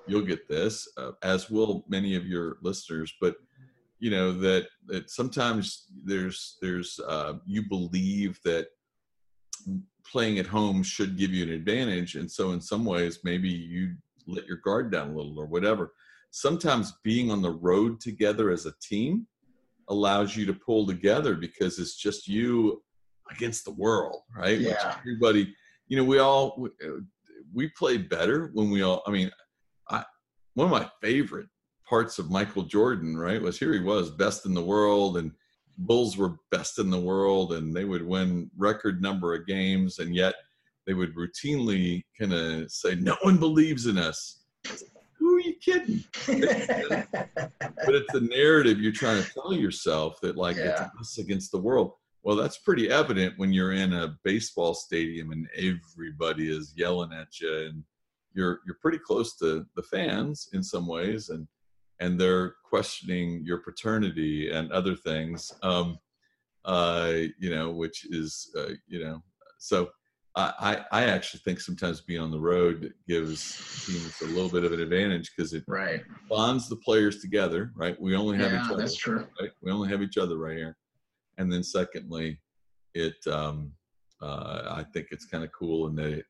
you'll 0.08 0.26
get 0.26 0.48
this, 0.48 0.88
uh, 0.98 1.12
as 1.22 1.50
will 1.50 1.86
many 1.88 2.16
of 2.16 2.26
your 2.26 2.58
listeners. 2.62 3.14
But 3.22 3.36
you 4.00 4.10
know 4.10 4.32
that 4.32 4.68
that 4.88 5.10
sometimes 5.10 5.88
there's 6.04 6.58
there's 6.62 7.00
uh, 7.08 7.34
you 7.46 7.62
believe 7.70 8.40
that 8.44 8.68
playing 10.06 10.40
at 10.40 10.48
home 10.48 10.82
should 10.84 11.18
give 11.18 11.32
you 11.32 11.44
an 11.44 11.52
advantage, 11.52 12.16
and 12.16 12.30
so 12.30 12.52
in 12.52 12.62
some 12.62 12.84
ways 12.84 13.20
maybe 13.24 13.50
you 13.50 13.96
let 14.28 14.46
your 14.48 14.58
guard 14.58 14.92
down 14.92 15.12
a 15.12 15.16
little 15.16 15.40
or 15.40 15.46
whatever. 15.46 15.94
Sometimes 16.32 16.94
being 17.04 17.30
on 17.32 17.42
the 17.42 17.52
road 17.52 18.00
together 18.00 18.50
as 18.52 18.66
a 18.66 18.74
team 18.82 19.28
allows 19.90 20.36
you 20.36 20.46
to 20.46 20.54
pull 20.54 20.86
together 20.88 21.36
because 21.36 21.78
it's 21.80 21.96
just 21.96 22.28
you 22.28 22.82
against 23.32 23.66
the 23.66 23.72
world, 23.72 24.22
right? 24.36 24.58
Which 24.60 24.68
Yeah. 24.70 24.96
everybody, 25.00 25.54
you 25.88 25.98
know, 25.98 26.04
we 26.04 26.20
all 26.20 26.56
we, 26.58 26.70
uh, 26.86 27.00
we 27.54 27.70
play 27.70 27.98
better 27.98 28.50
when 28.54 28.70
we 28.70 28.82
all. 28.82 29.04
I 29.08 29.12
mean, 29.12 29.32
I 29.90 30.04
one 30.54 30.66
of 30.68 30.72
my 30.72 30.90
favorite 31.02 31.48
parts 31.88 32.20
of 32.20 32.30
Michael 32.32 32.64
Jordan, 32.64 33.18
right, 33.18 33.42
was 33.42 33.60
here 33.60 33.74
he 33.74 33.80
was 33.80 34.12
best 34.12 34.46
in 34.46 34.54
the 34.54 34.64
world 34.64 35.18
and 35.18 35.32
Bulls 35.78 36.16
were 36.18 36.36
best 36.52 36.80
in 36.80 36.90
the 36.90 37.00
world 37.00 37.54
and 37.54 37.76
they 37.76 37.86
would 37.86 38.06
win 38.06 38.52
record 38.58 39.02
number 39.02 39.34
of 39.34 39.48
games 39.48 40.00
and 40.00 40.14
yet 40.16 40.36
they 40.86 40.94
would 40.94 41.16
routinely 41.16 42.04
kind 42.20 42.34
of 42.34 42.72
say 42.72 42.96
no 42.96 43.16
one 43.24 43.38
believes 43.38 43.86
in 43.88 43.98
us. 43.98 44.44
I 44.68 44.72
was 44.72 44.82
like, 44.84 44.92
Who 45.20 45.36
are 45.36 45.40
you 45.40 45.54
kidding? 45.56 46.04
But 47.84 47.96
it's 47.96 48.14
the 48.14 48.22
narrative 48.22 48.80
you're 48.80 48.92
trying 48.92 49.24
to 49.24 49.30
tell 49.34 49.54
yourself 49.54 50.20
that 50.22 50.36
like 50.38 50.56
Yeah. 50.58 50.90
it's 50.94 51.00
us 51.00 51.18
against 51.18 51.52
the 51.52 51.58
world. 51.60 51.94
Well, 52.24 52.36
that's 52.36 52.60
pretty 52.60 52.90
evident 52.90 53.34
when 53.38 53.52
you're 53.52 53.72
in 53.72 53.94
a 53.94 54.16
baseball 54.24 54.74
stadium 54.74 55.32
and 55.32 55.48
everybody 55.58 56.56
is 56.56 56.74
yelling 56.76 57.12
at 57.14 57.40
you 57.40 57.68
and 57.68 57.84
you're 58.34 58.60
you're 58.66 58.78
pretty 58.82 59.00
close 59.00 59.36
to 59.38 59.66
the 59.76 59.84
fans 59.84 60.50
in 60.54 60.64
some 60.64 60.88
ways 60.88 61.30
and 61.30 61.48
and 62.00 62.20
they're 62.20 62.56
questioning 62.64 63.44
your 63.46 63.58
paternity 63.60 64.50
and 64.52 64.72
other 64.72 64.96
things 64.96 65.52
um 65.64 65.98
uh 66.66 67.12
you 67.40 67.50
know 67.50 67.72
which 67.72 68.06
is 68.10 68.54
uh, 68.58 68.70
you 68.88 69.04
know 69.04 69.22
so 69.58 69.90
I, 70.34 70.86
I 70.94 71.04
actually 71.04 71.42
think 71.44 71.60
sometimes 71.60 72.00
being 72.00 72.22
on 72.22 72.32
the 72.32 72.40
road 72.40 72.94
gives 73.06 73.86
teams 73.86 74.22
a 74.22 74.34
little 74.34 74.50
bit 74.50 74.64
of 74.64 74.72
an 74.72 74.80
advantage 74.80 75.30
because 75.36 75.52
it 75.54 75.66
right. 75.68 76.04
bonds 76.30 76.70
the 76.70 76.78
players 76.78 77.20
together, 77.20 77.74
right? 77.76 78.00
We 78.00 78.16
only 78.16 78.38
have 78.38 78.54
Yeah, 78.54 78.64
each 78.64 78.72
other, 78.72 78.82
that's 78.82 78.96
true. 78.96 79.28
right? 79.42 79.52
We 79.62 79.72
only 79.74 79.90
have 79.90 80.02
each 80.02 80.18
other 80.18 80.38
right 80.38 80.56
here. 80.56 80.78
And 81.38 81.52
then 81.52 81.64
secondly, 81.64 82.40
it 82.94 83.16
um 83.28 83.74
uh 84.22 84.64
I 84.80 84.84
think 84.94 85.08
it's 85.12 85.26
kind 85.26 85.44
of 85.44 85.52
cool 85.52 85.88
and 85.88 85.98
that 85.98 86.12
it 86.12 86.26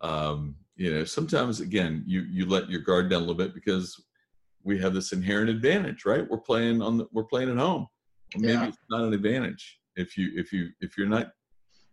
um 0.00 0.56
you 0.76 0.92
know, 0.92 1.04
sometimes 1.04 1.60
again 1.60 2.04
you 2.06 2.22
you 2.22 2.46
let 2.46 2.68
your 2.70 2.80
guard 2.80 3.10
down 3.10 3.18
a 3.18 3.20
little 3.20 3.34
bit 3.34 3.54
because 3.54 4.04
we 4.62 4.78
have 4.80 4.94
this 4.94 5.12
inherent 5.12 5.48
advantage, 5.48 6.04
right? 6.04 6.28
We're 6.28 6.38
playing 6.38 6.82
on 6.82 6.98
the 6.98 7.06
we're 7.12 7.24
playing 7.24 7.50
at 7.50 7.56
home. 7.58 7.86
Maybe 8.36 8.52
Yeah. 8.52 8.68
it's 8.68 8.78
not 8.90 9.04
an 9.04 9.14
advantage 9.14 9.80
if 9.96 10.16
you 10.16 10.32
if 10.34 10.52
you 10.52 10.70
if 10.80 10.98
you're 10.98 11.08
not 11.08 11.32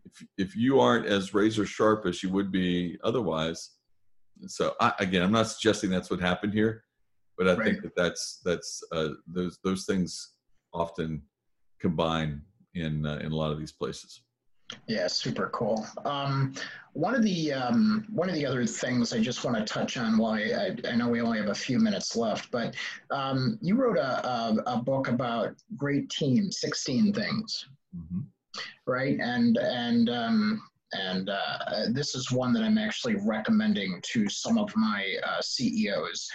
if 0.05 0.27
if 0.37 0.55
you 0.55 0.79
aren't 0.79 1.05
as 1.05 1.33
razor 1.33 1.65
sharp 1.65 2.05
as 2.05 2.23
you 2.23 2.29
would 2.29 2.51
be 2.51 2.97
otherwise. 3.03 3.71
So 4.47 4.73
I, 4.81 4.93
again, 4.99 5.21
I'm 5.21 5.31
not 5.31 5.47
suggesting 5.47 5.89
that's 5.89 6.09
what 6.09 6.19
happened 6.19 6.53
here, 6.53 6.83
but 7.37 7.47
I 7.47 7.55
Right. 7.55 7.65
think 7.65 7.83
that 7.83 7.95
that's 7.95 8.41
that's 8.43 8.83
uh, 8.91 9.09
those 9.27 9.59
those 9.63 9.85
things 9.85 10.33
often 10.73 11.21
combine 11.83 12.41
in 12.73 13.05
uh, 13.05 13.19
in 13.21 13.31
a 13.31 13.35
lot 13.35 13.51
of 13.51 13.59
these 13.59 13.73
places. 13.73 14.21
Yeah, 14.87 15.07
super 15.07 15.49
cool. 15.49 15.85
Um, 16.05 16.53
one 16.93 17.13
of 17.13 17.21
the 17.21 17.53
um, 17.53 18.05
one 18.09 18.29
of 18.29 18.35
the 18.35 18.45
other 18.45 18.65
things 18.65 19.13
I 19.13 19.19
just 19.19 19.43
want 19.43 19.57
to 19.57 19.65
touch 19.65 19.97
on, 19.97 20.17
while 20.17 20.33
I, 20.33 20.75
I, 20.85 20.91
I 20.91 20.95
know 20.95 21.09
we 21.09 21.21
only 21.21 21.37
have 21.37 21.49
a 21.49 21.55
few 21.55 21.77
minutes 21.77 22.15
left, 22.15 22.49
but 22.51 22.73
um, 23.11 23.59
you 23.61 23.75
wrote 23.75 23.97
a, 23.97 24.25
a, 24.27 24.63
a 24.65 24.77
book 24.77 25.09
about 25.09 25.55
great 25.75 26.09
teams, 26.09 26.59
sixteen 26.59 27.13
things, 27.13 27.67
right? 28.87 29.19
And 29.19 29.57
and 29.57 30.09
um, 30.09 30.61
and 30.93 31.29
uh, 31.29 31.87
this 31.91 32.15
is 32.15 32.31
one 32.31 32.53
that 32.53 32.63
I'm 32.63 32.77
actually 32.77 33.15
recommending 33.15 34.01
to 34.13 34.29
some 34.29 34.57
of 34.57 34.73
my 34.75 35.05
uh, 35.27 35.41
CEOs. 35.41 36.29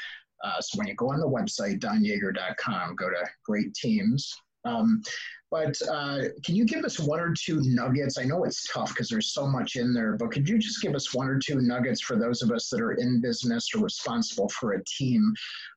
Uh, 0.44 0.60
so 0.60 0.78
when 0.78 0.86
you 0.86 0.94
go 0.94 1.10
on 1.10 1.20
the 1.20 1.28
website 1.28 1.80
donyaeger.com, 1.80 2.94
go 2.94 3.08
to 3.08 3.26
Great 3.44 3.74
Teams. 3.74 4.36
Um, 4.64 5.02
but 5.50 5.80
uh, 5.90 6.24
can 6.44 6.54
you 6.54 6.64
give 6.64 6.84
us 6.84 6.98
one 6.98 7.20
or 7.20 7.32
two 7.32 7.60
nuggets? 7.62 8.18
I 8.18 8.24
know 8.24 8.44
it's 8.44 8.70
tough 8.72 8.90
because 8.90 9.08
there's 9.08 9.32
so 9.32 9.46
much 9.46 9.76
in 9.76 9.94
there, 9.94 10.16
but 10.16 10.30
could 10.30 10.48
you 10.48 10.58
just 10.58 10.82
give 10.82 10.94
us 10.94 11.14
one 11.14 11.28
or 11.28 11.38
two 11.38 11.60
nuggets 11.60 12.02
for 12.02 12.16
those 12.16 12.42
of 12.42 12.50
us 12.50 12.68
that 12.70 12.80
are 12.80 12.92
in 12.92 13.20
business 13.20 13.68
or 13.74 13.82
responsible 13.82 14.48
for 14.50 14.72
a 14.72 14.84
team 14.84 15.32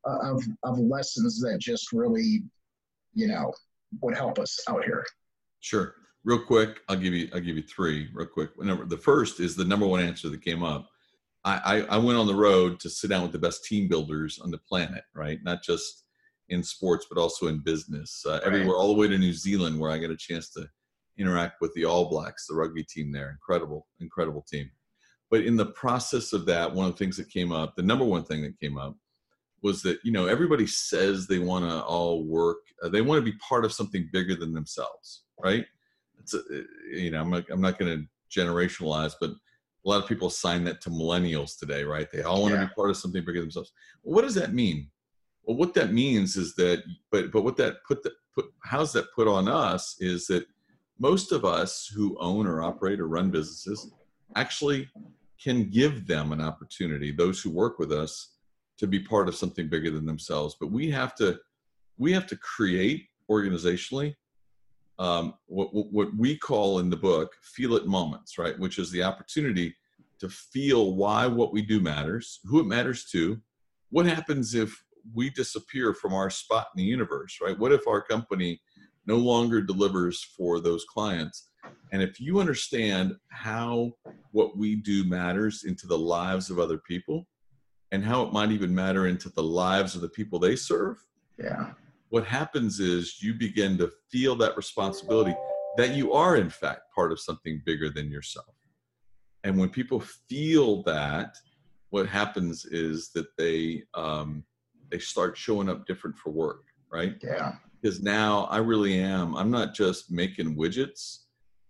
uh, 0.05 0.34
of, 0.34 0.43
of 0.63 0.79
lessons 0.79 1.39
that 1.41 1.59
just 1.59 1.93
really, 1.93 2.43
you 3.13 3.27
know, 3.27 3.53
would 4.01 4.15
help 4.15 4.39
us 4.39 4.59
out 4.67 4.84
here? 4.84 5.05
Sure. 5.61 5.95
Real 6.23 6.43
quick, 6.43 6.82
I'll 6.88 6.97
give 6.97 7.13
you 7.13 7.29
I'll 7.34 7.39
give 7.39 7.57
you 7.57 7.63
three 7.63 8.09
real 8.13 8.27
quick. 8.27 8.61
Number 8.61 8.86
the 8.86 8.97
first 8.97 9.39
is 9.39 9.55
the 9.55 9.65
number 9.65 9.88
one 9.88 10.01
answer 10.01 10.29
that 10.29 10.43
came 10.43 10.63
up. 10.63 10.88
I, 11.43 11.86
I, 11.89 11.95
I 11.95 11.97
went 11.97 12.19
on 12.19 12.27
the 12.27 12.36
road 12.36 12.79
to 12.82 12.89
sit 12.89 13.09
down 13.09 13.23
with 13.23 13.32
the 13.32 13.39
best 13.39 13.65
team 13.65 13.88
builders 13.88 14.39
on 14.39 14.51
the 14.51 14.59
planet, 14.59 15.03
right? 15.15 15.39
Not 15.43 15.63
just 15.63 16.03
in 16.52 16.62
sports, 16.62 17.08
but 17.10 17.20
also 17.20 17.47
in 17.47 17.60
business. 17.60 18.24
Uh, 18.28 18.39
everywhere, 18.45 18.76
all 18.76 18.93
the 18.93 18.99
way 18.99 19.08
to 19.08 19.18
New 19.18 19.34
Zealand, 19.34 19.80
where 19.80 19.89
I 19.89 19.97
get 19.97 20.12
a 20.12 20.18
chance 20.18 20.49
to 20.52 20.68
interact 21.18 21.62
with 21.62 21.74
the 21.74 21.86
All 21.86 22.10
Blacks, 22.10 22.45
the 22.47 22.56
rugby 22.56 22.84
team 22.84 23.12
there. 23.12 23.32
Incredible, 23.32 23.88
incredible 23.99 24.45
team. 24.47 24.70
But 25.30 25.45
in 25.45 25.56
the 25.56 25.68
process 25.68 26.34
of 26.34 26.45
that, 26.47 26.72
one 26.72 26.86
of 26.86 26.91
the 26.91 26.97
things 26.97 27.18
that 27.18 27.30
came 27.30 27.52
up, 27.52 27.76
the 27.76 27.84
number 27.84 28.06
one 28.06 28.24
thing 28.24 28.41
that 28.43 28.60
came 28.60 28.78
up, 28.78 28.95
was 29.64 29.82
that 29.84 29.99
you 30.04 30.12
know 30.12 30.26
everybody 30.26 30.68
says 30.68 31.26
they 31.28 31.39
want 31.39 31.66
to 31.66 31.82
all 31.84 32.26
work, 32.26 32.60
uh, 32.84 32.89
they 32.89 33.02
want 33.02 33.24
to 33.24 33.32
be 33.32 33.38
part 33.38 33.64
of 33.64 33.72
something 33.72 34.10
bigger 34.12 34.36
than 34.36 34.54
themselves, 34.54 35.24
right? 35.39 35.66
It's 36.20 36.34
a, 36.34 36.39
uh, 36.39 36.62
you 36.91 37.12
know 37.12 37.22
I'm 37.22 37.30
not, 37.30 37.45
I'm 37.49 37.62
not 37.62 37.80
going 37.80 37.97
to 37.97 38.39
generationalize, 38.39 39.14
but 39.22 39.30
a 39.30 39.89
lot 39.89 40.02
of 40.02 40.10
people 40.10 40.28
assign 40.28 40.64
that 40.66 40.82
to 40.82 40.89
millennials 40.89 41.58
today, 41.58 41.84
right? 41.84 42.08
They 42.12 42.24
all 42.24 42.41
want 42.41 42.56
to 42.56 42.62
be 42.62 42.74
part 42.76 42.89
of 42.89 42.97
something 42.97 43.22
bigger 43.22 43.39
than 43.39 43.47
themselves. 43.47 43.72
Well, 44.04 44.16
what 44.16 44.24
does 44.24 44.36
that 44.36 44.54
mean? 44.54 44.89
Well, 45.43 45.57
what 45.57 45.73
that 45.73 45.93
means 45.93 46.37
is 46.37 46.55
that, 46.55 46.83
but 47.11 47.31
but 47.31 47.43
what 47.43 47.57
that 47.57 47.83
put 47.87 48.03
the 48.03 48.11
put 48.33 48.45
how's 48.63 48.93
that 48.93 49.13
put 49.15 49.27
on 49.27 49.47
us 49.47 49.95
is 49.99 50.27
that 50.27 50.45
most 50.99 51.31
of 51.31 51.45
us 51.45 51.91
who 51.93 52.17
own 52.19 52.45
or 52.45 52.61
operate 52.61 52.99
or 52.99 53.07
run 53.07 53.31
businesses 53.31 53.91
actually 54.35 54.87
can 55.43 55.69
give 55.69 56.05
them 56.05 56.31
an 56.31 56.41
opportunity. 56.41 57.11
Those 57.11 57.41
who 57.41 57.49
work 57.49 57.79
with 57.79 57.91
us 57.91 58.35
to 58.77 58.87
be 58.87 58.99
part 58.99 59.27
of 59.27 59.35
something 59.35 59.67
bigger 59.67 59.89
than 59.89 60.05
themselves. 60.05 60.55
But 60.59 60.71
we 60.71 60.89
have 60.91 61.15
to 61.15 61.39
we 61.97 62.13
have 62.13 62.27
to 62.27 62.37
create 62.37 63.07
organizationally 63.29 64.15
um, 64.99 65.33
what, 65.47 65.73
what 65.73 66.15
we 66.15 66.37
call 66.37 66.77
in 66.77 66.91
the 66.91 66.97
book 66.97 67.33
feel 67.41 67.75
it 67.75 67.87
moments, 67.87 68.37
right? 68.37 68.57
Which 68.59 68.77
is 68.77 68.91
the 68.91 69.01
opportunity 69.01 69.75
to 70.19 70.29
feel 70.29 70.95
why 70.95 71.25
what 71.25 71.51
we 71.51 71.63
do 71.63 71.79
matters, 71.79 72.39
who 72.45 72.59
it 72.59 72.67
matters 72.67 73.05
to. 73.05 73.41
What 73.89 74.05
happens 74.05 74.53
if 74.53 74.83
we 75.14 75.30
disappear 75.30 75.93
from 75.93 76.14
our 76.14 76.30
spot 76.30 76.68
in 76.76 76.80
the 76.84 76.89
universe, 76.89 77.39
right? 77.41 77.58
What 77.58 77.72
if 77.72 77.88
our 77.88 78.02
company 78.02 78.62
no 79.06 79.18
longer 79.18 79.62
delivers 79.62 80.24
for 80.38 80.60
those 80.60 80.86
clients? 80.86 81.49
And 81.91 82.02
if 82.02 82.20
you 82.20 82.39
understand 82.39 83.16
how 83.30 83.93
what 84.32 84.58
we 84.58 84.76
do 84.76 85.04
matters 85.04 85.64
into 85.64 85.88
the 85.88 85.97
lives 85.97 86.49
of 86.49 86.60
other 86.60 86.78
people 86.78 87.28
and 87.91 88.04
how 88.04 88.24
it 88.24 88.34
might 88.34 88.52
even 88.52 88.74
matter 88.74 89.08
into 89.08 89.30
the 89.30 89.43
lives 89.43 89.95
of 89.95 90.02
the 90.02 90.10
people 90.10 90.39
they 90.39 90.56
serve, 90.56 90.97
yeah. 91.38 91.72
What 92.10 92.26
happens 92.26 92.82
is 92.82 93.22
you 93.24 93.34
begin 93.34 93.78
to 93.78 93.89
feel 94.12 94.36
that 94.36 94.58
responsibility 94.58 95.34
that 95.78 95.95
you 95.95 96.12
are 96.12 96.36
in 96.36 96.49
fact 96.49 96.93
part 96.93 97.14
of 97.14 97.22
something 97.22 97.62
bigger 97.66 97.89
than 97.89 98.12
yourself. 98.12 98.54
And 99.45 99.58
when 99.58 99.70
people 99.70 100.02
feel 100.02 100.84
that, 100.84 101.38
what 101.89 102.08
happens 102.08 102.66
is 102.66 103.12
that 103.14 103.28
they 103.38 103.84
um, 103.93 104.43
they 104.91 104.99
start 104.99 105.37
showing 105.37 105.69
up 105.69 105.87
different 105.87 106.17
for 106.17 106.29
work, 106.31 106.65
right? 106.91 107.15
Yeah. 107.23 107.53
Because 107.81 108.01
now 108.01 108.43
I 108.51 108.57
really 108.57 108.99
am. 108.99 109.35
I'm 109.35 109.49
not 109.49 109.73
just 109.73 110.11
making 110.11 110.55
widgets. 110.55 111.19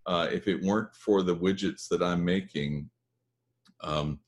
Uh, 0.06 0.28
if 0.32 0.48
it 0.48 0.62
weren't 0.62 0.94
for 0.96 1.22
the 1.22 1.36
widgets 1.36 1.88
that 1.90 2.02
I'm 2.02 2.26
making, 2.26 2.90
um, 3.82 4.20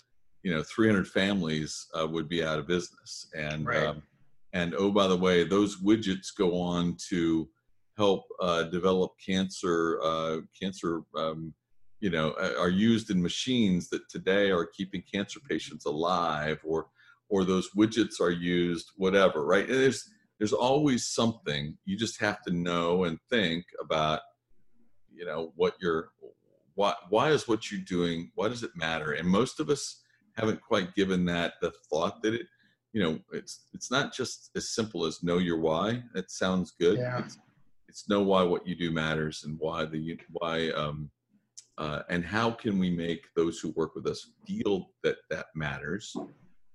you 0.43 0.53
know, 0.53 0.63
300 0.63 1.07
families 1.07 1.87
uh, 1.99 2.07
would 2.07 2.29
be 2.29 2.43
out 2.43 2.59
of 2.59 2.67
business. 2.67 3.27
And 3.35 3.65
right. 3.65 3.87
um, 3.87 4.03
and 4.53 4.75
oh 4.75 4.91
by 4.91 5.07
the 5.07 5.17
way, 5.17 5.43
those 5.43 5.81
widgets 5.81 6.27
go 6.35 6.55
on 6.59 6.95
to 7.09 7.49
help 7.97 8.25
uh, 8.39 8.63
develop 8.63 9.11
cancer 9.23 9.99
uh, 10.01 10.37
cancer 10.59 11.01
um, 11.15 11.53
you 11.99 12.09
know 12.09 12.35
are 12.59 12.69
used 12.69 13.09
in 13.09 13.21
machines 13.21 13.89
that 13.89 14.09
today 14.09 14.51
are 14.51 14.65
keeping 14.65 15.03
cancer 15.11 15.39
patients 15.39 15.85
alive 15.85 16.59
or 16.63 16.87
or 17.34 17.43
those 17.43 17.71
widgets 17.75 18.21
are 18.21 18.29
used 18.29 18.91
whatever 18.95 19.43
right? 19.43 19.67
And 19.67 19.79
there's 19.79 20.07
there's 20.38 20.53
always 20.53 21.07
something. 21.07 21.75
You 21.84 21.97
just 21.97 22.21
have 22.21 22.43
to 22.43 22.53
know 22.53 23.05
and 23.05 23.17
think 23.27 23.65
about 23.81 24.19
you 25.11 25.25
know 25.25 25.51
what 25.55 25.73
you're 25.81 26.09
why 26.75 26.93
why 27.09 27.31
is 27.31 27.47
what 27.47 27.71
you're 27.71 27.81
doing 27.81 28.31
why 28.36 28.49
does 28.49 28.61
it 28.61 28.69
matter? 28.75 29.13
And 29.13 29.27
most 29.27 29.59
of 29.59 29.71
us 29.71 30.03
haven't 30.38 30.61
quite 30.61 30.93
given 30.93 31.25
that 31.25 31.53
the 31.59 31.71
thought 31.89 32.21
that 32.21 32.36
it 32.36 32.45
you 32.91 33.01
know 33.01 33.19
it's 33.31 33.65
it's 33.73 33.89
not 33.89 34.13
just 34.13 34.51
as 34.55 34.75
simple 34.75 35.03
as 35.03 35.23
know 35.23 35.39
your 35.39 35.59
why. 35.59 36.03
It 36.13 36.29
sounds 36.29 36.73
good. 36.79 36.99
Yeah. 36.99 37.17
it's, 37.17 37.39
it's 37.89 38.07
know 38.07 38.21
why 38.21 38.43
what 38.43 38.67
you 38.67 38.75
do 38.75 38.91
matters 38.91 39.43
and 39.43 39.57
why 39.59 39.86
the 39.86 40.19
why 40.29 40.69
um 40.69 41.09
uh, 41.79 42.03
and 42.09 42.23
how 42.23 42.51
can 42.51 42.77
we 42.77 42.91
make 42.91 43.25
those 43.36 43.59
who 43.59 43.69
work 43.69 43.95
with 43.95 44.05
us 44.05 44.29
feel 44.45 44.91
that 45.01 45.15
that 45.31 45.47
matters 45.55 46.15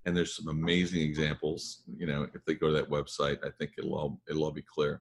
and 0.09 0.17
there's 0.17 0.35
some 0.35 0.49
amazing 0.49 1.03
examples 1.03 1.83
you 1.97 2.07
know 2.07 2.27
if 2.35 2.45
they 2.45 2.55
go 2.55 2.69
to 2.69 2.73
that 2.73 2.91
website 2.91 3.39
i 3.45 3.51
think 3.59 3.73
it'll 3.79 3.95
all 3.95 4.21
it'll 4.29 4.45
all 4.45 4.51
be 4.51 4.63
clear. 4.63 5.01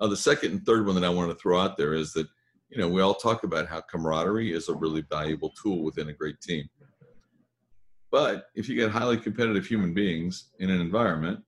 Uh, 0.00 0.06
the 0.06 0.16
second 0.16 0.52
and 0.52 0.64
third 0.64 0.86
one 0.86 0.94
that 0.94 1.04
i 1.04 1.08
want 1.08 1.30
to 1.30 1.36
throw 1.36 1.60
out 1.60 1.76
there 1.76 1.94
is 1.94 2.12
that 2.12 2.26
you 2.70 2.78
know 2.78 2.88
we 2.88 3.02
all 3.02 3.14
talk 3.14 3.44
about 3.44 3.66
how 3.66 3.80
camaraderie 3.80 4.52
is 4.52 4.68
a 4.68 4.74
really 4.74 5.04
valuable 5.10 5.52
tool 5.60 5.82
within 5.82 6.08
a 6.08 6.12
great 6.12 6.40
team. 6.40 6.68
But 8.10 8.46
if 8.54 8.68
you 8.68 8.76
get 8.76 8.90
highly 8.90 9.18
competitive 9.18 9.66
human 9.66 9.92
beings 9.92 10.52
in 10.58 10.70
an 10.70 10.80
environment 10.80 11.40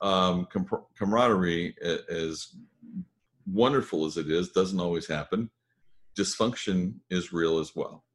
um, 0.00 0.46
com- 0.52 0.84
camaraderie 0.96 1.74
as 2.08 2.54
wonderful 3.46 4.04
as 4.04 4.16
it 4.16 4.30
is 4.30 4.50
doesn't 4.50 4.80
always 4.80 5.06
happen. 5.06 5.50
Dysfunction 6.18 6.94
is 7.10 7.32
real 7.32 7.58
as 7.58 7.74
well 7.74 8.05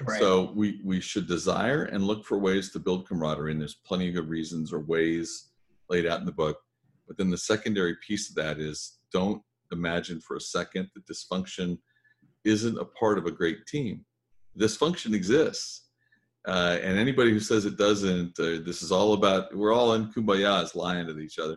Right. 0.00 0.20
So 0.20 0.52
we 0.54 0.80
we 0.84 1.00
should 1.00 1.26
desire 1.26 1.84
and 1.84 2.04
look 2.04 2.24
for 2.24 2.38
ways 2.38 2.70
to 2.72 2.78
build 2.78 3.08
camaraderie, 3.08 3.52
and 3.52 3.60
there's 3.60 3.74
plenty 3.74 4.08
of 4.08 4.14
good 4.14 4.28
reasons 4.28 4.72
or 4.72 4.80
ways 4.80 5.50
laid 5.88 6.06
out 6.06 6.20
in 6.20 6.26
the 6.26 6.32
book. 6.32 6.58
But 7.06 7.18
then 7.18 7.30
the 7.30 7.38
secondary 7.38 7.96
piece 8.06 8.28
of 8.30 8.36
that 8.36 8.58
is 8.58 8.98
don't 9.12 9.42
imagine 9.70 10.20
for 10.20 10.36
a 10.36 10.40
second 10.40 10.88
that 10.94 11.06
dysfunction 11.06 11.78
isn't 12.44 12.78
a 12.78 12.84
part 12.84 13.18
of 13.18 13.26
a 13.26 13.30
great 13.30 13.66
team. 13.66 14.04
Dysfunction 14.58 15.14
exists, 15.14 15.88
uh, 16.46 16.78
and 16.82 16.98
anybody 16.98 17.30
who 17.30 17.40
says 17.40 17.64
it 17.64 17.78
doesn't, 17.78 18.38
uh, 18.38 18.62
this 18.64 18.82
is 18.82 18.92
all 18.92 19.14
about 19.14 19.54
we're 19.54 19.72
all 19.72 19.94
in 19.94 20.12
kumbaya 20.12 20.62
is 20.62 20.74
lying 20.74 21.06
to 21.06 21.18
each 21.18 21.38
other. 21.38 21.56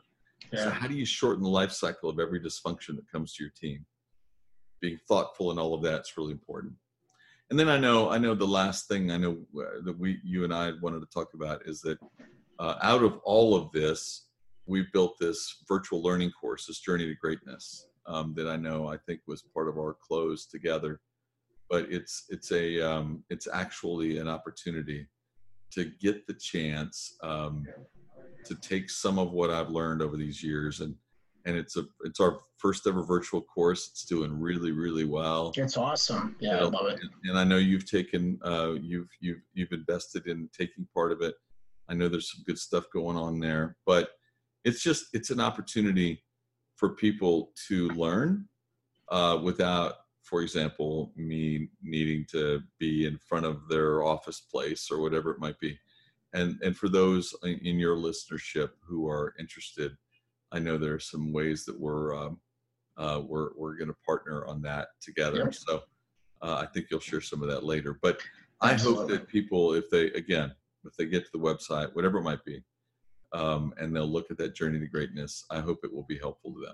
Yeah. 0.53 0.65
So 0.65 0.69
how 0.69 0.87
do 0.87 0.93
you 0.93 1.05
shorten 1.05 1.43
the 1.43 1.49
life 1.49 1.71
cycle 1.71 2.09
of 2.09 2.19
every 2.19 2.39
dysfunction 2.39 2.95
that 2.95 3.11
comes 3.11 3.33
to 3.33 3.43
your 3.43 3.51
team? 3.59 3.85
Being 4.81 4.99
thoughtful 5.07 5.51
and 5.51 5.59
all 5.59 5.73
of 5.73 5.81
that's 5.81 6.17
really 6.17 6.33
important 6.33 6.73
and 7.49 7.59
then 7.59 7.69
I 7.69 7.77
know 7.77 8.09
I 8.09 8.17
know 8.17 8.33
the 8.33 8.45
last 8.45 8.87
thing 8.87 9.11
I 9.11 9.17
know 9.17 9.37
uh, 9.57 9.81
that 9.83 9.97
we 9.97 10.19
you 10.23 10.43
and 10.43 10.53
I 10.53 10.71
wanted 10.81 11.01
to 11.01 11.07
talk 11.13 11.33
about 11.33 11.61
is 11.65 11.81
that 11.81 11.99
uh, 12.59 12.75
out 12.81 13.03
of 13.03 13.19
all 13.23 13.55
of 13.55 13.71
this, 13.71 14.27
we 14.65 14.87
built 14.93 15.15
this 15.19 15.63
virtual 15.67 16.01
learning 16.01 16.31
course, 16.31 16.65
this 16.65 16.79
journey 16.79 17.05
to 17.05 17.15
greatness 17.15 17.87
um, 18.07 18.33
that 18.35 18.47
I 18.47 18.55
know 18.55 18.87
I 18.87 18.97
think 18.97 19.21
was 19.27 19.43
part 19.53 19.67
of 19.67 19.77
our 19.77 19.95
close 19.95 20.45
together. 20.45 21.01
But 21.69 21.87
it's 21.89 22.25
it's 22.29 22.51
a 22.51 22.81
um, 22.81 23.23
it's 23.29 23.47
actually 23.51 24.17
an 24.17 24.27
opportunity 24.27 25.07
to 25.71 25.91
get 25.99 26.25
the 26.25 26.33
chance 26.33 27.15
um, 27.21 27.65
to 28.45 28.55
take 28.55 28.89
some 28.89 29.19
of 29.19 29.31
what 29.31 29.49
I've 29.49 29.69
learned 29.69 30.01
over 30.01 30.15
these 30.15 30.43
years 30.43 30.81
and 30.81 30.95
and 31.45 31.55
it's 31.55 31.77
a 31.77 31.85
it's 32.03 32.19
our 32.19 32.39
first 32.57 32.87
ever 32.87 33.03
virtual 33.03 33.41
course. 33.41 33.89
It's 33.91 34.05
doing 34.05 34.39
really 34.39 34.71
really 34.71 35.05
well. 35.05 35.51
It's 35.55 35.77
awesome. 35.77 36.35
Yeah, 36.39 36.57
I 36.57 36.63
love 36.63 36.87
it. 36.87 36.99
And 37.23 37.37
I 37.37 37.43
know 37.43 37.57
you've 37.57 37.89
taken 37.89 38.39
uh, 38.43 38.73
you've 38.81 39.09
you've 39.19 39.41
you've 39.53 39.71
invested 39.71 40.27
in 40.27 40.49
taking 40.57 40.87
part 40.93 41.11
of 41.11 41.21
it. 41.21 41.35
I 41.87 41.93
know 41.93 42.07
there's 42.07 42.31
some 42.31 42.43
good 42.45 42.57
stuff 42.57 42.85
going 42.91 43.15
on 43.15 43.39
there, 43.39 43.77
but 43.85 44.09
it's 44.63 44.81
just 44.81 45.05
it's 45.13 45.29
an 45.29 45.39
opportunity 45.39 46.23
for 46.75 46.89
people 46.89 47.51
to 47.67 47.89
learn 47.89 48.47
uh, 49.09 49.39
without, 49.41 49.93
for 50.23 50.41
example, 50.41 51.13
me 51.15 51.69
needing 51.81 52.25
to 52.31 52.61
be 52.79 53.05
in 53.05 53.17
front 53.19 53.45
of 53.45 53.69
their 53.69 54.03
office 54.03 54.41
place 54.41 54.89
or 54.91 54.99
whatever 54.99 55.31
it 55.31 55.39
might 55.39 55.59
be. 55.59 55.77
And 56.33 56.59
and 56.63 56.75
for 56.75 56.89
those 56.89 57.35
in 57.43 57.77
your 57.79 57.95
listenership 57.95 58.71
who 58.83 59.07
are 59.07 59.35
interested 59.39 59.95
I 60.51 60.59
know 60.59 60.77
there 60.77 60.93
are 60.93 60.99
some 60.99 61.33
ways 61.33 61.65
that 61.65 61.79
we're 61.79 62.15
um, 62.15 62.39
uh, 62.97 63.21
we're 63.25 63.49
we're 63.55 63.75
going 63.75 63.89
to 63.89 63.95
partner 64.05 64.45
on 64.45 64.61
that 64.63 64.89
together. 65.01 65.39
Yep. 65.39 65.55
So 65.55 65.81
uh, 66.41 66.57
I 66.61 66.65
think 66.67 66.87
you'll 66.89 66.99
share 66.99 67.21
some 67.21 67.41
of 67.41 67.49
that 67.49 67.63
later. 67.63 67.97
But 68.01 68.19
I 68.61 68.73
hope 68.73 69.07
that 69.09 69.27
people, 69.27 69.73
if 69.73 69.89
they 69.89 70.07
again, 70.11 70.53
if 70.85 70.95
they 70.95 71.05
get 71.05 71.25
to 71.25 71.31
the 71.33 71.39
website, 71.39 71.93
whatever 71.93 72.19
it 72.19 72.23
might 72.23 72.43
be, 72.45 72.63
um, 73.33 73.73
and 73.77 73.95
they'll 73.95 74.07
look 74.07 74.31
at 74.31 74.37
that 74.37 74.55
journey 74.55 74.79
to 74.79 74.87
greatness, 74.87 75.45
I 75.51 75.59
hope 75.59 75.79
it 75.83 75.93
will 75.93 76.05
be 76.07 76.17
helpful 76.17 76.53
to 76.53 76.61
them. 76.61 76.73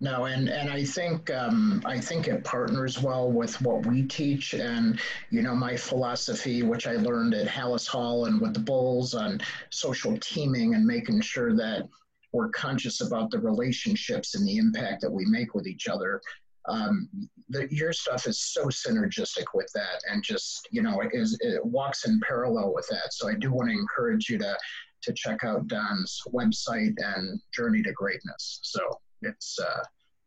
No, 0.00 0.26
and 0.26 0.48
and 0.48 0.70
I 0.70 0.84
think 0.84 1.30
um, 1.30 1.82
I 1.84 2.00
think 2.00 2.28
it 2.28 2.44
partners 2.44 3.02
well 3.02 3.30
with 3.30 3.60
what 3.60 3.84
we 3.84 4.04
teach, 4.04 4.54
and 4.54 5.00
you 5.30 5.42
know 5.42 5.54
my 5.54 5.76
philosophy, 5.76 6.62
which 6.62 6.86
I 6.86 6.96
learned 6.96 7.34
at 7.34 7.48
Halas 7.48 7.86
Hall 7.86 8.26
and 8.26 8.40
with 8.40 8.54
the 8.54 8.60
Bulls 8.60 9.14
on 9.14 9.40
social 9.70 10.16
teaming 10.18 10.74
and 10.74 10.86
making 10.86 11.20
sure 11.20 11.54
that 11.56 11.88
we're 12.32 12.50
conscious 12.50 13.00
about 13.00 13.30
the 13.30 13.38
relationships 13.38 14.34
and 14.34 14.46
the 14.46 14.58
impact 14.58 15.00
that 15.02 15.10
we 15.10 15.24
make 15.26 15.54
with 15.54 15.66
each 15.66 15.88
other. 15.88 16.20
Um, 16.66 17.08
the, 17.48 17.66
your 17.70 17.94
stuff 17.94 18.26
is 18.26 18.38
so 18.40 18.66
synergistic 18.66 19.44
with 19.54 19.70
that 19.74 20.02
and 20.10 20.22
just 20.22 20.68
you 20.70 20.82
know 20.82 21.00
it, 21.00 21.10
is, 21.14 21.38
it 21.40 21.64
walks 21.64 22.06
in 22.06 22.20
parallel 22.20 22.74
with 22.74 22.86
that 22.88 23.14
so 23.14 23.26
i 23.26 23.32
do 23.32 23.50
want 23.50 23.70
to 23.70 23.74
encourage 23.74 24.28
you 24.28 24.36
to 24.36 24.54
to 25.02 25.12
check 25.12 25.44
out 25.44 25.66
Don's 25.66 26.20
website 26.32 26.94
and 26.98 27.40
Journey 27.52 27.82
to 27.82 27.92
Greatness. 27.92 28.60
So 28.62 28.80
it's 29.22 29.58
uh, 29.58 29.82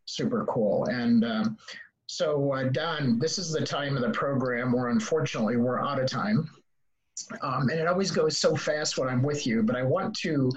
super 0.05 0.45
cool. 0.45 0.85
And 0.85 1.25
um, 1.25 1.57
so, 2.07 2.53
uh, 2.53 2.63
Don, 2.63 3.19
this 3.19 3.37
is 3.37 3.51
the 3.51 3.65
time 3.65 3.95
of 3.95 4.01
the 4.01 4.11
program 4.11 4.71
where 4.71 4.89
unfortunately 4.89 5.57
we're 5.57 5.81
out 5.81 5.99
of 5.99 6.09
time. 6.09 6.49
Um, 7.41 7.69
and 7.69 7.79
it 7.79 7.87
always 7.87 8.11
goes 8.11 8.37
so 8.37 8.55
fast 8.55 8.97
when 8.97 9.07
I'm 9.07 9.21
with 9.21 9.45
you, 9.45 9.63
but 9.63 9.75
I 9.75 9.83
want 9.83 10.15
to, 10.19 10.51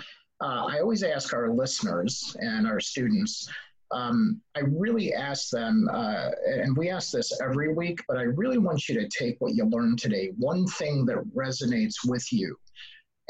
uh, 0.44 0.66
I 0.68 0.78
always 0.80 1.02
ask 1.02 1.32
our 1.32 1.50
listeners 1.50 2.36
and 2.38 2.66
our 2.66 2.78
students, 2.78 3.48
um, 3.92 4.42
I 4.54 4.60
really 4.60 5.14
ask 5.14 5.48
them, 5.48 5.88
uh, 5.90 6.30
and 6.46 6.76
we 6.76 6.90
ask 6.90 7.12
this 7.12 7.40
every 7.40 7.72
week, 7.72 8.00
but 8.06 8.18
I 8.18 8.24
really 8.24 8.58
want 8.58 8.86
you 8.86 9.00
to 9.00 9.08
take 9.08 9.36
what 9.38 9.54
you 9.54 9.64
learned 9.64 9.98
today, 9.98 10.32
one 10.36 10.66
thing 10.66 11.06
that 11.06 11.24
resonates 11.34 11.94
with 12.06 12.30
you, 12.30 12.56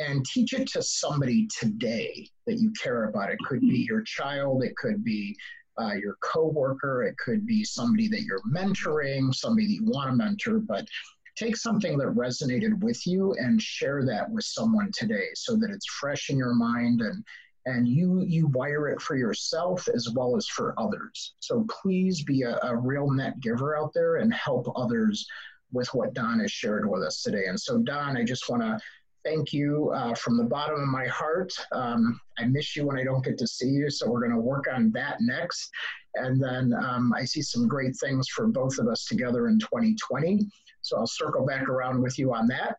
and 0.00 0.24
teach 0.24 0.54
it 0.54 0.66
to 0.72 0.82
somebody 0.82 1.46
today 1.56 2.28
that 2.48 2.58
you 2.58 2.72
care 2.72 3.04
about. 3.04 3.30
It 3.30 3.38
could 3.46 3.60
be 3.60 3.86
your 3.88 4.02
child, 4.02 4.64
it 4.64 4.74
could 4.76 5.04
be 5.04 5.36
uh, 5.80 5.92
your 5.92 6.16
coworker, 6.20 7.04
it 7.04 7.16
could 7.18 7.46
be 7.46 7.62
somebody 7.62 8.08
that 8.08 8.22
you're 8.22 8.42
mentoring, 8.52 9.32
somebody 9.32 9.68
that 9.68 9.84
you 9.84 9.84
want 9.84 10.10
to 10.10 10.16
mentor, 10.16 10.58
but 10.58 10.88
take 11.37 11.57
something 11.57 11.99
that 11.99 12.09
resonated 12.09 12.82
with 12.82 13.07
you 13.07 13.35
and 13.39 13.61
share 13.61 14.05
that 14.05 14.30
with 14.30 14.45
someone 14.45 14.91
today 14.93 15.28
so 15.35 15.57
that 15.57 15.70
it's 15.70 15.87
fresh 15.87 16.30
in 16.30 16.37
your 16.37 16.55
mind 16.55 17.01
and 17.01 17.24
and 17.66 17.89
you 17.89 18.20
you 18.20 18.47
wire 18.49 18.89
it 18.89 19.01
for 19.01 19.16
yourself 19.16 19.89
as 19.95 20.11
well 20.11 20.37
as 20.37 20.47
for 20.49 20.74
others 20.78 21.35
so 21.41 21.66
please 21.82 22.22
be 22.22 22.43
a, 22.43 22.59
a 22.62 22.76
real 22.76 23.11
net 23.11 23.41
giver 23.41 23.76
out 23.76 23.93
there 23.95 24.16
and 24.16 24.32
help 24.35 24.66
others 24.76 25.26
with 25.72 25.89
what 25.95 26.12
don 26.14 26.41
has 26.41 26.53
shared 26.53 26.89
with 26.89 27.03
us 27.03 27.22
today 27.22 27.47
and 27.47 27.59
so 27.59 27.78
don 27.78 28.16
i 28.16 28.22
just 28.22 28.51
want 28.51 28.62
to 28.62 28.78
thank 29.24 29.53
you 29.53 29.91
uh, 29.95 30.14
from 30.14 30.37
the 30.37 30.45
bottom 30.45 30.80
of 30.80 30.89
my 30.89 31.07
heart. 31.07 31.53
Um, 31.72 32.20
I 32.39 32.45
miss 32.45 32.76
you 32.76 32.87
when 32.87 32.99
I 32.99 33.05
don't 33.05 33.24
get 33.24 33.39
to 33.39 33.47
see 33.47 33.68
you, 33.68 33.91
so 33.91 34.09
we're 34.09 34.20
going 34.20 34.32
to 34.32 34.39
work 34.39 34.66
on 34.72 34.93
that 34.93 35.16
next. 35.20 35.70
And 36.14 36.41
then 36.41 36.74
um, 36.74 37.12
I 37.16 37.24
see 37.24 37.43
some 37.43 37.66
great 37.66 37.97
things 37.97 38.28
for 38.28 38.47
both 38.47 38.78
of 38.78 38.87
us 38.87 39.07
together 39.07 39.49
in 39.49 39.59
2020. 39.59 40.47
So 40.85 40.99
I'll 40.99 41.07
circle 41.07 41.47
back 41.47 41.68
around 41.68 42.03
with 42.03 42.18
you 42.18 42.35
on 42.35 42.47
that. 42.49 42.76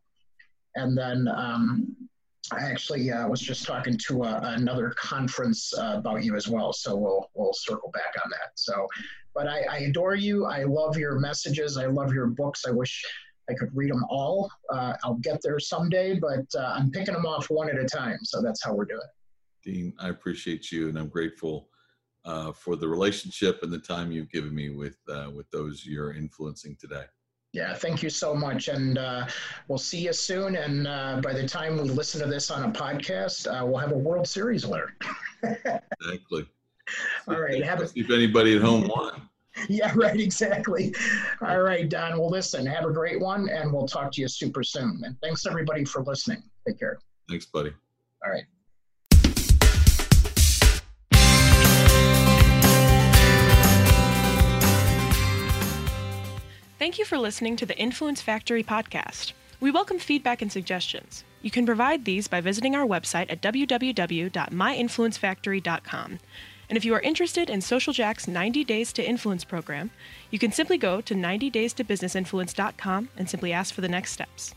And 0.76 0.96
then 0.96 1.28
um, 1.28 1.96
I 2.52 2.60
actually 2.60 3.12
uh, 3.12 3.28
was 3.28 3.42
just 3.42 3.66
talking 3.66 3.98
to 4.08 4.24
uh, 4.24 4.54
another 4.56 4.94
conference 4.96 5.74
uh, 5.76 5.96
about 5.98 6.24
you 6.24 6.36
as 6.36 6.48
well. 6.48 6.72
So 6.72 6.96
we'll, 6.96 7.32
we'll 7.34 7.54
circle 7.54 7.90
back 7.92 8.14
on 8.24 8.30
that. 8.30 8.52
So, 8.54 8.88
but 9.34 9.48
I, 9.48 9.62
I 9.62 9.78
adore 9.80 10.14
you. 10.14 10.46
I 10.46 10.64
love 10.64 10.98
your 10.98 11.20
messages. 11.20 11.78
I 11.78 11.88
love 11.88 12.14
your 12.14 12.28
books. 12.28 12.66
I 12.68 12.72
wish 12.72 13.04
I 13.50 13.56
could 13.56 13.70
read 13.74 13.90
them 13.90 14.06
all. 14.08 14.52
Uh, 14.72 14.94
I'll 15.04 15.16
get 15.16 15.42
there 15.42 15.60
someday, 15.60 16.20
but 16.20 16.46
uh, 16.56 16.74
I'm 16.76 16.92
picking 16.92 17.16
them 17.16 17.26
off 17.26 17.50
one 17.50 17.70
at 17.70 17.80
a 17.80 17.86
time. 17.86 18.20
So 18.22 18.40
that's 18.40 18.64
how 18.64 18.76
we're 18.76 18.86
doing. 18.86 19.02
Dean, 19.64 19.94
I 20.00 20.10
appreciate 20.10 20.72
you, 20.72 20.90
and 20.90 21.00
I'm 21.00 21.10
grateful 21.10 21.70
for 22.54 22.76
the 22.76 22.88
relationship 22.88 23.64
and 23.64 23.74
the 23.74 23.80
time 23.80 24.12
you've 24.12 24.30
given 24.30 24.54
me 24.54 24.70
with 24.70 24.98
with 25.34 25.50
those 25.50 25.84
you're 25.86 26.14
influencing 26.14 26.78
today. 26.80 27.06
Yeah, 27.56 27.74
thank 27.74 28.04
you 28.04 28.10
so 28.10 28.36
much, 28.36 28.68
and 28.68 28.98
uh, 28.98 29.28
we'll 29.70 29.78
see 29.78 30.00
you 30.00 30.12
soon. 30.12 30.58
And 30.58 30.86
uh, 30.86 31.22
by 31.24 31.32
the 31.32 31.48
time 31.48 31.78
we 31.78 31.84
listen 31.84 32.20
to 32.20 32.28
this 32.28 32.52
on 32.52 32.70
a 32.70 32.74
podcast, 32.74 33.48
we'll 33.66 33.78
have 33.78 33.94
a 33.94 33.98
World 33.98 34.28
Series 34.28 34.68
winner. 34.68 34.94
exactly. 35.44 36.46
All 37.30 37.40
right. 37.40 37.64
Have 37.64 37.80
a- 37.80 37.90
if 37.96 38.12
anybody 38.12 38.58
at 38.58 38.62
home 38.62 38.90
won. 38.90 39.30
yeah, 39.70 39.94
right, 39.96 40.20
exactly. 40.20 40.94
All 41.42 41.62
right, 41.62 41.88
Don. 41.88 42.20
Well, 42.20 42.30
listen, 42.30 42.66
have 42.66 42.84
a 42.84 42.92
great 42.92 43.22
one, 43.22 43.48
and 43.48 43.72
we'll 43.72 43.88
talk 43.88 44.12
to 44.12 44.22
you 44.22 44.28
super 44.28 44.62
soon. 44.62 45.02
And 45.06 45.16
thanks, 45.22 45.46
everybody, 45.46 45.86
for 45.86 46.04
listening. 46.04 46.44
Take 46.68 46.78
care. 46.78 47.00
Thanks, 47.30 47.46
buddy. 47.46 47.72
All 48.26 48.34
right. 48.34 48.44
Thank 56.78 57.00
you 57.00 57.06
for 57.06 57.18
listening 57.18 57.56
to 57.56 57.66
the 57.66 57.78
Influence 57.78 58.22
Factory 58.22 58.62
podcast. 58.62 59.32
We 59.62 59.72
welcome 59.72 59.98
feedback 59.98 60.42
and 60.42 60.52
suggestions. 60.52 61.24
You 61.42 61.50
can 61.50 61.66
provide 61.66 62.04
these 62.04 62.28
by 62.28 62.42
visiting 62.42 62.76
our 62.76 62.86
website 62.86 63.32
at 63.32 63.42
www.myinfluencefactory.com. 63.42 66.20
And 66.68 66.78
if 66.78 66.84
you 66.84 66.94
are 66.94 67.00
interested 67.00 67.50
in 67.50 67.62
Social 67.62 67.94
Jack's 67.94 68.28
90 68.28 68.66
Days 68.66 68.92
to 68.92 69.08
Influence 69.08 69.46
program, 69.46 69.90
you 70.32 70.38
can 70.38 70.52
simply 70.52 70.78
go 70.78 71.00
to 71.00 71.16
90daystobusinessinfluence.com 71.16 73.10
and 73.16 73.30
simply 73.30 73.54
ask 73.54 73.74
for 73.74 73.80
the 73.80 73.88
next 73.88 74.12
steps. 74.12 74.54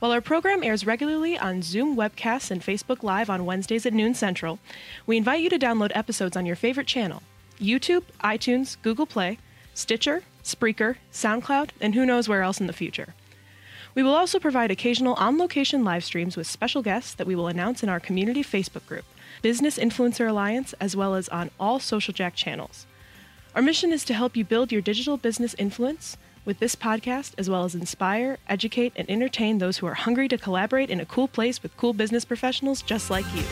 While 0.00 0.10
our 0.10 0.20
program 0.20 0.64
airs 0.64 0.84
regularly 0.84 1.38
on 1.38 1.62
Zoom 1.62 1.96
webcasts 1.96 2.50
and 2.50 2.60
Facebook 2.60 3.04
Live 3.04 3.30
on 3.30 3.44
Wednesdays 3.44 3.86
at 3.86 3.92
noon 3.92 4.14
Central, 4.14 4.58
we 5.06 5.16
invite 5.16 5.42
you 5.42 5.50
to 5.50 5.60
download 5.60 5.92
episodes 5.94 6.36
on 6.36 6.44
your 6.44 6.56
favorite 6.56 6.88
channel 6.88 7.22
YouTube, 7.60 8.02
iTunes, 8.24 8.76
Google 8.82 9.06
Play, 9.06 9.38
Stitcher, 9.74 10.24
Spreaker, 10.54 10.96
SoundCloud, 11.12 11.70
and 11.80 11.94
who 11.94 12.06
knows 12.06 12.28
where 12.28 12.42
else 12.42 12.60
in 12.60 12.66
the 12.66 12.72
future. 12.72 13.14
We 13.94 14.02
will 14.02 14.14
also 14.14 14.38
provide 14.38 14.70
occasional 14.70 15.14
on 15.14 15.38
location 15.38 15.84
live 15.84 16.04
streams 16.04 16.36
with 16.36 16.46
special 16.46 16.82
guests 16.82 17.14
that 17.14 17.26
we 17.26 17.34
will 17.34 17.48
announce 17.48 17.82
in 17.82 17.88
our 17.88 18.00
community 18.00 18.42
Facebook 18.42 18.86
group. 18.86 19.04
Business 19.42 19.78
Influencer 19.78 20.28
Alliance, 20.28 20.74
as 20.80 20.94
well 20.94 21.14
as 21.14 21.28
on 21.30 21.50
all 21.58 21.80
Social 21.80 22.14
Jack 22.14 22.34
channels. 22.34 22.86
Our 23.54 23.62
mission 23.62 23.90
is 23.92 24.04
to 24.04 24.14
help 24.14 24.36
you 24.36 24.44
build 24.44 24.70
your 24.70 24.82
digital 24.82 25.16
business 25.16 25.54
influence 25.58 26.16
with 26.44 26.60
this 26.60 26.76
podcast, 26.76 27.32
as 27.36 27.50
well 27.50 27.64
as 27.64 27.74
inspire, 27.74 28.38
educate, 28.48 28.92
and 28.96 29.10
entertain 29.10 29.58
those 29.58 29.78
who 29.78 29.86
are 29.86 29.94
hungry 29.94 30.28
to 30.28 30.38
collaborate 30.38 30.90
in 30.90 31.00
a 31.00 31.06
cool 31.06 31.28
place 31.28 31.62
with 31.62 31.76
cool 31.76 31.92
business 31.92 32.24
professionals 32.24 32.82
just 32.82 33.10
like 33.10 33.26
you. 33.34 33.42